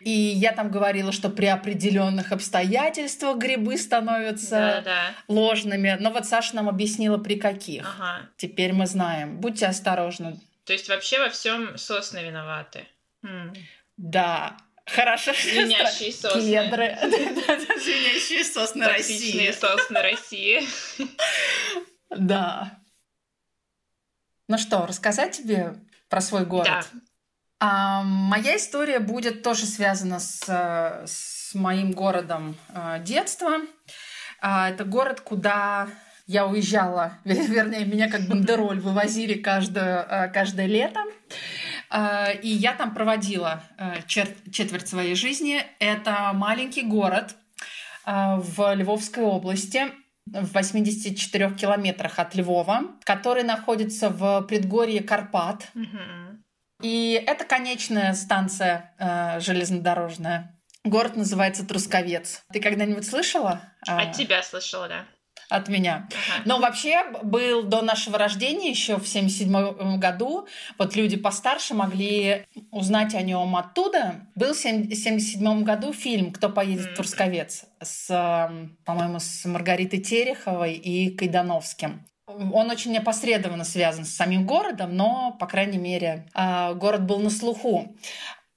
И 0.00 0.10
я 0.10 0.50
там 0.50 0.72
говорила, 0.72 1.12
что 1.12 1.30
при 1.30 1.46
определенных 1.46 2.32
обстоятельствах 2.32 3.38
грибы 3.38 3.78
становятся 3.78 4.50
да, 4.50 4.80
да. 4.80 5.14
ложными. 5.28 5.96
Но 6.00 6.10
вот 6.10 6.26
Саша 6.26 6.56
нам 6.56 6.68
объяснила, 6.68 7.18
при 7.18 7.36
каких. 7.36 7.86
Ага. 8.00 8.28
Теперь 8.36 8.72
мы 8.72 8.88
знаем. 8.88 9.38
Будьте 9.38 9.66
осторожны. 9.66 10.40
То 10.64 10.72
есть 10.72 10.88
вообще 10.88 11.20
во 11.20 11.30
всем 11.30 11.78
сосны 11.78 12.18
виноваты. 12.18 12.84
М. 13.22 13.54
Да. 13.96 14.56
Хорошо. 14.94 15.32
Звенящие 15.32 16.12
сосны. 16.12 16.40
Кедры. 16.40 16.98
Звенящие 17.02 18.44
сосны 18.44 18.86
России. 18.86 19.50
сосны 19.52 20.02
России. 20.02 20.62
Да. 22.10 22.78
Ну 24.48 24.56
что, 24.56 24.86
рассказать 24.86 25.36
тебе 25.36 25.74
про 26.08 26.22
свой 26.22 26.46
город? 26.46 26.66
Да. 26.66 26.84
А, 27.60 28.02
моя 28.02 28.56
история 28.56 28.98
будет 28.98 29.42
тоже 29.42 29.66
связана 29.66 30.18
с, 30.18 30.42
с 31.04 31.54
моим 31.54 31.92
городом 31.92 32.56
а, 32.70 32.98
детства. 32.98 33.58
А, 34.40 34.70
это 34.70 34.84
город, 34.84 35.20
куда 35.20 35.88
я 36.26 36.46
уезжала, 36.46 37.18
вернее, 37.24 37.84
меня 37.84 38.08
как 38.08 38.22
бандероль 38.22 38.80
вывозили 38.80 39.34
каждое, 39.34 40.02
а, 40.02 40.28
каждое 40.28 40.66
лето. 40.66 41.00
А, 41.90 42.30
и 42.30 42.48
я 42.48 42.74
там 42.74 42.94
проводила 42.94 43.62
а, 43.76 44.02
четверть 44.02 44.88
своей 44.88 45.14
жизни. 45.14 45.62
Это 45.78 46.32
маленький 46.34 46.82
город 46.82 47.36
а, 48.04 48.36
в 48.36 48.74
Львовской 48.74 49.24
области 49.24 49.90
в 50.26 50.52
84 50.52 51.54
километрах 51.54 52.18
от 52.18 52.34
Львова, 52.34 52.82
который 53.04 53.42
находится 53.44 54.10
в 54.10 54.42
предгорье 54.42 55.02
Карпат. 55.02 55.68
Mm-hmm. 55.74 56.38
И 56.82 57.24
это 57.26 57.44
конечная 57.44 58.12
станция 58.14 58.94
э, 58.98 59.40
железнодорожная. 59.40 60.60
Город 60.84 61.16
называется 61.16 61.66
Трусковец. 61.66 62.44
Ты 62.52 62.60
когда-нибудь 62.60 63.04
слышала? 63.04 63.60
От 63.86 64.12
тебя 64.12 64.42
слышала, 64.42 64.88
да. 64.88 65.04
От 65.50 65.68
меня. 65.68 66.08
Ага. 66.08 66.42
Но 66.44 66.58
вообще 66.58 67.04
был 67.22 67.62
до 67.62 67.80
нашего 67.80 68.18
рождения, 68.18 68.70
еще 68.70 68.98
в 68.98 69.08
77 69.08 69.98
году, 69.98 70.46
вот 70.76 70.94
люди 70.94 71.16
постарше 71.16 71.74
могли 71.74 72.46
узнать 72.70 73.14
о 73.14 73.22
нем 73.22 73.56
оттуда. 73.56 74.26
Был 74.34 74.52
в 74.52 74.58
77 74.58 75.64
году 75.64 75.92
фильм 75.92 76.32
«Кто 76.32 76.50
поедет 76.50 76.92
в 76.92 76.94
Трусковец» 76.96 77.64
с, 77.80 78.08
по-моему, 78.84 79.20
с 79.20 79.44
Маргаритой 79.46 80.00
Тереховой 80.00 80.74
и 80.74 81.10
Кайдановским 81.10 82.04
он 82.28 82.70
очень 82.70 82.96
опосредованно 82.96 83.64
связан 83.64 84.04
с 84.04 84.10
самим 84.10 84.46
городом, 84.46 84.94
но, 84.94 85.36
по 85.40 85.46
крайней 85.46 85.78
мере, 85.78 86.26
а, 86.34 86.74
город 86.74 87.06
был 87.06 87.18
на 87.20 87.30
слуху. 87.30 87.96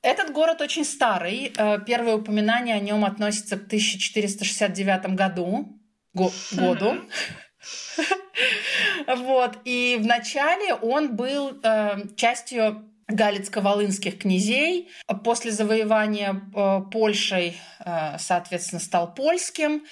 Этот 0.01 0.31
город 0.33 0.61
очень 0.61 0.83
старый. 0.83 1.53
Э, 1.55 1.77
первое 1.85 2.15
упоминание 2.15 2.75
о 2.75 2.79
нем 2.79 3.05
относится 3.05 3.55
к 3.55 3.67
1469 3.67 5.15
году. 5.15 5.80
Го- 6.13 6.31
году. 6.51 6.97
Вот. 9.07 9.57
И 9.65 9.97
вначале 9.99 10.73
он 10.73 11.15
был 11.15 11.59
э, 11.63 11.97
частью 12.15 12.85
Галицко-Волынских 13.11 14.17
князей. 14.17 14.89
После 15.23 15.51
завоевания 15.51 16.41
э, 16.55 16.81
Польшей, 16.91 17.57
э, 17.83 18.17
соответственно, 18.17 18.79
стал 18.79 19.13
польским. 19.13 19.83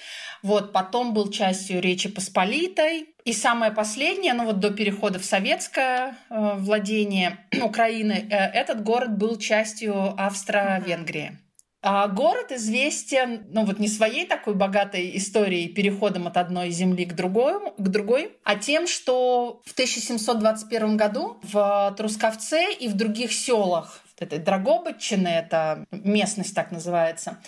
Вот, 0.42 0.72
потом 0.72 1.12
был 1.12 1.30
частью 1.30 1.80
Речи 1.80 2.08
Посполитой. 2.08 3.08
И 3.24 3.32
самое 3.32 3.70
последнее, 3.72 4.32
ну 4.32 4.46
вот 4.46 4.60
до 4.60 4.70
перехода 4.70 5.18
в 5.18 5.24
советское 5.24 6.16
э, 6.30 6.54
владение 6.56 7.38
Украины, 7.62 8.26
этот 8.30 8.82
город 8.82 9.16
был 9.18 9.36
частью 9.36 10.14
Австро-Венгрии. 10.18 11.38
А 11.82 12.08
город 12.08 12.52
известен, 12.52 13.46
ну 13.50 13.64
вот 13.64 13.78
не 13.78 13.88
своей 13.88 14.26
такой 14.26 14.54
богатой 14.54 15.16
историей, 15.16 15.68
переходом 15.68 16.26
от 16.26 16.36
одной 16.36 16.70
земли 16.70 17.06
к 17.06 17.14
другой, 17.14 17.72
к 17.78 17.88
другой, 17.88 18.36
а 18.44 18.56
тем, 18.56 18.86
что 18.86 19.62
в 19.64 19.72
1721 19.72 20.96
году 20.98 21.38
в 21.42 21.94
Трусковце 21.96 22.70
и 22.72 22.88
в 22.88 22.94
других 22.94 23.32
селах 23.32 24.02
этой 24.20 24.38
Драгобычины, 24.38 25.28
это 25.28 25.86
местность 25.90 26.54
так 26.54 26.70
называется, 26.70 27.38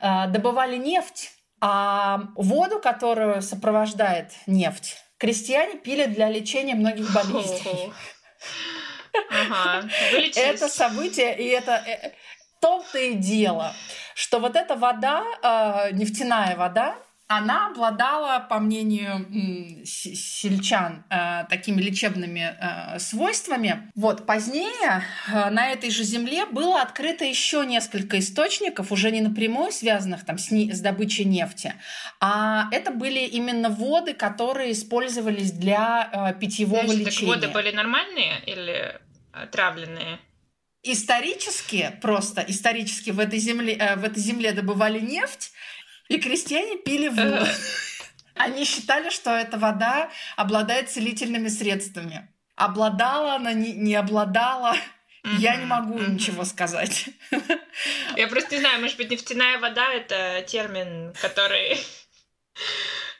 а, 0.00 0.26
добывали 0.28 0.76
нефть, 0.76 1.32
а 1.60 2.28
воду, 2.36 2.80
которую 2.80 3.42
сопровождает 3.42 4.32
нефть, 4.46 4.96
крестьяне 5.18 5.76
пили 5.78 6.06
для 6.06 6.30
лечения 6.30 6.74
многих 6.74 7.12
болезней. 7.12 7.92
Ага, 9.28 9.88
это 10.36 10.68
событие, 10.68 11.36
и 11.36 11.48
это 11.48 11.72
э, 11.72 12.12
том-то 12.60 12.98
и 12.98 13.14
дело, 13.14 13.74
что 14.14 14.38
вот 14.38 14.56
эта 14.56 14.76
вода, 14.76 15.24
э, 15.42 15.92
нефтяная 15.92 16.56
вода, 16.56 16.96
она 17.30 17.68
обладала, 17.68 18.40
по 18.40 18.58
мнению 18.58 19.24
сельчан, 19.84 21.04
э, 21.10 21.44
такими 21.48 21.80
лечебными 21.80 22.56
э, 22.60 22.98
свойствами. 22.98 23.88
Вот 23.94 24.26
позднее 24.26 25.04
э, 25.28 25.50
на 25.50 25.68
этой 25.70 25.90
же 25.90 26.02
земле 26.02 26.46
было 26.46 26.82
открыто 26.82 27.24
еще 27.24 27.64
несколько 27.64 28.18
источников, 28.18 28.90
уже 28.90 29.12
не 29.12 29.20
напрямую 29.20 29.70
связанных 29.70 30.26
там 30.26 30.38
с, 30.38 30.50
не, 30.50 30.72
с 30.72 30.80
добычей 30.80 31.24
нефти, 31.24 31.74
а 32.18 32.66
это 32.72 32.90
были 32.90 33.20
именно 33.20 33.68
воды, 33.70 34.12
которые 34.12 34.72
использовались 34.72 35.52
для 35.52 36.34
питьевого 36.40 36.82
Значит, 36.82 37.06
лечения. 37.06 37.34
Так 37.34 37.42
воды 37.42 37.54
были 37.54 37.70
нормальные 37.70 38.42
или 38.44 39.00
отравленные? 39.32 40.18
Исторически, 40.82 41.98
просто 42.00 42.44
исторически 42.46 43.10
в 43.10 43.18
этой 43.18 43.38
земле, 43.38 43.74
э, 43.74 43.96
в 43.96 44.04
этой 44.04 44.20
земле 44.20 44.52
добывали 44.52 44.98
нефть, 45.00 45.52
и 46.08 46.18
крестьяне 46.18 46.76
пили 46.78 47.08
воду. 47.08 47.46
Они 48.34 48.64
считали, 48.64 49.10
что 49.10 49.30
эта 49.30 49.58
вода 49.58 50.10
обладает 50.36 50.90
целительными 50.90 51.48
средствами. 51.48 52.28
Обладала 52.56 53.34
она, 53.34 53.52
не, 53.52 53.72
не 53.72 53.94
обладала. 53.94 54.74
Я 55.38 55.56
не 55.56 55.66
могу 55.66 55.98
ничего 55.98 56.44
сказать. 56.44 57.10
Я 58.16 58.26
просто 58.28 58.54
не 58.54 58.60
знаю, 58.60 58.80
может 58.80 58.96
быть, 58.96 59.10
нефтяная 59.10 59.58
вода— 59.58 59.92
это 59.94 60.42
термин, 60.48 61.14
который 61.20 61.78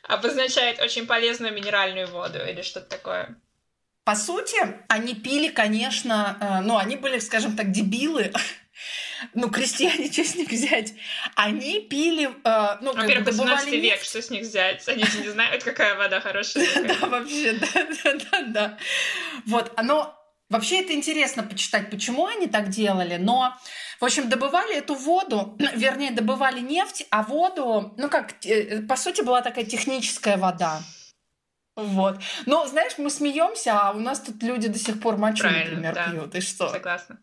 обозначает 0.04 0.80
очень 0.80 1.06
полезную 1.06 1.52
минеральную 1.52 2.08
воду 2.08 2.38
или 2.38 2.62
что-то 2.62 2.88
такое. 2.88 3.36
По 4.10 4.16
сути, 4.16 4.56
они 4.88 5.14
пили, 5.14 5.50
конечно, 5.50 6.36
э, 6.40 6.66
ну, 6.66 6.78
они 6.78 6.96
были, 6.96 7.20
скажем 7.20 7.56
так, 7.56 7.70
дебилы, 7.70 8.32
ну, 9.34 9.48
крестьяне, 9.50 10.06
что 10.12 10.24
с 10.24 10.34
них 10.34 10.48
взять? 10.48 10.94
Они 11.36 11.78
пили, 11.78 12.28
э, 12.42 12.78
ну, 12.80 12.92
Во-первых, 12.92 13.28
18 13.28 13.68
век, 13.74 14.02
что 14.02 14.20
с 14.20 14.30
них 14.30 14.42
взять? 14.42 14.88
Они 14.88 15.04
же 15.04 15.20
не 15.20 15.28
знают, 15.28 15.62
какая 15.62 15.94
вода 15.94 16.20
хорошая. 16.20 16.66
Да, 16.88 17.06
вообще, 17.06 17.52
да, 17.52 17.86
да, 18.02 18.12
да, 18.32 18.42
да. 18.42 18.78
Вот, 19.46 19.72
оно... 19.76 20.16
Вообще 20.48 20.80
это 20.80 20.92
интересно 20.92 21.44
почитать, 21.44 21.88
почему 21.90 22.26
они 22.26 22.48
так 22.48 22.70
делали, 22.70 23.16
но, 23.16 23.56
в 24.00 24.04
общем, 24.04 24.28
добывали 24.28 24.74
эту 24.74 24.96
воду, 24.96 25.56
вернее, 25.76 26.10
добывали 26.10 26.58
нефть, 26.58 27.06
а 27.10 27.22
воду, 27.22 27.94
ну 27.96 28.08
как, 28.08 28.44
э, 28.44 28.82
по 28.82 28.96
сути, 28.96 29.20
была 29.20 29.40
такая 29.40 29.64
техническая 29.64 30.36
вода. 30.36 30.82
Вот. 31.76 32.20
Но, 32.46 32.66
знаешь, 32.66 32.98
мы 32.98 33.10
смеемся, 33.10 33.78
а 33.78 33.92
у 33.92 34.00
нас 34.00 34.20
тут 34.20 34.42
люди 34.42 34.68
до 34.68 34.78
сих 34.78 35.00
пор 35.00 35.16
мочу, 35.16 35.42
Правильно, 35.42 35.76
например, 35.76 35.94
да. 35.94 36.10
пьют. 36.10 36.34
И 36.34 36.40
что? 36.40 36.68
Согласна. 36.68 37.18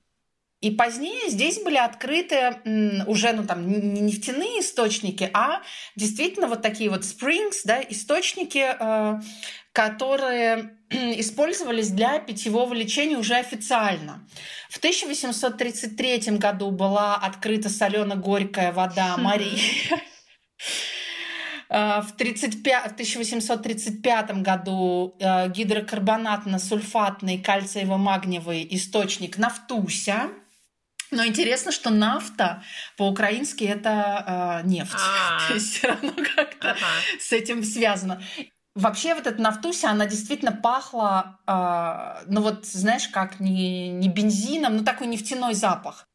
И 0.60 0.72
позднее 0.72 1.30
здесь 1.30 1.62
были 1.62 1.78
открыты 1.78 2.58
уже, 3.06 3.32
ну 3.34 3.46
там, 3.46 3.68
не 3.68 4.02
нефтяные 4.02 4.62
источники, 4.62 5.30
а 5.32 5.62
действительно 5.96 6.48
вот 6.48 6.64
такие 6.64 6.90
вот 6.90 7.02
springs, 7.02 7.58
да, 7.64 7.80
источники, 7.80 8.66
э, 8.80 9.22
которые 9.72 10.76
использовались 10.90 11.90
для 11.90 12.18
питьевого 12.18 12.74
лечения 12.74 13.18
уже 13.18 13.36
официально. 13.36 14.28
В 14.70 14.78
1833 14.78 16.38
году 16.38 16.72
была 16.72 17.18
открыта 17.18 17.70
солено-горькая 17.70 18.72
вода 18.72 19.16
Мария. 19.20 19.60
Э, 21.70 22.02
В, 22.02 22.12
35, 22.14 22.92
в 22.92 22.94
1835 22.94 24.42
году 24.42 25.16
э, 25.20 25.50
гидрокарбонатно-сульфатный 25.50 27.42
кальциево-магниевый 27.42 28.68
источник 28.72 29.38
Нафтуся. 29.38 30.30
Но 31.10 31.26
интересно, 31.26 31.72
что 31.72 31.90
нафта 31.90 32.64
по-украински 32.98 33.64
это 33.64 34.62
э, 34.64 34.68
нефть. 34.68 34.94
А. 34.96 35.40
То 35.48 35.54
есть 35.54 35.78
все 35.78 35.88
равно 35.88 36.12
как-то 36.36 36.72
Ага. 36.72 36.78
с 37.20 37.32
этим 37.32 37.64
связано. 37.64 38.22
Вообще 38.76 39.16
вот 39.16 39.26
эта 39.26 39.42
нафтуся, 39.42 39.90
она 39.90 40.06
действительно 40.06 40.52
пахла, 40.52 41.40
э, 41.48 42.26
ну 42.28 42.42
вот 42.42 42.66
знаешь, 42.66 43.08
как 43.08 43.40
не, 43.40 43.90
не 43.90 44.10
бензином, 44.10 44.78
но 44.78 44.84
такой 44.84 45.08
нефтяной 45.08 45.54
запах. 45.54 46.08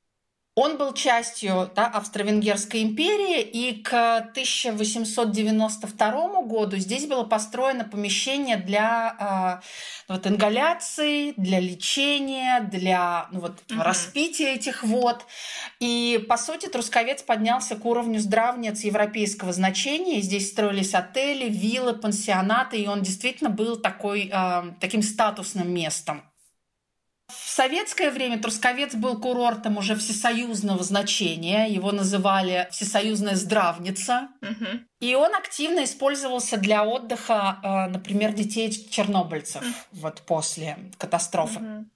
Он 0.55 0.77
был 0.77 0.93
частью 0.93 1.71
да, 1.75 1.87
Австро-Венгерской 1.87 2.83
империи, 2.83 3.41
и 3.41 3.83
к 3.83 4.19
1892 4.19 6.43
году 6.43 6.77
здесь 6.77 7.07
было 7.07 7.25
построено 7.25 7.85
помещение 7.85 8.59
для 8.59 9.63
э, 10.09 10.13
вот, 10.13 10.27
ингаляции, 10.27 11.33
для 11.39 11.59
лечения, 11.59 12.61
для 12.61 13.29
ну, 13.33 13.41
вот, 13.41 13.63
Мгм. 13.71 13.81
распития 13.81 14.55
этих 14.55 14.83
вод. 14.83 15.25
И, 15.81 16.23
по 16.29 16.37
сути, 16.37 16.67
Трусковец 16.67 17.23
поднялся 17.23 17.75
к 17.75 17.87
уровню 17.87 18.21
здравниц 18.21 18.85
европейского 18.85 19.55
значения. 19.55 20.19
И 20.19 20.23
здесь 20.23 20.51
строились 20.51 20.95
отели, 20.95 21.49
виллы, 21.49 21.95
пансионаты, 21.95 22.77
и 22.77 22.87
он 22.87 23.01
действительно 23.01 23.49
был 23.49 23.77
такой, 23.77 24.31
э, 24.31 24.63
таким 24.81 25.01
статусным 25.03 25.73
местом. 25.73 26.23
В 27.53 27.55
советское 27.55 28.11
время 28.11 28.39
Трусковец 28.39 28.95
был 28.95 29.21
курортом 29.21 29.77
уже 29.77 29.95
всесоюзного 29.95 30.83
значения. 30.83 31.67
Его 31.67 31.93
называли 31.93 32.67
«Всесоюзная 32.71 33.35
здравница». 33.35 34.29
Мгм. 34.41 34.87
И 35.01 35.15
он 35.15 35.35
активно 35.35 35.85
использовался 35.85 36.57
для 36.57 36.83
отдыха, 36.83 37.61
э, 37.63 37.91
например, 37.91 38.33
детей 38.33 38.71
чернобыльцев 38.71 39.63
вот 39.93 40.23
после 40.23 40.79
катастрофы. 40.97 41.61
Мгм. 41.61 41.91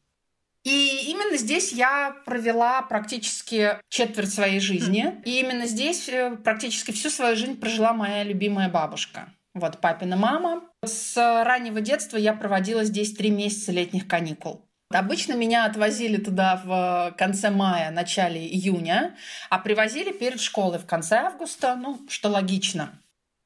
И 0.65 1.11
именно 1.11 1.39
здесь 1.39 1.73
я 1.73 2.15
провела 2.27 2.83
практически 2.83 3.79
четверть 3.89 4.35
своей 4.35 4.61
жизни. 4.61 5.23
И 5.25 5.41
именно 5.41 5.65
здесь 5.65 6.07
э, 6.11 6.37
практически 6.37 6.91
всю 6.91 7.09
свою 7.09 7.35
жизнь 7.35 7.59
прожила 7.59 7.95
моя 7.95 8.25
любимая 8.25 8.69
бабушка. 8.69 9.33
Вот 9.55 9.81
папина 9.81 10.19
мама. 10.19 10.65
С 10.85 11.17
раннего 11.17 11.81
детства 11.81 12.19
я 12.19 12.35
проводила 12.35 12.85
здесь 12.85 13.15
три 13.15 13.31
месяца 13.31 13.73
летних 13.73 14.07
каникул. 14.07 14.66
Обычно 14.99 15.35
меня 15.35 15.65
отвозили 15.65 16.17
туда 16.17 16.61
в 16.65 17.15
конце 17.17 17.51
мая, 17.51 17.91
начале 17.91 18.47
июня, 18.47 19.15
а 19.51 19.59
привозили 19.59 20.13
перед 20.13 20.41
школой 20.41 20.79
в 20.79 20.87
конце 20.87 21.17
августа, 21.17 21.77
ну, 21.77 22.01
что 22.09 22.29
логично. 22.29 22.99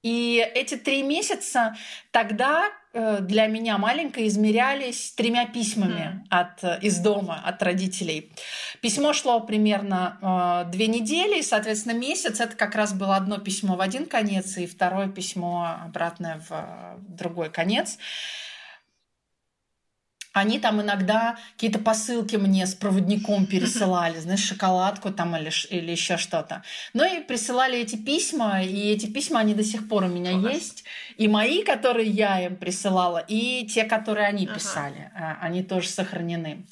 И 0.02 0.42
эти 0.54 0.76
три 0.76 1.02
месяца 1.02 1.76
тогда 2.10 2.70
э, 2.94 3.18
для 3.20 3.48
меня 3.48 3.76
маленькой 3.76 4.28
измерялись 4.28 5.12
тремя 5.12 5.46
письмами 5.46 6.24
от, 6.30 6.64
э, 6.64 6.78
из 6.80 6.98
дома, 7.00 7.42
от 7.44 7.62
родителей. 7.62 8.32
Письмо 8.80 9.12
шло 9.12 9.40
примерно 9.40 10.64
э, 10.66 10.70
две 10.70 10.86
недели, 10.86 11.40
и, 11.40 11.42
соответственно, 11.42 11.92
месяц 11.92 12.40
это 12.40 12.56
как 12.56 12.76
раз 12.76 12.94
было 12.94 13.14
одно 13.14 13.36
письмо 13.36 13.76
в 13.76 13.82
один 13.82 14.06
конец 14.06 14.56
и 14.56 14.66
второе 14.66 15.08
письмо 15.08 15.76
обратное 15.84 16.40
в 16.48 16.50
э, 16.50 16.96
другой 17.00 17.50
конец. 17.50 17.98
Они 20.32 20.58
там 20.60 20.80
иногда 20.80 21.36
какие-то 21.54 21.78
посылки 21.80 22.36
мне 22.36 22.66
с 22.66 22.74
проводником 22.74 23.46
пересылали, 23.46 24.18
знаешь, 24.20 24.40
шоколадку 24.44 25.10
там 25.10 25.36
или, 25.36 25.50
или 25.70 25.90
еще 25.90 26.16
что-то. 26.16 26.62
Ну 26.94 27.04
и 27.04 27.20
присылали 27.20 27.78
эти 27.78 27.96
письма, 27.96 28.62
и 28.62 28.92
эти 28.92 29.06
письма, 29.06 29.40
они 29.40 29.54
до 29.54 29.64
сих 29.64 29.88
пор 29.88 30.04
у 30.04 30.08
меня 30.08 30.32
Класс. 30.38 30.54
есть. 30.54 30.84
И 31.16 31.28
мои, 31.28 31.62
которые 31.62 32.08
я 32.08 32.44
им 32.46 32.56
присылала, 32.56 33.18
и 33.18 33.66
те, 33.66 33.84
которые 33.84 34.26
они 34.26 34.46
Ага. 34.46 34.54
писали, 34.54 35.10
э, 35.14 35.34
они 35.40 35.62
тоже 35.62 35.88
сохранены. 35.88 36.64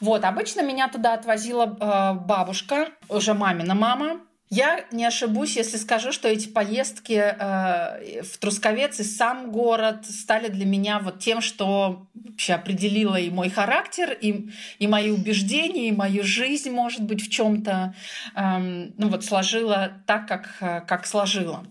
Вот, 0.00 0.24
обычно 0.24 0.62
меня 0.62 0.88
туда 0.88 1.14
отвозила 1.14 1.64
э, 1.64 2.14
бабушка, 2.14 2.88
уже 3.08 3.34
мамина 3.34 3.74
мама. 3.74 4.20
Я 4.48 4.84
не 4.92 5.04
ошибусь, 5.04 5.56
если 5.56 5.76
скажу, 5.76 6.12
что 6.12 6.28
эти 6.28 6.46
поездки 6.46 7.14
э, 7.14 8.22
в 8.22 8.38
Трусковец 8.38 9.00
и 9.00 9.04
сам 9.04 9.50
город 9.50 10.06
стали 10.06 10.48
для 10.48 10.64
меня 10.64 11.00
вот 11.00 11.18
тем, 11.18 11.40
что 11.40 12.06
вообще 12.14 12.54
определило 12.54 13.16
и 13.16 13.28
мой 13.30 13.50
характер, 13.50 14.12
и, 14.12 14.50
и 14.78 14.86
мои 14.86 15.10
убеждения, 15.10 15.88
и 15.88 15.92
мою 15.92 16.22
жизнь, 16.22 16.70
может 16.70 17.02
быть, 17.02 17.26
в 17.26 17.30
чем-то, 17.30 17.94
ну 18.36 19.08
вот 19.08 19.24
сложила 19.24 19.92
так, 20.06 20.28
как, 20.28 20.56
э, 20.60 20.80
как 20.82 21.06
сложила. 21.06 21.66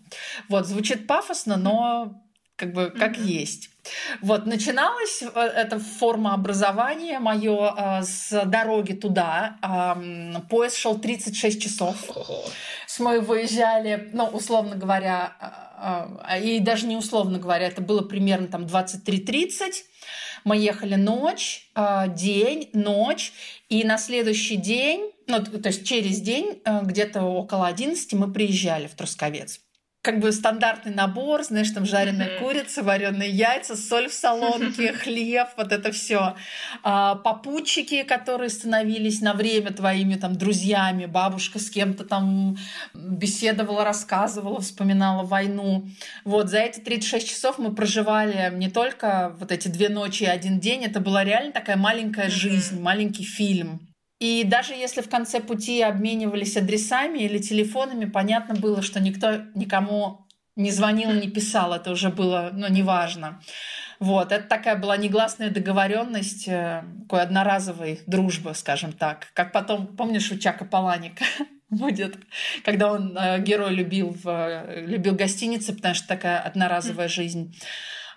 Вот, 0.50 0.68
звучит 0.68 1.08
пафосно, 1.08 1.56
но 1.56 2.25
как 2.56 2.74
бы 2.74 2.90
как 2.90 3.18
Мгм. 3.18 3.26
есть. 3.28 3.70
Вот, 4.22 4.46
начиналась 4.46 5.22
э, 5.22 5.40
эта 5.40 5.80
форма 5.80 6.34
образования 6.34 7.20
мое 7.20 8.02
с 8.02 8.46
дороги 8.46 8.94
туда. 8.94 9.58
Поезд 10.50 10.78
шел 10.78 10.98
36 10.98 11.62
часов. 11.62 11.96
С 12.88 13.00
мы 13.00 13.20
выезжали, 13.20 14.10
ну, 14.14 14.26
условно 14.26 14.76
говоря, 14.76 15.36
а, 15.40 16.20
а, 16.24 16.40
и 16.40 16.60
даже 16.60 16.88
не 16.88 16.96
условно 16.96 17.40
говоря, 17.40 17.68
это 17.68 17.82
было 17.82 18.02
примерно 18.02 18.48
там 18.48 18.66
23.30. 18.66 19.84
Мы 20.46 20.58
ехали 20.58 20.96
ночь, 20.96 21.70
а, 21.76 22.08
день, 22.08 22.70
ночь, 22.74 23.34
и 23.68 23.84
на 23.84 23.98
следующий 23.98 24.56
день, 24.56 25.12
ну, 25.28 25.44
то 25.44 25.68
есть 25.68 25.86
через 25.86 26.22
день, 26.22 26.62
а, 26.64 26.82
где-то 26.82 27.24
около 27.24 27.68
11 27.68 28.14
мы 28.14 28.32
приезжали 28.32 28.88
в 28.88 28.96
Трусковец. 28.96 29.60
Как 30.06 30.20
бы 30.20 30.32
стандартный 30.32 30.94
набор, 30.94 31.44
знаешь, 31.44 31.72
там 31.72 31.84
жареная 31.84 32.30
Мгм. 32.30 32.38
курица, 32.38 32.84
вареные 32.84 33.32
яйца, 33.32 33.76
соль 33.76 34.08
в 34.08 34.14
солонке, 34.14 34.94
хлеб, 35.04 35.48
вот 35.58 35.72
это 35.72 35.92
все. 35.92 36.36
Попутчики, 36.84 38.04
которые 38.04 38.52
становились 38.52 39.22
на 39.22 39.34
время 39.34 39.74
твоими 39.74 40.14
там 40.14 40.36
друзьями, 40.36 41.08
бабушка 41.08 41.58
с 41.58 41.72
кем-то 41.72 42.04
там 42.04 42.56
беседовала, 42.94 43.84
рассказывала, 43.84 44.62
вспоминала 44.62 45.24
войну. 45.24 45.88
Вот 46.24 46.52
за 46.52 46.60
эти 46.60 46.80
36 46.82 47.28
часов 47.28 47.58
мы 47.58 47.74
проживали 47.74 48.54
не 48.54 48.70
только 48.70 49.36
вот 49.40 49.52
эти 49.52 49.70
две 49.70 49.90
ночи 49.90 50.22
и 50.22 50.28
один 50.28 50.60
день, 50.60 50.84
это 50.84 51.00
была 51.00 51.24
реально 51.24 51.52
такая 51.52 51.78
маленькая 51.78 52.26
Мгм. 52.28 52.32
жизнь, 52.32 52.80
маленький 52.80 53.24
фильм. 53.24 53.95
И 54.26 54.44
даже 54.44 54.74
если 54.74 55.02
в 55.02 55.10
конце 55.10 55.40
пути 55.40 55.84
обменивались 55.84 56.58
адресами 56.58 57.20
или 57.20 57.38
телефонами, 57.38 58.06
понятно 58.06 58.56
было, 58.56 58.82
что 58.82 59.00
никто 59.00 59.44
никому 59.54 60.26
не 60.56 60.72
звонил, 60.72 61.12
не 61.12 61.30
писал, 61.30 61.76
это 61.76 61.92
уже 61.92 62.10
было, 62.10 62.50
ну, 62.52 62.68
неважно. 62.68 63.40
Вот, 64.00 64.32
это 64.32 64.48
такая 64.48 64.78
была 64.78 64.98
негласная 64.98 65.52
договоренность, 65.52 66.48
э, 66.48 66.84
такой 67.04 67.22
одноразовой 67.22 68.02
дружбы, 68.08 68.56
скажем 68.56 68.94
так. 68.94 69.28
Как 69.34 69.52
потом, 69.52 69.96
помнишь, 69.96 70.32
у 70.32 70.40
Чака 70.40 70.66
Паланика 70.66 71.24
будет, 71.70 72.18
когда 72.64 72.94
он, 72.94 73.16
э, 73.16 73.40
герой, 73.44 73.76
любил, 73.76 74.18
в, 74.24 74.28
э, 74.28 74.86
любил 74.88 75.14
гостиницы, 75.14 75.76
потому 75.76 75.94
что 75.94 76.08
такая 76.08 76.40
одноразовая 76.40 77.10
жизнь. 77.10 77.56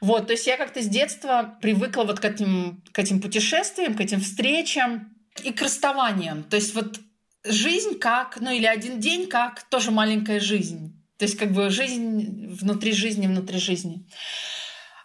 Вот, 0.01 0.29
то 0.29 0.33
есть 0.33 0.47
я 0.47 0.57
как-то 0.57 0.81
с 0.81 0.87
детства 0.89 1.59
привыкла 1.61 2.05
вот 2.05 2.19
к 2.19 2.25
этим, 2.25 2.83
к 2.93 2.99
этим 2.99 3.21
путешествиям, 3.21 3.95
к 3.95 4.01
этим 4.01 4.21
встречам. 4.21 5.18
И 5.45 5.53
к 5.53 5.63
расставаниям. 5.63 6.43
То 6.45 6.57
есть 6.57 6.75
вот 6.75 7.01
жизнь 7.45 7.99
как, 7.99 8.41
ну 8.41 8.51
или 8.51 8.67
один 8.67 9.01
день 9.01 9.29
как 9.29 9.63
тоже 9.69 9.91
маленькая 9.91 10.41
жизнь. 10.41 10.95
То 11.19 11.25
есть 11.25 11.37
как 11.37 11.53
бы 11.53 11.71
жизнь 11.71 12.49
внутри 12.49 12.93
жизни, 12.93 13.27
внутри 13.27 13.59
жизни. 13.59 14.07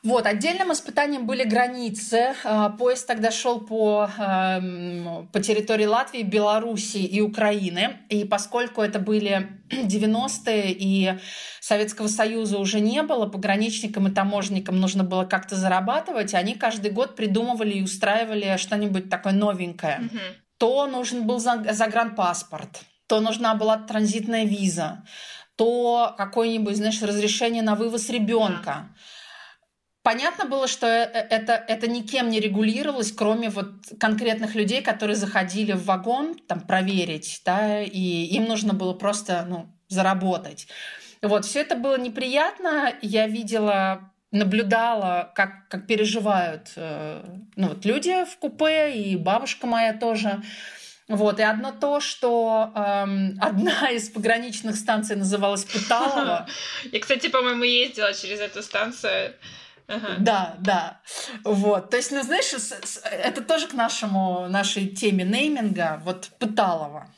Вот, 0.03 0.25
отдельным 0.25 0.73
испытанием 0.73 1.25
были 1.25 1.45
границы. 1.45 2.35
А, 2.43 2.69
поезд 2.69 3.07
тогда 3.07 3.31
шел 3.31 3.61
по, 3.61 4.09
эм, 4.17 5.29
по 5.31 5.39
территории 5.39 5.85
Латвии, 5.85 6.23
Белоруссии 6.23 7.05
и 7.05 7.21
Украины. 7.21 7.99
И 8.09 8.25
поскольку 8.25 8.81
это 8.81 8.99
были 8.99 9.47
90-е 9.69 10.75
и 10.77 11.17
Советского 11.61 12.09
Союза 12.09 12.57
уже 12.57 12.81
не 12.81 13.01
было, 13.01 13.27
пограничникам 13.27 14.09
и 14.09 14.11
таможенникам 14.11 14.77
нужно 14.77 15.05
было 15.05 15.23
как-то 15.23 15.55
зарабатывать, 15.55 16.33
они 16.33 16.55
каждый 16.55 16.91
год 16.91 17.15
придумывали 17.15 17.75
и 17.75 17.83
устраивали 17.83 18.57
что-нибудь 18.57 19.09
такое 19.09 19.31
новенькое. 19.31 20.01
Mm-hmm. 20.01 20.33
То 20.57 20.85
нужен 20.85 21.25
был 21.25 21.39
загранпаспорт, 21.39 22.81
то 23.07 23.21
нужна 23.21 23.55
была 23.55 23.77
транзитная 23.77 24.43
виза, 24.43 25.05
то 25.55 26.13
какое-нибудь, 26.17 26.75
знаешь, 26.75 27.01
разрешение 27.01 27.63
на 27.63 27.75
вывоз 27.75 28.09
ребенка. 28.09 28.89
Yeah 28.89 29.12
Понятно 30.03 30.45
было, 30.45 30.67
что 30.67 30.85
э, 30.85 31.09
э, 31.13 31.27
это, 31.29 31.53
это 31.53 31.87
никем 31.87 32.29
не 32.29 32.41
регулировалось, 32.41 33.13
кроме 33.13 33.49
вот 33.49 33.71
конкретных 33.99 34.53
людей, 34.53 34.81
которые 34.81 35.15
заходили 35.15 35.71
в 35.71 35.85
вагон 35.85 36.35
там, 36.35 36.59
проверить, 36.59 37.41
да, 37.45 37.81
и 37.81 38.25
им 38.35 38.43
нужно 38.43 38.73
было 38.73 38.93
просто 38.93 39.45
ну, 39.47 39.73
заработать. 39.87 40.67
Вот, 41.21 41.45
все 41.45 41.61
это 41.61 41.75
было 41.75 41.97
неприятно. 41.97 42.93
Я 43.01 43.27
видела, 43.27 44.11
наблюдала, 44.31 45.31
как, 45.35 45.69
как 45.69 45.87
переживают 45.87 46.73
э, 46.75 47.23
ну, 47.55 47.69
вот 47.69 47.85
люди 47.85 48.25
в 48.25 48.37
купе, 48.39 48.91
и 48.91 49.15
бабушка 49.15 49.67
моя 49.67 49.93
тоже. 49.93 50.41
Вот, 51.07 51.39
и 51.39 51.43
одно 51.43 51.71
то, 51.71 52.01
что 52.01 52.73
эм, 52.75 53.37
одна 53.39 53.89
из 53.91 54.09
пограничных 54.09 54.75
станций 54.75 55.15
называлась 55.15 55.63
Пыталова. 55.63 56.45
Я, 56.91 56.99
кстати, 56.99 57.27
по-моему, 57.27 57.63
ездила 57.63 58.13
через 58.13 58.41
эту 58.41 58.61
станцию. 58.61 59.33
Ага. 59.87 60.15
Да, 60.19 60.55
да. 60.59 61.01
Вот. 61.43 61.89
То 61.89 61.97
есть, 61.97 62.11
ну, 62.11 62.23
знаешь, 62.23 62.53
это 63.03 63.41
тоже 63.41 63.67
к 63.67 63.73
нашему, 63.73 64.47
нашей 64.47 64.87
теме 64.87 65.23
нейминга, 65.23 66.01
вот 66.05 66.29
Пыталова. 66.39 67.09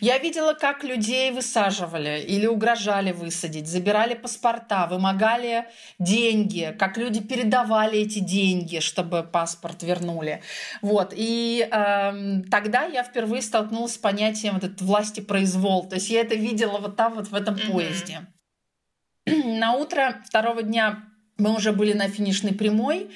Я 0.00 0.18
видела, 0.18 0.54
как 0.54 0.84
людей 0.84 1.30
высаживали 1.30 2.20
или 2.20 2.46
угрожали 2.46 3.12
высадить, 3.12 3.66
забирали 3.66 4.14
паспорта, 4.14 4.86
вымогали 4.86 5.66
деньги, 5.98 6.74
как 6.78 6.96
люди 6.96 7.20
передавали 7.20 7.98
эти 8.00 8.20
деньги, 8.20 8.78
чтобы 8.78 9.22
паспорт 9.22 9.82
вернули. 9.82 10.42
Вот. 10.82 11.12
И 11.14 11.68
э, 11.70 12.42
тогда 12.50 12.84
я 12.84 13.02
впервые 13.02 13.42
столкнулась 13.42 13.94
с 13.94 13.98
понятием 13.98 14.54
вот 14.54 14.64
этот 14.64 14.80
власти 14.80 15.20
произвол. 15.20 15.88
То 15.88 15.96
есть 15.96 16.10
я 16.10 16.20
это 16.20 16.34
видела 16.34 16.78
вот 16.78 16.96
там 16.96 17.14
вот 17.14 17.28
в 17.28 17.34
этом 17.34 17.54
mm-hmm. 17.54 17.72
поезде. 17.72 18.20
На 19.26 19.74
утро 19.74 20.22
второго 20.26 20.62
дня 20.62 21.02
мы 21.38 21.54
уже 21.54 21.72
были 21.72 21.92
на 21.92 22.08
финишной 22.08 22.52
прямой. 22.52 23.10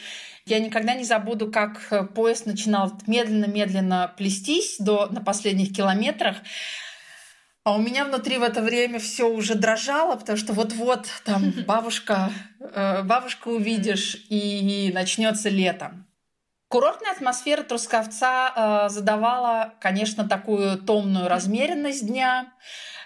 Я 0.47 0.59
никогда 0.59 0.95
не 0.95 1.05
забуду, 1.05 1.51
как 1.51 1.81
э, 1.91 2.05
поезд 2.05 2.47
начинал 2.47 2.93
медленно-медленно 3.07 4.15
плестись 4.17 4.77
до, 4.79 5.07
на 5.07 5.21
последних 5.21 5.75
километрах. 5.75 6.37
А 7.63 7.75
у 7.75 7.79
меня 7.79 8.05
внутри 8.05 8.39
в 8.39 8.43
это 8.43 8.63
время 8.63 8.99
все 8.99 9.29
уже 9.29 9.55
дрожало, 9.55 10.17
потому 10.17 10.39
что 10.39 10.53
вот-вот 10.53 11.07
там 11.25 11.53
бабушка, 11.67 12.33
э, 12.59 13.03
бабушка 13.03 13.49
увидишь, 13.49 14.27
и 14.29 14.91
начнется 14.95 15.49
лето. 15.49 15.93
Курортная 16.69 17.13
атмосфера 17.13 17.63
Трусковца 17.63 18.53
э, 18.55 18.89
задавала, 18.91 19.75
конечно, 19.81 20.29
такую 20.29 20.79
томную 20.79 21.29
размеренность 21.29 22.07
дня. 22.07 22.53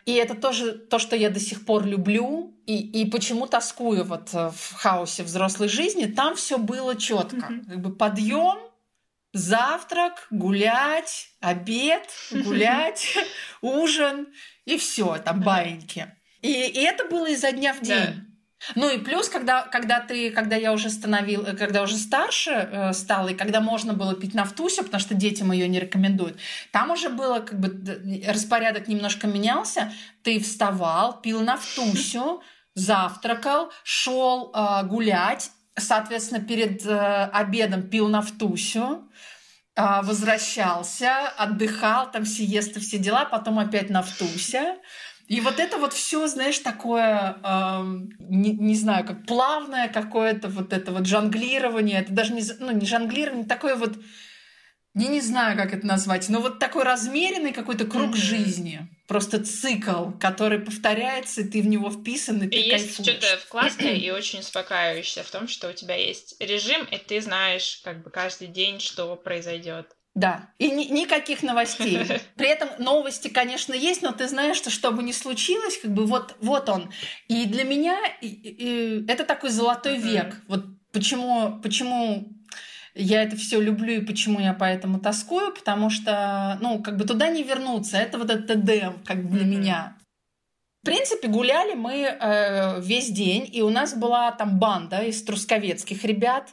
И 0.07 0.13
это 0.15 0.35
тоже 0.35 0.73
то, 0.73 0.99
что 0.99 1.17
я 1.17 1.31
до 1.31 1.41
сих 1.41 1.65
пор 1.65 1.87
люблю 1.87 2.55
и, 2.67 2.79
и 2.79 3.11
почему 3.11 3.47
тоскую 3.47 4.05
вот 4.05 4.31
э, 4.35 4.51
в 4.55 4.75
хаосе 4.75 5.23
взрослой 5.23 5.69
жизни. 5.69 6.07
Там 6.07 6.37
все 6.37 6.59
было 6.59 6.95
четко. 6.97 7.37
Mm-hmm. 7.37 7.65
Как 7.69 7.81
бы 7.81 7.95
подъем, 7.95 8.59
завтрак, 9.33 10.27
гулять, 10.31 11.31
обед, 11.41 12.09
гулять, 12.31 13.17
ужин 13.63 14.29
и 14.65 14.77
все, 14.79 15.19
там 15.19 15.41
баиньки. 15.41 16.15
И, 16.43 16.51
и 16.51 16.81
это 16.83 17.07
было 17.07 17.31
изо 17.31 17.53
дня 17.53 17.73
в 17.73 17.81
день. 17.81 18.34
Ну 18.75 18.91
и 18.91 18.99
плюс, 18.99 19.29
когда, 19.29 19.63
когда 19.63 20.01
ты, 20.01 20.31
когда 20.31 20.57
я 20.57 20.73
уже 20.73 20.91
становил, 20.91 21.45
когда 21.57 21.83
уже 21.83 21.97
старше 21.97 22.51
э, 22.51 22.93
стала, 22.93 23.29
и 23.29 23.35
когда 23.35 23.61
можно 23.61 23.93
было 23.95 24.15
пить 24.15 24.35
нафтусю, 24.35 24.85
потому 24.85 25.01
что 25.01 25.15
детям 25.15 25.53
ее 25.53 25.69
не 25.69 25.81
рекомендуют, 25.81 26.39
там 26.73 26.91
уже 26.91 27.09
было 27.09 27.41
как 27.41 27.59
бы 27.59 28.23
распорядок 28.27 28.89
немножко 28.89 29.27
менялся. 29.27 29.93
Ты 30.23 30.41
вставал, 30.41 31.21
пил 31.21 31.41
нафтусю, 31.41 32.43
завтракал, 32.75 33.71
шел 33.83 34.53
э, 34.55 34.85
гулять, 34.87 35.51
соответственно, 35.77 36.41
перед 36.41 36.85
э, 36.87 37.25
обедом 37.33 37.83
пил 37.83 38.09
нафтусю, 38.09 39.09
э, 39.77 40.03
возвращался, 40.03 41.29
отдыхал, 41.37 42.11
там 42.11 42.25
сиесты, 42.25 42.81
все 42.81 42.99
дела, 42.99 43.25
потом 43.25 43.59
опять 43.59 43.91
нафтуся. 43.91 44.77
И 45.35 45.41
вот 45.41 45.59
это 45.59 45.79
вот 45.79 45.93
все, 45.93 46.29
знаешь, 46.29 46.61
такое, 46.61 47.39
э, 47.43 47.83
не, 48.21 48.53
не 48.53 48.77
знаю, 48.77 49.05
как 49.05 49.27
плавное 49.27 49.89
какое-то 49.89 50.47
вот 50.47 50.73
это 50.73 50.93
вот 50.93 51.07
жонглирование, 51.07 52.03
это 52.03 52.13
даже 52.13 52.33
не, 52.33 52.43
ну, 52.61 52.71
не 52.71 52.87
жонглирование, 52.87 53.45
такое 53.45 53.75
вот, 53.75 53.97
я 54.95 55.09
не 55.09 55.21
знаю, 55.21 55.57
как 55.57 55.75
это 55.75 55.85
назвать, 55.85 56.29
но 56.29 56.41
вот 56.41 56.61
такой 56.61 56.85
размеренный 56.85 57.53
какой-то 57.53 57.85
круг 57.85 58.13
mm-hmm. 58.13 58.17
жизни, 58.17 58.89
просто 59.09 59.43
цикл, 59.45 60.13
который 60.21 60.61
повторяется, 60.61 61.41
и 61.41 61.49
ты 61.49 61.63
в 61.63 61.67
него 61.67 61.91
вписан, 61.91 62.41
и 62.41 62.49
ты 62.49 62.57
и 62.57 62.69
есть 62.69 62.95
что-то 62.95 63.27
классное 63.49 63.95
и 63.95 64.11
очень 64.13 64.39
успокаивающее 64.39 65.25
в 65.25 65.31
том, 65.33 65.49
что 65.49 65.69
у 65.69 65.73
тебя 65.73 65.97
есть 65.97 66.37
режим, 66.39 66.85
и 66.85 66.97
ты 66.97 67.21
знаешь 67.21 67.81
как 67.83 68.05
бы 68.05 68.11
каждый 68.11 68.47
день, 68.47 68.79
что 68.79 69.17
произойдет. 69.17 69.97
Да, 70.15 70.51
и 70.59 70.71
ни- 70.71 70.93
никаких 70.93 71.43
новостей. 71.43 72.07
При 72.37 72.49
этом 72.49 72.69
новости, 72.79 73.29
конечно, 73.29 73.75
есть, 73.75 74.03
но 74.03 74.13
ты 74.13 74.29
знаешь, 74.29 74.57
что 74.57 74.71
что 74.71 74.93
бы 74.93 75.03
ни 75.03 75.11
случилось, 75.11 75.79
как 75.79 75.93
бы 75.93 76.07
вот, 76.07 76.37
вот 76.41 76.69
он. 76.69 76.91
И 77.27 77.47
для 77.47 77.65
меня 77.65 77.99
и, 78.21 78.29
и, 78.29 79.07
это 79.09 79.25
такой 79.25 79.51
золотой 79.51 79.99
век. 79.99 80.41
Вот 80.47 80.65
почему, 80.93 81.61
почему 81.63 82.29
я 82.95 83.25
это 83.25 83.37
все 83.37 83.61
люблю 83.61 83.95
и 83.95 84.05
почему 84.05 84.39
я 84.39 84.55
поэтому 84.55 85.01
тоскую, 85.01 85.53
потому 85.53 85.91
что, 85.91 86.59
ну, 86.61 86.81
как 86.81 86.97
бы 86.97 87.05
туда 87.05 87.29
не 87.29 87.43
вернуться. 87.43 87.97
Это 87.97 88.19
вот 88.19 88.31
этот 88.31 88.51
Эдем, 88.51 89.03
как 89.05 89.29
для 89.29 89.45
меня. 89.45 89.97
В 90.83 90.87
принципе, 90.87 91.29
гуляли 91.29 91.75
мы 91.75 92.03
э, 92.03 92.81
весь 92.83 93.11
день, 93.11 93.49
и 93.51 93.63
у 93.63 93.71
нас 93.71 93.95
была 93.95 94.31
там 94.33 94.59
банда 94.59 94.99
из 94.99 95.25
трусковецких 95.25 96.05
ребят. 96.05 96.51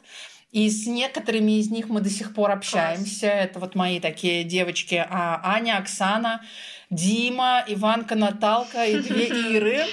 И 0.52 0.68
с 0.68 0.86
некоторыми 0.86 1.58
из 1.58 1.70
них 1.70 1.88
мы 1.88 2.02
до 2.02 2.10
сих 2.10 2.34
пор 2.34 2.50
общаемся. 2.50 3.20
Класс. 3.28 3.44
Это 3.44 3.58
вот 3.58 3.74
мои 3.74 4.00
такие 4.00 4.44
девочки 4.44 5.04
а, 5.08 5.40
Аня, 5.42 5.78
Оксана, 5.78 6.42
Дима, 6.90 7.64
Иванка, 7.66 8.14
Наталка 8.14 8.84
и 8.84 9.00
две 9.00 9.28
Иры. 9.56 9.84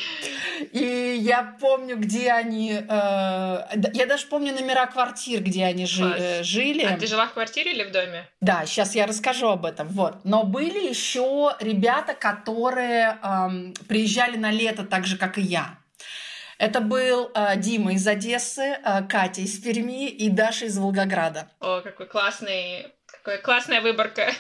И 0.74 1.18
я 1.22 1.55
помню, 1.62 1.97
где 1.97 2.32
они... 2.34 2.74
Э, 2.74 3.62
я 3.93 4.05
даже 4.05 4.28
помню 4.28 4.53
номера 4.53 4.86
квартир, 4.88 5.41
где 5.41 5.64
они 5.64 5.86
жи, 5.86 6.03
э, 6.03 6.43
жили. 6.43 6.84
А 6.84 6.97
ты 6.97 7.07
жила 7.07 7.28
в 7.28 7.34
квартире 7.34 7.72
или 7.72 7.86
в 7.86 7.91
доме? 7.91 8.28
Да, 8.41 8.66
сейчас 8.66 8.95
я 8.95 9.07
расскажу 9.07 9.47
об 9.47 9.66
этом. 9.66 9.88
Вот. 9.88 10.26
Но 10.26 10.43
были 10.43 10.89
еще 10.89 11.55
ребята, 11.62 12.14
которые 12.14 13.18
э, 13.24 13.74
приезжали 13.88 14.36
на 14.36 14.51
лето 14.51 14.84
так 14.84 15.05
же, 15.05 15.18
как 15.18 15.38
и 15.38 15.41
я. 15.41 15.78
Это 16.60 16.82
был 16.82 17.32
э, 17.34 17.57
Дима 17.57 17.93
из 17.93 18.05
Одессы, 18.05 18.78
э, 18.84 19.03
Катя 19.07 19.41
из 19.41 19.57
Перми 19.60 20.10
и 20.10 20.30
Даша 20.30 20.66
из 20.66 20.78
Волгограда. 20.78 21.49
О, 21.62 21.82
какой 21.82 22.05
классный 22.05 22.86
Какая 23.12 23.39
классная 23.39 23.82
выборка. 23.82 24.32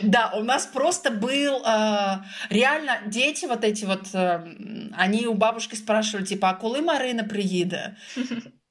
Да, 0.00 0.32
у 0.34 0.42
нас 0.42 0.66
просто 0.66 1.10
был 1.10 1.62
э, 1.64 2.16
реально 2.50 2.98
дети 3.06 3.46
вот 3.46 3.62
эти 3.62 3.84
вот, 3.84 4.14
э, 4.14 4.42
они 4.96 5.26
у 5.26 5.34
бабушки 5.34 5.74
спрашивали, 5.74 6.24
типа, 6.24 6.50
а 6.50 6.54
коли 6.54 6.80
Марина 6.80 7.24
приеда? 7.24 7.96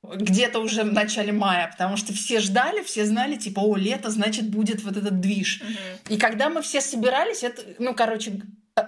Где-то 0.03 0.59
уже 0.59 0.83
в 0.83 0.91
начале 0.91 1.31
мая, 1.31 1.69
потому 1.71 1.95
что 1.95 2.11
все 2.11 2.39
ждали, 2.39 2.83
все 2.83 3.05
знали, 3.05 3.35
типа, 3.37 3.61
о, 3.61 3.77
лето, 3.77 4.09
значит, 4.09 4.49
будет 4.49 4.83
вот 4.83 4.97
этот 4.97 5.21
движ. 5.21 5.61
И 6.09 6.17
когда 6.17 6.49
мы 6.49 6.61
все 6.61 6.81
собирались, 6.81 7.43
это, 7.43 7.61
ну, 7.79 7.93
короче, 7.93 8.41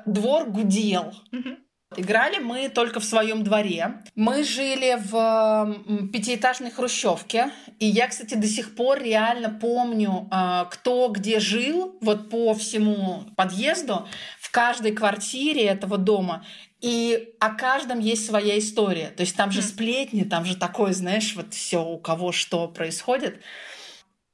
двор 0.06 0.50
гудел. 0.50 1.14
Играли 1.98 2.39
мы 2.39 2.70
только 2.70 3.00
в 3.00 3.06
своем 3.06 3.43
дворе. 3.43 4.04
Мы 4.16 4.43
жили 4.43 4.98
в 5.02 6.10
пятиэтажной 6.12 6.72
хрущевке. 6.72 7.52
И 7.80 7.86
я, 7.86 8.08
кстати, 8.08 8.36
до 8.36 8.48
сих 8.48 8.76
пор 8.76 9.02
реально 9.02 9.50
помню, 9.50 10.28
а, 10.32 10.66
кто 10.66 11.10
где 11.10 11.39
жил, 11.39 11.98
вот 12.02 12.30
по 12.30 12.54
всему 12.54 13.24
подъезду, 13.36 14.08
в 14.39 14.52
каждой 14.52 14.91
квартире 14.91 15.66
этого 15.66 15.98
дома. 15.98 16.46
И 16.82 17.34
о 17.39 17.50
каждом 17.50 18.00
есть 18.00 18.26
своя 18.26 18.60
история. 18.60 19.08
То 19.08 19.22
есть 19.22 19.36
там 19.36 19.52
же 19.52 19.62
сплетни, 19.62 20.24
там 20.24 20.46
же 20.46 20.56
такое, 20.56 20.93
знаешь, 20.93 21.36
вот 21.36 21.54
все 21.54 21.84
у 21.84 21.98
кого 21.98 22.32
что 22.32 22.68
происходит. 22.68 23.41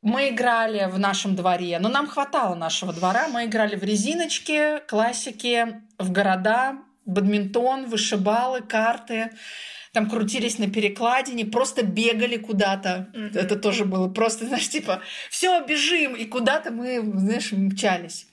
Мы 0.02 0.30
играли 0.30 0.90
в 0.90 0.98
нашем 0.98 1.36
дворе, 1.36 1.78
но 1.80 1.88
нам 1.88 2.08
хватало 2.08 2.56
нашего 2.56 2.92
двора. 2.92 3.28
Мы 3.28 3.46
играли 3.46 3.76
в 3.76 3.84
резиночки, 3.84 4.80
классики, 4.88 5.82
в 6.00 6.12
города, 6.12 6.80
бадминтон, 7.06 7.86
вышибалы, 7.86 8.62
карты 8.62 9.32
там 9.94 10.10
крутились 10.10 10.58
на 10.58 10.70
перекладине, 10.70 11.46
просто 11.46 11.84
бегали 11.84 12.38
куда-то. 12.38 13.12
Mm-hmm. 13.14 13.38
Это 13.38 13.56
тоже 13.58 13.86
было 13.86 14.08
просто, 14.08 14.46
знаешь, 14.48 14.70
типа, 14.70 15.02
все, 15.30 15.64
бежим, 15.66 16.16
и 16.16 16.26
куда-то 16.26 16.72
мы, 16.72 17.02
знаешь, 17.02 17.52
мчались. 17.52 18.28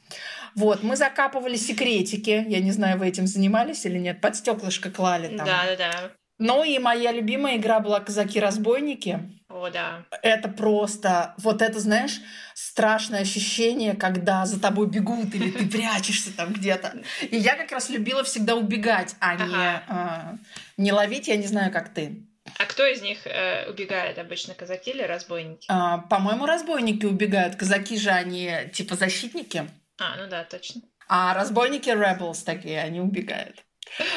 Вот, 0.55 0.83
мы 0.83 0.97
закапывали 0.97 1.57
секретики. 1.57 2.45
Я 2.49 2.61
не 2.61 2.73
знаю, 2.73 2.99
вы 2.99 3.07
этим 3.07 3.27
занимались 3.27 3.85
или 3.87 3.99
нет. 3.99 4.21
Под 4.21 4.35
стеклышко 4.35 4.91
клали 4.91 5.37
там. 5.37 5.47
Да, 5.47 5.65
да, 5.67 5.77
да. 5.77 6.11
Ну 6.39 6.65
и 6.65 6.79
моя 6.79 7.13
любимая 7.13 7.57
игра 7.57 7.81
была 7.81 8.01
«Казаки-разбойники». 8.01 9.38
О, 9.59 9.71
да. 9.71 10.05
Это 10.23 10.49
просто, 10.49 11.35
вот 11.39 11.63
это, 11.63 11.81
знаешь, 11.81 12.21
страшное 12.55 13.23
ощущение, 13.23 13.95
когда 13.95 14.47
за 14.47 14.61
тобой 14.61 14.87
бегут 14.87 15.35
или 15.35 15.51
ты 15.51 15.69
прячешься 15.69 16.37
там 16.37 16.53
где-то. 16.53 16.95
И 17.31 17.37
я 17.37 17.57
как 17.57 17.73
раз 17.73 17.91
любила 17.91 18.23
всегда 18.23 18.55
убегать, 18.55 19.17
а 19.21 19.33
ага. 19.33 19.45
не, 19.45 19.83
а, 19.89 20.35
не 20.77 20.93
ловить, 20.93 21.27
я 21.27 21.37
не 21.37 21.47
знаю, 21.47 21.73
как 21.73 21.93
ты. 21.93 22.25
А 22.57 22.67
кто 22.67 22.87
из 22.87 23.03
них 23.03 23.27
э, 23.27 23.69
убегает 23.69 24.19
обычно, 24.19 24.55
казаки 24.55 24.91
или 24.91 25.03
разбойники? 25.03 25.67
А, 25.69 25.99
по-моему, 25.99 26.47
разбойники 26.47 27.05
убегают. 27.05 27.57
Казаки 27.57 27.99
же 27.99 28.11
они 28.11 28.51
типа 28.73 28.95
защитники. 28.95 29.69
А, 29.99 30.17
ну 30.17 30.29
да, 30.31 30.45
точно. 30.45 30.83
А 31.09 31.35
разбойники 31.35 31.91
rebels 31.91 32.45
такие, 32.45 32.81
они 32.81 33.01
убегают. 33.01 33.65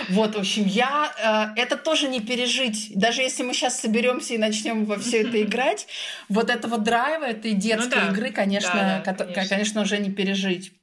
Вот, 0.09 0.35
в 0.35 0.39
общем, 0.39 0.65
я 0.65 1.53
э, 1.55 1.61
это 1.61 1.77
тоже 1.77 2.07
не 2.07 2.19
пережить. 2.19 2.91
Даже 2.95 3.21
если 3.21 3.43
мы 3.43 3.53
сейчас 3.53 3.79
соберемся 3.79 4.33
и 4.33 4.37
начнем 4.37 4.85
во 4.85 4.97
все 4.97 5.21
это 5.21 5.41
играть, 5.43 5.87
вот 6.29 6.49
этого 6.49 6.77
драйва, 6.77 7.25
этой 7.25 7.53
детской 7.53 7.99
ну, 7.99 8.07
да. 8.07 8.11
игры, 8.11 8.31
конечно, 8.31 9.01
да, 9.05 9.13
да, 9.13 9.25
конечно. 9.25 9.55
конечно, 9.55 9.81
уже 9.81 9.97
не 9.97 10.11
пережить. 10.11 10.73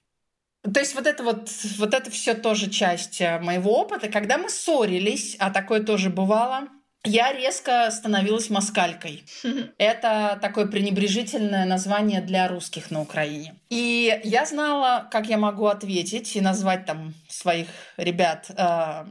То 0.63 0.81
есть 0.81 0.95
вот 0.95 1.07
это 1.07 1.23
вот, 1.23 1.49
вот 1.79 1.95
это 1.95 2.11
все 2.11 2.35
тоже 2.35 2.69
часть 2.69 3.21
э, 3.21 3.39
моего 3.39 3.79
опыта. 3.79 4.09
Когда 4.09 4.39
мы 4.39 4.51
ссорились, 4.51 5.37
а 5.39 5.51
такое 5.51 5.81
тоже 5.81 6.11
бывало, 6.11 6.69
я 7.05 7.33
резко 7.33 7.91
становилась 7.91 8.51
москалькой. 8.51 9.25
Это 9.79 10.39
такое 10.43 10.67
пренебрежительное 10.67 11.65
название 11.65 12.21
для 12.21 12.49
русских 12.49 12.91
на 12.91 13.01
Украине. 13.01 13.55
И 13.71 14.21
я 14.25 14.45
знала, 14.45 15.09
как 15.11 15.29
я 15.29 15.39
могу 15.39 15.67
ответить 15.67 16.35
и 16.35 16.41
назвать 16.41 16.87
там 16.87 17.15
своих 17.39 17.69
ребят 17.97 18.51
э, 18.51 19.05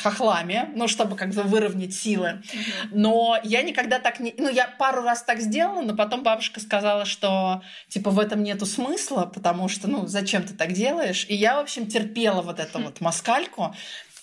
хохлами, 0.00 0.70
ну, 0.74 0.88
чтобы 0.88 1.16
как 1.16 1.30
бы 1.30 1.42
выровнять 1.42 1.94
силы. 1.94 2.42
Но 2.90 3.38
я 3.42 3.62
никогда 3.62 3.98
так 3.98 4.20
не... 4.20 4.34
Ну, 4.38 4.48
я 4.48 4.68
пару 4.78 5.02
раз 5.02 5.22
так 5.22 5.40
сделала, 5.40 5.82
но 5.82 5.94
потом 5.94 6.22
бабушка 6.22 6.60
сказала, 6.60 7.04
что, 7.04 7.62
типа, 7.88 8.10
в 8.10 8.18
этом 8.18 8.42
нету 8.42 8.66
смысла, 8.66 9.30
потому 9.32 9.68
что, 9.68 9.88
ну, 9.88 10.06
зачем 10.06 10.42
ты 10.44 10.54
так 10.54 10.72
делаешь? 10.72 11.26
И 11.28 11.34
я, 11.34 11.56
в 11.56 11.60
общем, 11.60 11.86
терпела 11.86 12.42
вот 12.42 12.60
эту 12.60 12.80
вот 12.80 13.00
москальку, 13.00 13.74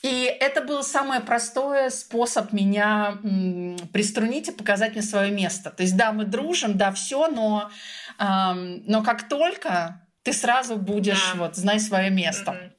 и 0.01 0.23
это 0.39 0.61
был 0.61 0.81
самый 0.81 1.19
простой 1.19 1.91
способ 1.91 2.53
меня 2.53 3.17
приструнить 3.91 4.47
и 4.47 4.51
показать 4.53 4.93
мне 4.93 5.01
свое 5.01 5.29
место. 5.31 5.71
То 5.71 5.83
есть, 5.83 5.97
да, 5.97 6.13
мы 6.13 6.23
дружим, 6.23 6.77
да, 6.77 6.93
все, 6.93 7.27
но, 7.27 7.69
эм, 8.17 8.81
но 8.85 9.03
как 9.03 9.27
только 9.27 10.01
ты 10.23 10.31
сразу 10.31 10.77
будешь, 10.77 11.31
да. 11.33 11.39
вот, 11.39 11.55
знай 11.55 11.79
свое 11.79 12.09
место. 12.09 12.51
Mm-hmm. 12.51 12.78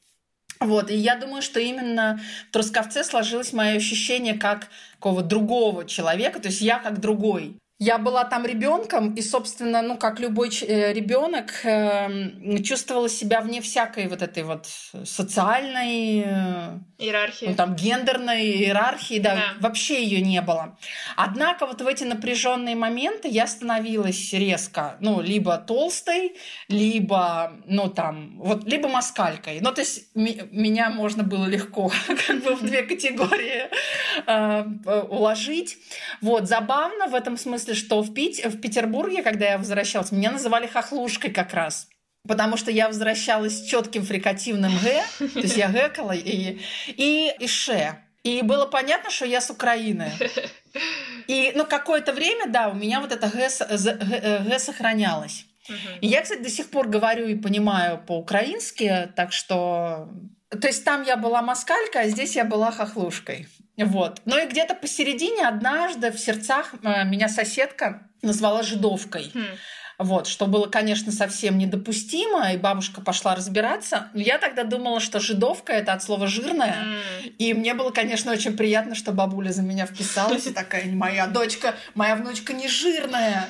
Вот, 0.61 0.91
и 0.91 0.95
я 0.95 1.17
думаю, 1.17 1.41
что 1.41 1.59
именно 1.59 2.21
в 2.49 2.53
Трусковце 2.53 3.03
сложилось 3.03 3.55
мое 3.55 3.77
ощущение 3.77 4.35
как 4.35 4.69
какого 4.97 5.23
другого 5.23 5.87
человека, 5.87 6.39
то 6.39 6.49
есть 6.49 6.61
я 6.61 6.79
как 6.79 7.01
другой. 7.01 7.57
Я 7.83 7.97
была 7.97 8.25
там 8.25 8.45
ребенком, 8.45 9.15
и, 9.15 9.23
собственно, 9.23 9.81
ну, 9.81 9.97
как 9.97 10.21
любой 10.21 10.51
э, 10.51 10.93
ребенок, 10.93 11.65
э, 11.65 12.61
чувствовала 12.63 13.09
себя 13.09 13.41
вне 13.41 13.63
всякой 13.63 14.07
вот 14.09 14.21
этой 14.21 14.43
вот 14.43 14.67
социальной 15.05 16.23
э, 16.27 16.79
иерархии, 16.99 17.47
ну, 17.47 17.55
там, 17.55 17.75
гендерной 17.75 18.43
иерархии, 18.43 19.19
да, 19.19 19.35
да, 19.35 19.43
вообще 19.61 20.05
ее 20.05 20.21
не 20.21 20.43
было. 20.43 20.77
Однако 21.17 21.65
вот 21.65 21.81
в 21.81 21.87
эти 21.87 22.05
напряженные 22.05 22.77
моменты 22.77 23.29
я 23.29 23.47
становилась 23.47 24.31
резко, 24.35 24.97
ну, 25.01 25.23
либо 25.23 25.57
толстой, 25.57 26.37
либо, 26.69 27.55
ну, 27.65 27.89
там, 27.89 28.37
вот, 28.41 28.65
либо 28.65 28.89
москалькой. 28.89 29.61
Ну, 29.63 29.73
то 29.73 29.81
есть 29.81 30.15
меня 30.15 30.91
можно 30.91 31.23
было 31.23 31.47
легко 31.47 31.91
как 32.27 32.43
бы 32.43 32.57
в 32.57 32.63
две 32.63 32.83
категории 32.83 33.71
э, 34.27 35.03
уложить. 35.09 35.79
Вот, 36.21 36.47
забавно 36.47 37.07
в 37.07 37.15
этом 37.15 37.39
смысле, 37.39 37.70
что 37.75 38.03
в, 38.03 38.15
Пить, 38.15 38.45
в 38.45 38.61
Петербурге, 38.61 39.23
когда 39.23 39.51
я 39.51 39.59
возвращалась, 39.59 40.13
меня 40.13 40.31
называли 40.31 40.67
хохлушкой 40.67 41.31
как 41.31 41.55
раз. 41.55 41.89
Потому 42.29 42.57
что 42.57 42.71
я 42.71 42.89
возвращалась 42.89 43.59
с 43.59 43.65
четким 43.65 44.05
фрикативным 44.05 44.73
«г», 44.83 45.03
то 45.19 45.41
есть 45.41 45.57
я 45.57 45.69
гэкала 45.69 46.13
и, 46.13 46.59
и, 46.89 47.33
и 47.39 47.47
«ше». 47.47 47.97
И 48.23 48.43
было 48.43 48.67
понятно, 48.67 49.11
что 49.11 49.25
я 49.25 49.41
с 49.41 49.49
Украины. 49.49 50.13
И 51.27 51.53
ну, 51.55 51.65
какое-то 51.65 52.13
время, 52.13 52.47
да, 52.49 52.69
у 52.69 52.75
меня 52.75 53.01
вот 53.01 53.13
это 53.13 53.29
«г», 53.29 53.49
«г», 53.59 54.45
«г» 54.45 54.59
сохранялось. 54.59 55.47
И 56.01 56.07
я, 56.07 56.23
кстати, 56.23 56.43
до 56.43 56.51
сих 56.51 56.69
пор 56.71 56.89
говорю 56.89 57.27
и 57.29 57.35
понимаю 57.35 57.99
по-украински, 57.99 59.11
так 59.17 59.33
что... 59.33 60.09
То 60.51 60.67
есть 60.67 60.85
там 60.85 61.05
я 61.05 61.17
была 61.17 61.43
москалька, 61.43 62.01
а 62.01 62.09
здесь 62.09 62.35
я 62.35 62.45
была 62.45 62.73
хохлушкой. 62.73 63.47
Вот. 63.85 64.21
Но 64.25 64.39
и 64.39 64.47
где-то 64.47 64.75
посередине 64.75 65.47
однажды 65.47 66.11
в 66.11 66.19
сердцах 66.19 66.75
э, 66.83 67.05
меня 67.05 67.29
соседка 67.29 68.09
назвала 68.23 68.63
жидовкой. 68.63 69.31
Хм. 69.33 69.45
Вот, 70.01 70.27
что 70.27 70.47
было, 70.47 70.67
конечно, 70.67 71.13
совсем 71.13 71.59
недопустимо, 71.59 72.55
и 72.55 72.57
бабушка 72.57 73.03
пошла 73.03 73.35
разбираться. 73.35 74.09
Я 74.15 74.39
тогда 74.39 74.65
думала, 74.65 74.99
что 74.99 75.21
жидовка 75.21 75.75
это 75.75 75.93
от 75.93 76.03
слова 76.03 76.27
жирная. 76.27 76.75
Mm. 76.75 77.29
И 77.37 77.53
мне 77.53 77.75
было, 77.75 77.91
конечно, 77.91 78.33
очень 78.33 78.57
приятно, 78.57 78.95
что 78.95 79.13
бабуля 79.13 79.51
за 79.51 79.61
меня 79.61 79.85
вписалась 79.85 80.47
и 80.47 80.55
такая, 80.55 80.87
моя 80.87 81.27
дочка, 81.27 81.75
моя 81.95 82.17
внучка 82.17 82.55
не 82.55 82.67
жирная. 82.67 83.47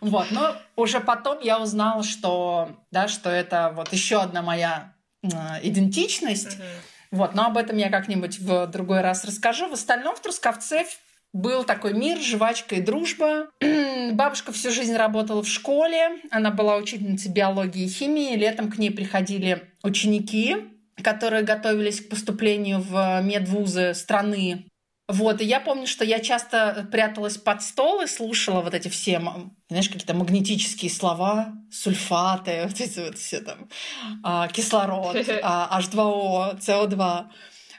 Вот, 0.00 0.32
но 0.32 0.56
уже 0.74 0.98
потом 0.98 1.38
я 1.40 1.60
узнала, 1.60 2.02
что, 2.02 2.76
да, 2.90 3.06
что 3.06 3.30
это 3.30 3.72
вот 3.72 3.92
еще 3.92 4.20
одна 4.20 4.42
моя 4.42 4.94
э, 5.22 5.28
идентичность. 5.62 6.56
Mm-hmm. 6.56 6.91
Вот, 7.12 7.34
но 7.34 7.46
об 7.46 7.58
этом 7.58 7.76
я 7.76 7.90
как-нибудь 7.90 8.38
в 8.40 8.66
другой 8.66 9.02
раз 9.02 9.24
расскажу. 9.24 9.68
В 9.68 9.74
остальном 9.74 10.16
в 10.16 10.20
Трусковце 10.20 10.84
был 11.34 11.62
такой 11.62 11.92
мир, 11.92 12.18
жвачка 12.18 12.76
и 12.76 12.80
дружба. 12.80 13.48
Бабушка 14.12 14.50
всю 14.52 14.70
жизнь 14.70 14.96
работала 14.96 15.42
в 15.42 15.48
школе. 15.48 16.18
Она 16.30 16.50
была 16.50 16.76
учительницей 16.76 17.30
биологии 17.30 17.84
и 17.84 17.88
химии. 17.88 18.34
Летом 18.34 18.70
к 18.70 18.78
ней 18.78 18.90
приходили 18.90 19.70
ученики, 19.82 20.56
которые 21.02 21.42
готовились 21.42 22.00
к 22.00 22.08
поступлению 22.08 22.80
в 22.80 23.20
медвузы 23.22 23.92
страны 23.94 24.66
вот, 25.08 25.40
и 25.40 25.44
я 25.44 25.60
помню, 25.60 25.86
что 25.86 26.04
я 26.04 26.20
часто 26.20 26.88
пряталась 26.90 27.36
под 27.36 27.62
стол 27.62 28.02
и 28.02 28.06
слушала 28.06 28.60
вот 28.60 28.72
эти 28.72 28.88
все, 28.88 29.20
знаешь, 29.68 29.88
какие-то 29.88 30.14
магнетические 30.14 30.90
слова, 30.90 31.52
сульфаты, 31.70 32.62
вот 32.68 32.80
эти 32.80 33.00
вот 33.00 33.18
все 33.18 33.40
там, 33.40 33.68
а, 34.22 34.48
кислород, 34.48 35.16
а, 35.42 35.80
H2O, 35.80 36.58
CO2. 36.60 37.26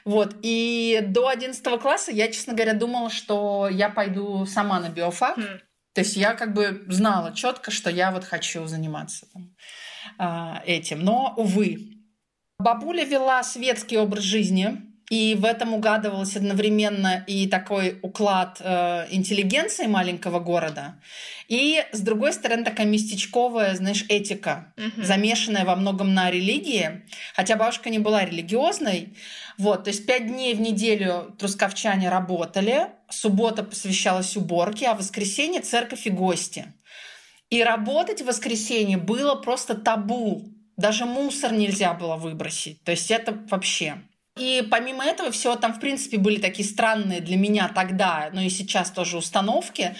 Вот, 0.04 0.36
и 0.42 1.00
до 1.02 1.28
11 1.28 1.80
класса 1.80 2.12
я, 2.12 2.30
честно 2.30 2.52
говоря, 2.52 2.74
думала, 2.74 3.08
что 3.08 3.68
я 3.70 3.88
пойду 3.88 4.44
сама 4.44 4.78
на 4.78 4.90
биофак. 4.90 5.38
Mm. 5.38 5.60
То 5.94 6.00
есть 6.02 6.16
я 6.16 6.34
как 6.34 6.52
бы 6.52 6.84
знала 6.88 7.32
четко, 7.34 7.70
что 7.70 7.88
я 7.88 8.10
вот 8.10 8.24
хочу 8.24 8.66
заниматься 8.66 9.26
там, 9.32 9.56
а, 10.18 10.62
этим. 10.66 11.00
Но, 11.00 11.32
увы, 11.38 11.94
бабуля 12.58 13.04
вела 13.04 13.42
светский 13.42 13.96
образ 13.96 14.24
жизни, 14.24 14.93
и 15.10 15.34
в 15.34 15.44
этом 15.44 15.74
угадывался 15.74 16.38
одновременно 16.38 17.24
и 17.26 17.46
такой 17.46 17.98
уклад 18.02 18.58
э, 18.60 19.06
интеллигенции 19.10 19.86
маленького 19.86 20.40
города, 20.40 20.96
и, 21.48 21.84
с 21.92 22.00
другой 22.00 22.32
стороны, 22.32 22.64
такая 22.64 22.86
местечковая, 22.86 23.74
знаешь, 23.74 24.04
этика, 24.08 24.72
угу. 24.76 25.04
замешанная 25.04 25.64
во 25.64 25.76
многом 25.76 26.14
на 26.14 26.30
религии. 26.30 27.02
Хотя 27.34 27.56
бабушка 27.56 27.90
не 27.90 27.98
была 27.98 28.24
религиозной. 28.24 29.16
Вот, 29.58 29.84
то 29.84 29.90
есть 29.90 30.06
пять 30.06 30.26
дней 30.26 30.54
в 30.54 30.60
неделю 30.60 31.34
трусковчане 31.38 32.08
работали, 32.08 32.88
суббота 33.10 33.62
посвящалась 33.62 34.36
уборке, 34.36 34.86
а 34.86 34.94
воскресенье 34.94 35.60
церковь 35.60 36.06
и 36.06 36.10
гости. 36.10 36.66
И 37.50 37.62
работать 37.62 38.22
в 38.22 38.26
воскресенье 38.26 38.96
было 38.96 39.34
просто 39.34 39.74
табу. 39.74 40.48
Даже 40.76 41.04
мусор 41.04 41.52
нельзя 41.52 41.92
было 41.92 42.16
выбросить. 42.16 42.82
То 42.84 42.90
есть 42.90 43.10
это 43.10 43.38
вообще... 43.50 43.98
И 44.36 44.66
помимо 44.68 45.04
этого 45.04 45.30
всего 45.30 45.54
там, 45.56 45.74
в 45.74 45.80
принципе, 45.80 46.18
были 46.18 46.40
такие 46.40 46.68
странные 46.68 47.20
для 47.20 47.36
меня 47.36 47.70
тогда, 47.72 48.30
но 48.32 48.40
и 48.40 48.48
сейчас 48.48 48.90
тоже 48.90 49.16
установки. 49.16 49.94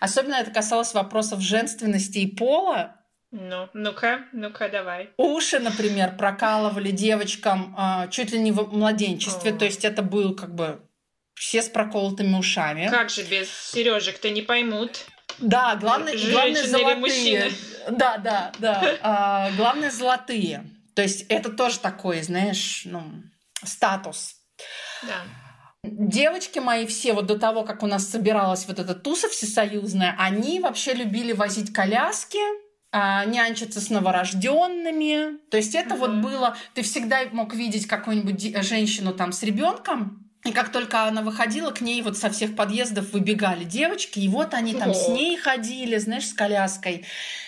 Особенно 0.00 0.34
это 0.34 0.50
касалось 0.50 0.94
вопросов 0.94 1.40
женственности 1.40 2.18
и 2.18 2.26
пола. 2.26 2.96
Ну, 3.30 3.68
ну-ка, 3.74 4.24
ну-ка, 4.32 4.68
давай. 4.68 5.10
Уши, 5.16 5.58
например, 5.58 6.16
прокалывали 6.16 6.90
девочкам 6.90 7.76
э, 7.78 8.08
чуть 8.10 8.32
ли 8.32 8.38
не 8.38 8.52
в 8.52 8.72
младенчестве. 8.72 9.52
О. 9.52 9.58
То 9.58 9.64
есть 9.66 9.84
это 9.84 10.02
был 10.02 10.34
как 10.34 10.54
бы 10.54 10.80
все 11.34 11.62
с 11.62 11.68
проколотыми 11.68 12.36
ушами. 12.36 12.88
Как 12.88 13.10
же 13.10 13.22
без 13.22 13.50
сережек-то 13.50 14.30
не 14.30 14.42
поймут. 14.42 15.04
Да, 15.38 15.76
главное, 15.76 16.16
главное 16.30 16.66
золотые. 16.66 17.52
Да, 17.90 18.16
да, 18.18 18.52
да. 18.58 18.96
А, 19.02 19.50
главное, 19.56 19.90
золотые. 19.90 20.64
То 20.94 21.02
есть 21.02 21.26
это 21.28 21.50
тоже 21.50 21.78
такой, 21.78 22.22
знаешь, 22.22 22.82
ну, 22.86 23.02
статус. 23.64 24.36
Да. 25.02 25.22
Девочки 25.84 26.58
мои 26.58 26.86
все, 26.86 27.12
вот 27.12 27.26
до 27.26 27.38
того, 27.38 27.62
как 27.62 27.82
у 27.82 27.86
нас 27.86 28.08
собиралась 28.08 28.66
вот 28.66 28.78
эта 28.78 28.94
туса 28.94 29.28
всесоюзная, 29.28 30.16
они 30.18 30.60
вообще 30.60 30.92
любили 30.92 31.32
возить 31.32 31.72
коляски, 31.72 32.38
а, 32.90 33.24
нянчиться 33.24 33.80
с 33.80 33.90
новорожденными. 33.90 35.38
То 35.50 35.56
есть 35.56 35.74
это 35.74 35.94
mm-hmm. 35.94 35.98
вот 35.98 36.10
было... 36.16 36.56
Ты 36.74 36.82
всегда 36.82 37.20
мог 37.32 37.54
видеть 37.54 37.86
какую-нибудь 37.86 38.64
женщину 38.64 39.12
там 39.12 39.32
с 39.32 39.42
ребенком, 39.42 40.28
и 40.44 40.52
как 40.52 40.70
только 40.70 41.04
она 41.04 41.22
выходила, 41.22 41.70
к 41.72 41.80
ней 41.80 42.00
вот 42.00 42.16
со 42.16 42.30
всех 42.30 42.54
подъездов 42.56 43.12
выбегали 43.12 43.64
девочки, 43.64 44.20
и 44.20 44.28
вот 44.28 44.54
они 44.54 44.72
там 44.72 44.94
с 44.94 45.08
ней 45.08 45.36
ходили, 45.36 45.98
знаешь, 45.98 46.28
с 46.28 46.32
коляской. 46.32 47.04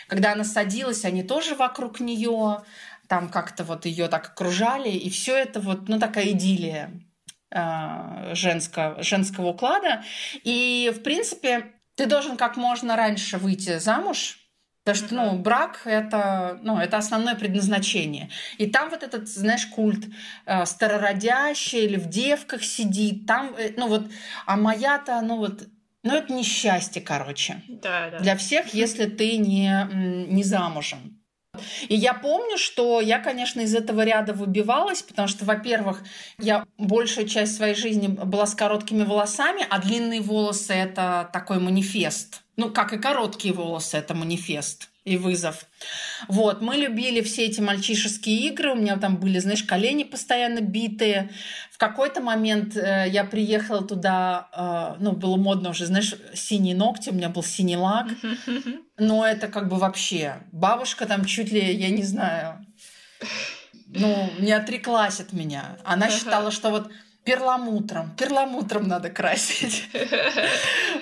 Когда 0.08 0.32
она 0.32 0.44
садилась, 0.44 1.04
они 1.04 1.22
тоже 1.22 1.54
вокруг 1.54 2.00
нее, 2.00 2.62
там 3.10 3.28
как-то 3.28 3.64
вот 3.64 3.86
ее 3.86 4.06
так 4.06 4.28
окружали, 4.28 4.88
и 4.88 5.10
все 5.10 5.36
это 5.36 5.58
вот, 5.58 5.88
ну, 5.88 5.98
такая 5.98 6.30
идиллия 6.30 6.92
э, 7.50 8.34
женского, 8.36 9.02
женского 9.02 9.48
уклада. 9.48 10.04
И, 10.44 10.92
в 10.94 11.02
принципе, 11.02 11.72
ты 11.96 12.06
должен 12.06 12.36
как 12.36 12.56
можно 12.56 12.94
раньше 12.94 13.36
выйти 13.36 13.78
замуж, 13.78 14.36
Потому 14.84 15.06
что, 15.06 15.14
ну, 15.14 15.38
брак 15.38 15.82
это, 15.84 16.58
ну, 16.62 16.78
это 16.78 16.96
основное 16.96 17.34
предназначение. 17.34 18.30
И 18.56 18.66
там 18.66 18.88
вот 18.88 19.02
этот, 19.02 19.28
знаешь, 19.28 19.66
культ 19.66 20.06
э, 20.46 20.64
старородящий 20.64 21.84
или 21.84 21.96
в 21.96 22.08
девках 22.08 22.62
сидит. 22.64 23.26
Там, 23.26 23.54
э, 23.58 23.74
ну 23.76 23.88
вот, 23.88 24.10
а 24.46 24.56
моя-то, 24.56 25.20
ну 25.20 25.36
вот, 25.36 25.64
ну 26.02 26.14
это 26.14 26.32
несчастье, 26.32 27.02
короче. 27.02 27.62
Да, 27.68 28.10
да. 28.10 28.20
Для 28.20 28.36
всех, 28.36 28.72
если 28.72 29.04
ты 29.04 29.36
не, 29.36 29.86
не 30.28 30.44
замужем. 30.44 31.19
И 31.88 31.94
я 31.94 32.14
помню, 32.14 32.58
что 32.58 33.00
я, 33.00 33.18
конечно, 33.18 33.60
из 33.60 33.74
этого 33.74 34.04
ряда 34.04 34.32
выбивалась, 34.32 35.02
потому 35.02 35.28
что, 35.28 35.44
во-первых, 35.44 36.02
я 36.38 36.64
большую 36.78 37.28
часть 37.28 37.56
своей 37.56 37.74
жизни 37.74 38.08
была 38.08 38.46
с 38.46 38.54
короткими 38.54 39.04
волосами, 39.04 39.66
а 39.68 39.80
длинные 39.80 40.20
волосы— 40.20 40.72
это 40.74 41.30
такой 41.32 41.58
манифест. 41.58 42.42
Ну, 42.56 42.70
как 42.70 42.92
и 42.92 42.98
короткие 42.98 43.54
волосы— 43.54 43.96
это 43.98 44.14
манифест 44.14 44.89
и 45.10 45.16
вызов. 45.16 45.66
Вот, 46.28 46.60
мы 46.60 46.76
любили 46.76 47.20
все 47.20 47.46
эти 47.46 47.60
мальчишеские 47.60 48.36
игры, 48.48 48.70
у 48.70 48.76
меня 48.76 48.96
там 48.96 49.16
были, 49.16 49.40
знаешь, 49.40 49.64
колени 49.64 50.04
постоянно 50.04 50.60
битые. 50.60 51.30
В 51.72 51.78
какой-то 51.78 52.20
момент 52.20 52.76
э, 52.76 53.06
я 53.08 53.24
приехала 53.24 53.84
туда, 53.84 54.48
э, 54.54 55.02
ну, 55.02 55.12
было 55.12 55.36
модно 55.36 55.70
уже, 55.70 55.86
знаешь, 55.86 56.14
синие 56.34 56.76
ногти, 56.76 57.10
у 57.10 57.14
меня 57.14 57.28
был 57.28 57.42
синий 57.42 57.76
лак. 57.76 58.06
Но 58.98 59.26
это 59.26 59.48
как 59.48 59.68
бы 59.68 59.78
вообще... 59.78 60.42
Бабушка 60.52 61.06
там 61.06 61.24
чуть 61.24 61.50
ли, 61.50 61.74
я 61.74 61.90
не 61.90 62.04
знаю, 62.04 62.64
ну, 63.88 64.30
не 64.38 64.52
отреклась 64.52 65.18
от 65.18 65.32
меня. 65.32 65.76
Она 65.84 66.08
считала, 66.08 66.52
что 66.52 66.70
вот 66.70 66.88
перламутром. 67.24 68.10
Перламутром 68.16 68.88
надо 68.88 69.10
красить. 69.10 69.88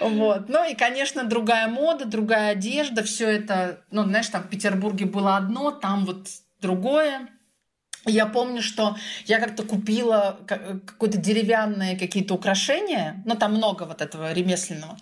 Вот. 0.00 0.48
Ну 0.48 0.70
и, 0.70 0.74
конечно, 0.74 1.24
другая 1.24 1.66
мода, 1.66 2.04
другая 2.04 2.52
одежда. 2.52 3.02
Все 3.02 3.28
это, 3.28 3.80
ну, 3.90 4.04
знаешь, 4.04 4.28
там 4.28 4.42
в 4.42 4.48
Петербурге 4.48 5.06
было 5.06 5.36
одно, 5.36 5.72
там 5.72 6.04
вот 6.04 6.28
другое. 6.60 7.28
Я 8.06 8.26
помню, 8.26 8.62
что 8.62 8.96
я 9.26 9.40
как-то 9.40 9.64
купила 9.64 10.38
какое-то 10.46 11.18
деревянные 11.18 11.98
какие-то 11.98 12.34
украшения, 12.34 13.22
ну 13.26 13.34
там 13.34 13.54
много 13.54 13.82
вот 13.84 14.00
этого 14.00 14.32
ремесленного. 14.32 14.96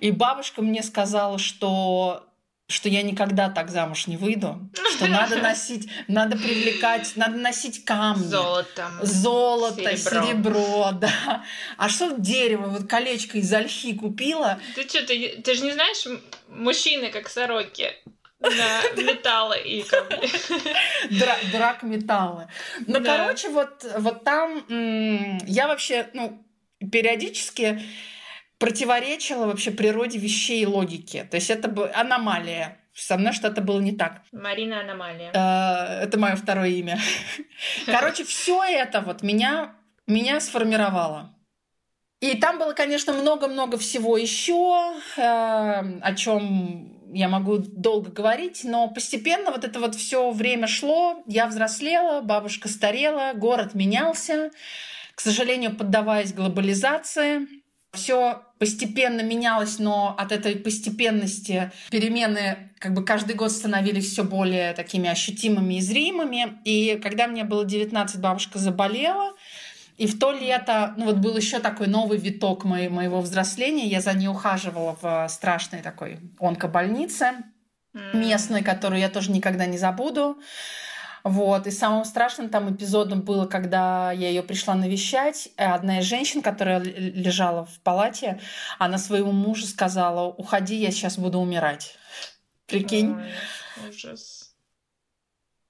И 0.00 0.10
бабушка 0.10 0.62
мне 0.62 0.82
сказала, 0.82 1.38
что 1.38 2.29
что 2.70 2.88
я 2.88 3.02
никогда 3.02 3.50
так 3.50 3.70
замуж 3.70 4.06
не 4.06 4.16
выйду, 4.16 4.58
что 4.92 5.08
надо 5.08 5.36
носить, 5.42 5.88
надо 6.08 6.36
привлекать, 6.36 7.12
надо 7.16 7.36
носить 7.36 7.84
камни. 7.84 8.22
Золото. 8.22 8.90
Золото, 9.02 9.96
серебро, 9.96 10.24
серебро 10.24 10.92
да. 10.92 11.44
А 11.76 11.88
что 11.88 12.14
дерево, 12.16 12.66
вот 12.66 12.88
колечко 12.88 13.38
из 13.38 13.52
ольхи 13.52 13.94
купила. 13.94 14.60
Ты 14.74 14.88
что, 14.88 15.04
ты, 15.04 15.42
ты 15.42 15.54
же 15.54 15.64
не 15.64 15.72
знаешь, 15.72 16.06
мужчины 16.48 17.10
как 17.10 17.28
сороки 17.28 17.92
на 18.40 18.82
металлы 19.02 19.58
и 19.58 19.82
камни. 19.82 20.30
Дра, 21.18 21.36
драк 21.52 21.82
металлы. 21.82 22.48
Ну, 22.86 23.00
да. 23.00 23.16
короче, 23.16 23.48
вот, 23.50 23.84
вот 23.98 24.24
там 24.24 24.64
я 25.46 25.68
вообще, 25.68 26.08
ну, 26.14 26.42
периодически 26.90 27.82
противоречило 28.60 29.46
вообще 29.46 29.70
природе 29.70 30.18
вещей 30.18 30.62
и 30.62 30.66
логике. 30.66 31.24
То 31.24 31.36
есть 31.36 31.50
это 31.50 31.66
бы 31.68 31.90
аномалия. 31.90 32.76
Со 32.92 33.16
мной 33.16 33.32
что-то 33.32 33.62
было 33.62 33.80
не 33.80 33.92
так. 33.92 34.20
Марина 34.32 34.80
Аномалия. 34.80 35.32
Э, 35.32 36.04
это 36.04 36.18
мое 36.18 36.36
второе 36.36 36.68
имя. 36.68 37.00
Короче, 37.86 38.24
все 38.24 38.62
это 38.62 39.00
вот 39.00 39.22
меня, 39.22 39.74
меня 40.06 40.40
сформировало. 40.40 41.34
И 42.20 42.36
там 42.36 42.58
было, 42.58 42.74
конечно, 42.74 43.14
много-много 43.14 43.78
всего 43.78 44.18
еще, 44.18 44.92
э, 45.16 45.20
о 45.22 46.14
чем 46.14 47.14
я 47.14 47.28
могу 47.28 47.58
долго 47.58 48.10
говорить, 48.10 48.60
но 48.64 48.88
постепенно 48.88 49.52
вот 49.52 49.64
это 49.64 49.80
вот 49.80 49.94
все 49.94 50.30
время 50.30 50.66
шло, 50.66 51.22
я 51.26 51.46
взрослела, 51.46 52.20
бабушка 52.20 52.68
старела, 52.68 53.32
город 53.34 53.74
менялся, 53.74 54.50
к 55.14 55.20
сожалению, 55.20 55.74
поддаваясь 55.74 56.34
глобализации– 56.34 57.48
все 57.92 58.42
постепенно 58.58 59.22
менялось, 59.22 59.78
но 59.78 60.14
от 60.16 60.32
этой 60.32 60.56
постепенности 60.56 61.72
перемены 61.90 62.70
как 62.78 62.94
бы 62.94 63.04
каждый 63.04 63.34
год 63.34 63.50
становились 63.52 64.10
все 64.10 64.24
более 64.24 64.72
такими 64.74 65.08
ощутимыми 65.08 65.74
и 65.74 65.80
зримыми. 65.80 66.58
И 66.64 67.00
когда 67.02 67.26
мне 67.26 67.44
было 67.44 67.64
19, 67.64 68.20
бабушка 68.20 68.58
заболела, 68.58 69.34
и 69.96 70.06
в 70.06 70.18
то 70.18 70.32
лето, 70.32 70.94
ну 70.96 71.06
вот 71.06 71.16
был 71.16 71.36
еще 71.36 71.58
такой 71.58 71.86
новый 71.86 72.18
виток 72.18 72.64
моего 72.64 73.20
взросления. 73.20 73.86
Я 73.86 74.00
за 74.00 74.14
ней 74.14 74.28
ухаживала 74.28 74.96
в 75.00 75.28
страшной 75.28 75.82
такой 75.82 76.18
онкобольнице 76.38 77.44
местной, 78.14 78.62
которую 78.62 79.00
я 79.00 79.08
тоже 79.08 79.30
никогда 79.30 79.66
не 79.66 79.76
забуду. 79.76 80.38
Вот. 81.24 81.66
И 81.66 81.70
самым 81.70 82.04
страшным 82.04 82.48
там 82.48 82.74
эпизодом 82.74 83.22
было, 83.22 83.46
когда 83.46 84.12
я 84.12 84.28
ее 84.28 84.42
пришла 84.42 84.74
навещать. 84.74 85.50
Одна 85.56 86.00
из 86.00 86.04
женщин, 86.04 86.42
которая 86.42 86.80
лежала 86.80 87.66
в 87.66 87.80
палате, 87.80 88.40
она 88.78 88.98
своему 88.98 89.32
мужу 89.32 89.66
сказала, 89.66 90.28
уходи, 90.28 90.76
я 90.76 90.90
сейчас 90.90 91.18
буду 91.18 91.38
умирать. 91.38 91.96
Прикинь. 92.66 93.16
Ой, 93.16 93.88
ужас. 93.88 94.54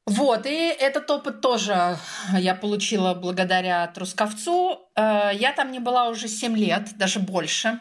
Вот, 0.06 0.44
и 0.46 0.50
этот 0.50 1.08
опыт 1.10 1.40
тоже 1.40 1.96
я 2.36 2.54
получила 2.56 3.14
благодаря 3.14 3.86
Трусковцу. 3.86 4.88
Э, 4.96 5.30
я 5.32 5.52
там 5.52 5.70
не 5.70 5.78
была 5.78 6.08
уже 6.08 6.26
7 6.26 6.56
лет, 6.56 6.96
даже 6.96 7.20
больше. 7.20 7.78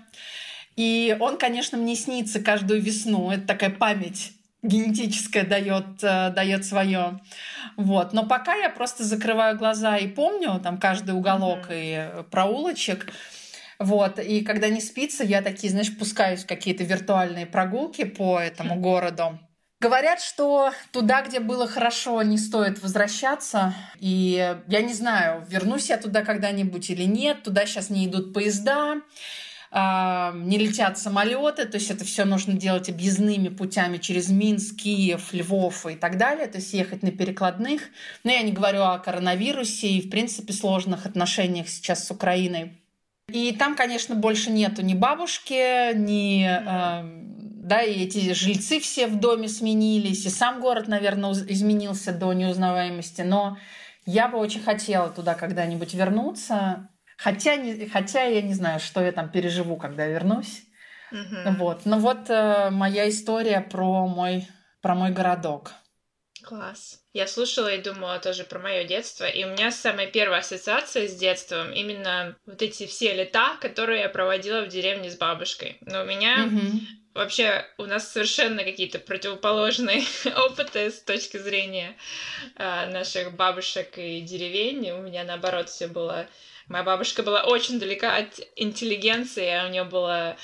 И 0.76 1.18
он, 1.20 1.38
конечно, 1.38 1.78
мне 1.78 1.96
снится 1.96 2.40
каждую 2.40 2.82
весну. 2.82 3.32
Это 3.32 3.48
такая 3.48 3.72
память 3.72 4.34
генетическое 4.62 5.44
дает, 5.44 6.04
э, 6.04 6.32
дает 6.32 6.66
свое. 6.66 7.20
Вот. 7.78 8.14
Но 8.14 8.26
пока 8.26 8.56
я 8.56 8.70
просто 8.70 9.04
закрываю 9.04 9.58
глаза 9.58 9.98
и 9.98 10.08
помню 10.08 10.60
там 10.62 10.78
каждый 10.78 11.16
уголок 11.16 11.70
mm-hmm. 11.70 12.22
и 12.22 12.24
проулочек. 12.30 13.08
Вот. 13.80 14.20
И 14.20 14.42
когда 14.42 14.70
не 14.70 14.82
спится, 14.82 15.24
я 15.24 15.42
такие, 15.42 15.72
знаешь, 15.72 15.98
пускаюсь 15.98 16.44
в 16.44 16.48
какие-то 16.48 16.84
виртуальные 16.84 17.46
прогулки 17.46 18.04
по 18.04 18.40
этому 18.40 18.76
mm-hmm. 18.76 18.82
городу. 18.82 19.40
Говорят, 19.82 20.20
что 20.20 20.74
туда, 20.92 21.22
где 21.22 21.40
было 21.40 21.66
хорошо, 21.66 22.22
не 22.22 22.38
стоит 22.38 22.82
возвращаться. 22.82 23.74
И 23.98 24.58
я 24.68 24.82
не 24.82 24.94
знаю, 24.94 25.46
вернусь 25.48 25.90
я 25.90 25.98
туда 25.98 26.22
когда-нибудь 26.22 26.90
или 26.90 27.04
нет. 27.04 27.44
Туда 27.44 27.66
сейчас 27.66 27.90
не 27.90 28.06
идут 28.06 28.34
поезда 28.34 28.98
не 29.72 30.58
летят 30.58 30.98
самолеты, 30.98 31.66
то 31.66 31.78
есть 31.78 31.92
это 31.92 32.04
все 32.04 32.26
нужно 32.26 32.54
делать 32.54 32.90
объездными 32.90 33.50
путями 33.50 33.98
через 33.98 34.30
Минск, 34.30 34.78
Киев, 34.78 35.32
Львов 35.32 35.86
и 35.86 35.96
так 35.96 36.18
далее, 36.18 36.48
то 36.48 36.58
есть 36.58 36.74
ехать 36.74 37.04
на 37.04 37.12
перекладных. 37.12 37.84
Но 38.24 38.32
я 38.32 38.42
не 38.42 38.52
говорю 38.52 38.82
о 38.82 38.98
коронавирусе 38.98 39.90
и, 39.90 40.02
в 40.02 40.10
принципе, 40.10 40.54
сложных 40.54 41.06
отношениях 41.06 41.70
сейчас 41.70 42.08
с 42.08 42.12
Украиной. 42.12 42.80
И 43.32 43.52
там, 43.52 43.76
конечно, 43.76 44.16
больше 44.16 44.50
нету 44.50 44.82
ни 44.82 44.96
бабушки, 44.96 45.94
ни... 45.94 46.46
Э, 46.46 47.04
да, 47.70 47.84
и 47.84 48.06
эти 48.06 48.34
жильцы 48.34 48.80
все 48.80 49.06
в 49.06 49.20
доме 49.20 49.48
сменились, 49.48 50.26
и 50.26 50.30
сам 50.30 50.60
город, 50.60 50.88
наверное, 50.88 51.32
изменился 51.34 52.12
до 52.12 52.34
неузнаваемости. 52.34 53.22
Но 53.22 53.60
я 54.08 54.28
бы 54.28 54.40
очень 54.40 54.62
хотела 54.62 55.10
туда 55.10 55.36
когда-нибудь 55.36 55.94
вернуться. 55.94 56.90
Хотя, 57.20 57.58
не, 57.58 57.88
хотя 57.90 58.24
я 58.24 58.42
не 58.42 58.54
знаю, 58.54 58.80
что 58.80 59.02
я 59.02 59.12
там 59.12 59.30
переживу, 59.30 59.76
когда 59.76 60.08
вернусь. 60.08 60.62
Угу. 61.12 61.58
Вот. 61.58 61.86
Но 61.86 62.00
вот 62.00 62.30
э, 62.30 62.70
моя 62.70 63.10
история 63.10 63.60
про 63.60 64.08
мой, 64.08 64.48
про 64.82 64.96
мой 64.96 65.12
городок. 65.12 65.74
Класс. 66.42 67.02
Я 67.12 67.28
слушала 67.28 67.74
и 67.74 67.82
думала 67.82 68.20
тоже 68.20 68.46
про 68.46 68.60
мое 68.60 68.86
детство, 68.86 69.26
и 69.26 69.44
у 69.44 69.50
меня 69.50 69.72
самая 69.72 70.08
первая 70.08 70.40
ассоциация 70.40 71.10
с 71.10 71.16
детством 71.16 71.74
именно 71.74 72.38
вот 72.46 72.62
эти 72.62 72.88
все 72.88 73.14
лета, 73.14 73.58
которые 73.60 74.02
я 74.02 74.10
проводила 74.10 74.62
в 74.62 74.70
деревне 74.70 75.12
с 75.12 75.18
бабушкой. 75.18 75.78
Но 75.82 76.04
у 76.04 76.06
меня 76.06 76.46
mm-hmm. 76.46 76.80
вообще 77.16 77.66
у 77.78 77.84
нас 77.84 78.10
совершенно 78.10 78.64
какие-то 78.64 79.00
противоположные 79.00 80.04
опыты 80.38 80.90
с 80.90 81.02
точки 81.02 81.36
зрения 81.36 81.98
э, 82.56 82.90
наших 82.92 83.36
бабушек 83.36 83.98
и 83.98 84.22
деревень. 84.22 84.92
У 84.92 85.02
меня 85.02 85.26
наоборот 85.26 85.68
все 85.68 85.88
было. 85.88 86.26
Моя 86.70 86.84
бабушка 86.84 87.24
была 87.24 87.42
очень 87.42 87.80
далека 87.80 88.16
от 88.16 88.40
интеллигенции, 88.56 89.66
у 89.66 89.70
нее 89.70 89.86
было 89.86 90.38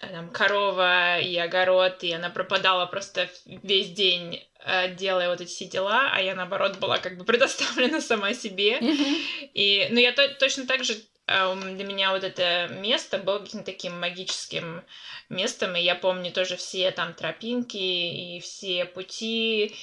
там, 0.00 0.30
корова 0.30 1.18
и 1.18 1.36
огород, 1.36 2.02
и 2.02 2.12
она 2.12 2.30
пропадала 2.30 2.86
просто 2.86 3.28
весь 3.44 3.90
день, 3.90 4.42
э, 4.64 4.94
делая 4.94 5.28
вот 5.28 5.42
эти 5.42 5.50
все 5.50 5.66
дела, 5.66 6.10
а 6.10 6.22
я, 6.22 6.34
наоборот, 6.34 6.78
была 6.78 6.98
как 6.98 7.18
бы 7.18 7.24
предоставлена 7.26 8.00
сама 8.00 8.32
себе. 8.32 8.78
И, 8.80 9.88
ну, 9.90 9.98
я 9.98 10.12
то, 10.12 10.26
точно 10.36 10.66
так 10.66 10.84
же 10.84 10.94
э, 11.26 11.54
для 11.74 11.84
меня 11.84 12.12
вот 12.12 12.24
это 12.24 12.68
место 12.80 13.18
было 13.18 13.40
каким-то 13.40 13.66
таким 13.66 14.00
магическим 14.00 14.82
местом, 15.28 15.76
и 15.76 15.82
я 15.82 15.94
помню 15.96 16.32
тоже 16.32 16.56
все 16.56 16.90
там 16.92 17.12
тропинки 17.12 17.76
и 17.76 18.40
все 18.40 18.86
пути. 18.86 19.76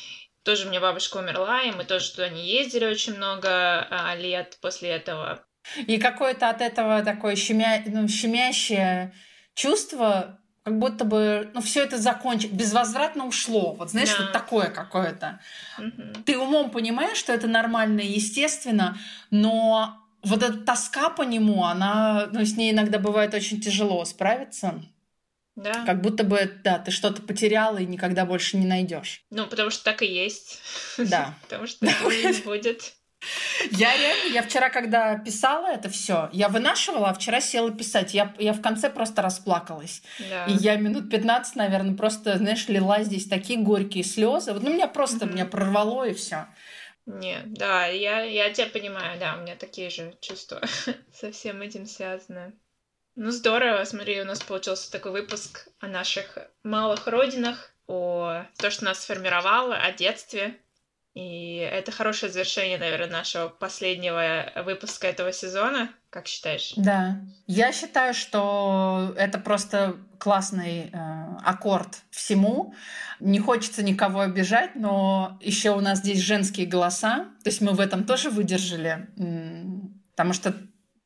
Тоже 0.44 0.66
у 0.66 0.70
меня 0.70 0.80
бабушка 0.80 1.18
умерла, 1.18 1.62
и 1.62 1.72
мы 1.72 1.84
тоже 1.84 2.10
туда 2.12 2.30
не 2.30 2.44
ездили 2.48 2.86
очень 2.86 3.16
много 3.16 4.16
лет 4.18 4.58
после 4.62 4.90
этого. 4.90 5.46
И 5.88 5.98
какое-то 5.98 6.50
от 6.50 6.62
этого 6.62 7.04
такое 7.04 7.36
щемя... 7.36 7.84
ну, 7.86 8.08
щемящее 8.08 9.14
чувство, 9.54 10.40
как 10.64 10.80
будто 10.80 11.06
бы, 11.06 11.52
ну, 11.54 11.62
все 11.62 11.84
это 11.84 11.98
закончилось, 11.98 12.56
безвозвратно 12.56 13.26
ушло. 13.26 13.74
Вот 13.74 13.92
знаешь, 13.92 14.10
да. 14.18 14.24
вот 14.24 14.32
такое 14.32 14.70
какое-то. 14.70 15.40
Угу. 15.78 16.24
Ты 16.26 16.38
умом 16.38 16.72
понимаешь, 16.72 17.18
что 17.18 17.34
это 17.34 17.48
нормально 17.48 18.02
и 18.02 18.14
естественно, 18.14 18.98
но 19.30 19.98
вот 20.24 20.42
эта 20.42 20.58
тоска 20.58 21.10
по 21.10 21.22
нему, 21.22 21.66
она, 21.66 22.28
ну, 22.32 22.44
с 22.44 22.58
ней 22.58 22.72
иногда 22.72 22.98
бывает 22.98 23.34
очень 23.34 23.62
тяжело 23.62 24.04
справиться. 24.06 24.84
Да. 25.56 25.86
Как 25.86 26.02
будто 26.02 26.24
бы, 26.24 26.52
да, 26.64 26.80
ты 26.80 26.92
что-то 26.92 27.22
потеряла 27.22 27.78
и 27.78 27.86
никогда 27.86 28.26
больше 28.26 28.58
не 28.58 28.66
найдешь. 28.66 29.24
Ну, 29.30 29.48
потому 29.48 29.70
что 29.70 29.84
так 29.86 30.02
и 30.02 30.06
есть. 30.06 30.60
Да. 30.98 31.36
потому 31.44 31.68
что 31.68 31.86
не 31.86 32.42
будет. 32.44 32.96
Я 33.72 33.98
реально, 33.98 34.34
я 34.34 34.44
вчера, 34.44 34.70
когда 34.70 35.18
писала 35.18 35.68
это 35.68 35.90
все, 35.90 36.30
я 36.34 36.50
вынашивала, 36.50 37.10
а 37.10 37.14
вчера 37.14 37.42
села 37.42 37.72
писать. 37.72 38.14
Я, 38.14 38.34
я 38.38 38.54
в 38.54 38.62
конце 38.62 38.90
просто 38.90 39.22
расплакалась. 39.22 40.02
Да. 40.30 40.46
И 40.46 40.54
я 40.54 40.76
минут 40.76 41.10
15, 41.10 41.56
наверное, 41.56 41.96
просто, 41.96 42.38
знаешь, 42.38 42.68
лила 42.68 43.04
здесь 43.04 43.28
такие 43.28 43.60
горькие 43.60 44.04
слезы. 44.04 44.54
Вот, 44.54 44.64
ну, 44.64 44.74
меня 44.74 44.88
просто, 44.88 45.26
mm-hmm. 45.26 45.34
меня 45.34 45.46
прорвало 45.46 46.08
и 46.08 46.14
все. 46.14 46.48
Нет, 47.06 47.54
да, 47.54 47.86
я, 47.86 48.24
я 48.24 48.50
тебя 48.52 48.68
понимаю, 48.68 49.20
да, 49.20 49.36
у 49.38 49.42
меня 49.42 49.56
такие 49.56 49.90
же 49.90 50.16
чувства 50.22 50.62
со 51.14 51.32
всем 51.32 51.62
этим 51.62 51.86
связаны. 51.86 52.54
Ну, 53.16 53.32
здорово, 53.32 53.84
смотри, 53.86 54.20
у 54.22 54.26
нас 54.26 54.42
получился 54.42 54.92
такой 54.92 55.12
выпуск 55.12 55.70
о 55.80 55.88
наших 55.88 56.38
малых 56.64 57.08
родинах, 57.08 57.74
о 57.88 58.44
том, 58.58 58.72
что 58.72 58.86
нас 58.86 59.04
сформировало, 59.04 59.78
о 59.78 59.92
детстве, 59.92 60.60
и 61.16 61.56
это 61.72 61.94
хорошее 61.94 62.30
завершение, 62.30 62.78
наверное, 62.78 63.08
нашего 63.08 63.48
последнего 63.48 64.52
выпуска 64.66 65.08
этого 65.08 65.32
сезона. 65.32 65.90
Как 66.10 66.28
считаешь? 66.28 66.74
Да. 66.76 67.22
Я 67.48 67.72
считаю, 67.72 68.14
что 68.14 69.14
это 69.18 69.40
просто 69.40 69.96
классный 70.20 70.90
э, 70.92 71.38
аккорд 71.42 72.02
всему. 72.12 72.74
Не 73.22 73.40
хочется 73.40 73.82
никого 73.82 74.20
обижать, 74.20 74.76
но 74.76 75.40
еще 75.42 75.72
у 75.72 75.80
нас 75.80 76.00
здесь 76.00 76.20
женские 76.20 76.68
голоса. 76.68 77.30
То 77.44 77.50
есть 77.50 77.62
мы 77.62 77.72
в 77.72 77.80
этом 77.80 78.04
тоже 78.04 78.30
выдержали. 78.30 79.08
Потому 80.12 80.34
что 80.34 80.54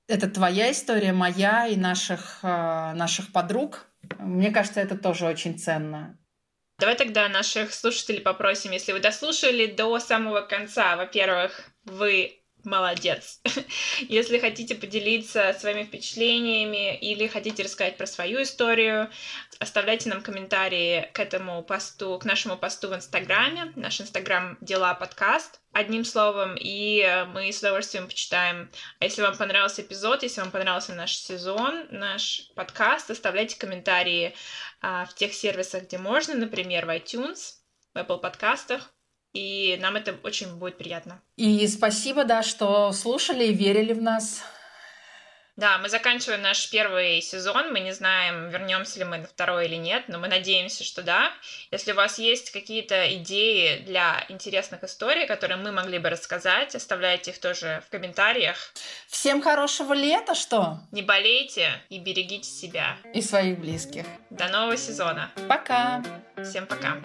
это 0.08 0.28
твоя 0.28 0.72
история, 0.72 1.14
моя 1.14 1.68
и 1.68 1.76
наших, 1.76 2.40
э, 2.42 2.94
наших 2.94 3.32
подруг. 3.32 3.86
Мне 4.18 4.50
кажется, 4.50 4.82
это 4.82 4.98
тоже 4.98 5.28
очень 5.28 5.60
ценно. 5.60 6.18
Давай 6.80 6.96
тогда 6.96 7.28
наших 7.28 7.74
слушателей 7.74 8.22
попросим, 8.22 8.72
если 8.72 8.94
вы 8.94 9.00
дослушали 9.00 9.66
до 9.66 10.00
самого 10.00 10.42
конца, 10.42 10.96
во-первых, 10.96 11.70
вы 11.84 12.40
молодец. 12.64 13.42
Если 14.08 14.38
хотите 14.40 14.76
поделиться 14.76 15.56
своими 15.60 15.84
впечатлениями 15.84 16.98
или 16.98 17.28
хотите 17.28 17.64
рассказать 17.64 17.98
про 17.98 18.06
свою 18.06 18.42
историю, 18.42 19.10
оставляйте 19.60 20.10
нам 20.10 20.22
комментарии 20.22 21.10
к 21.14 21.20
этому 21.20 21.62
посту, 21.64 22.18
к 22.18 22.26
нашему 22.26 22.58
посту 22.58 22.90
в 22.90 22.96
Инстаграме. 22.96 23.74
Наш 23.76 24.00
Инстаграм 24.00 24.58
«Дела 24.62 24.94
подкаст» 24.94 25.60
одним 25.74 26.06
словом, 26.06 26.56
и 26.58 27.26
мы 27.34 27.52
с 27.52 27.60
удовольствием 27.60 28.08
почитаем. 28.08 28.72
А 29.00 29.06
если 29.06 29.22
вам 29.22 29.38
понравился 29.38 29.82
эпизод, 29.82 30.24
если 30.24 30.42
вам 30.42 30.52
понравился 30.52 30.94
наш 30.94 31.16
сезон, 31.16 31.88
наш 31.92 32.50
подкаст, 32.56 33.12
оставляйте 33.12 33.60
комментарии 33.60 34.34
а, 34.82 35.06
в 35.06 35.14
тех 35.14 35.34
сервисах, 35.34 35.84
где 35.84 35.98
можно, 35.98 36.34
например, 36.36 36.86
в 36.86 36.90
iTunes, 36.90 37.56
в 37.94 37.98
Apple 37.98 38.20
подкастах, 38.20 38.92
и 39.34 39.78
нам 39.80 39.96
это 39.96 40.16
очень 40.24 40.56
будет 40.56 40.78
приятно. 40.78 41.22
И 41.36 41.68
спасибо, 41.68 42.24
да, 42.24 42.42
что 42.44 42.92
слушали 42.94 43.46
и 43.46 43.54
верили 43.54 43.94
в 43.94 44.02
нас. 44.02 44.42
Да, 45.60 45.78
мы 45.78 45.90
заканчиваем 45.90 46.42
наш 46.42 46.70
первый 46.70 47.22
сезон. 47.22 47.74
Мы 47.74 47.82
не 47.82 47.92
знаем, 47.92 48.50
вернемся 48.50 48.98
ли 49.00 49.04
мы 49.04 49.18
на 49.18 49.28
второй 49.28 49.66
или 49.66 49.76
нет, 49.76 50.06
но 50.08 50.18
мы 50.18 50.30
надеемся, 50.30 50.86
что 50.86 51.04
да. 51.04 51.34
Если 51.70 51.92
у 51.92 51.96
вас 51.96 52.18
есть 52.18 52.52
какие-то 52.52 53.14
идеи 53.16 53.80
для 53.80 54.24
интересных 54.30 54.86
историй, 54.86 55.28
которые 55.28 55.58
мы 55.58 55.74
могли 55.74 56.00
бы 56.00 56.10
рассказать, 56.10 56.76
оставляйте 56.76 57.32
их 57.32 57.40
тоже 57.40 57.84
в 57.86 57.92
комментариях. 57.92 58.56
Всем 59.10 59.42
хорошего 59.42 59.92
лета, 59.92 60.34
что? 60.34 60.80
Не 60.94 61.02
болейте 61.02 61.74
и 61.90 62.00
берегите 62.00 62.50
себя. 62.50 62.96
И 63.14 63.22
своих 63.22 63.60
близких. 63.60 64.06
До 64.30 64.48
нового 64.48 64.78
сезона. 64.78 65.30
Пока. 65.50 66.02
Всем 66.42 66.68
пока. 66.68 66.96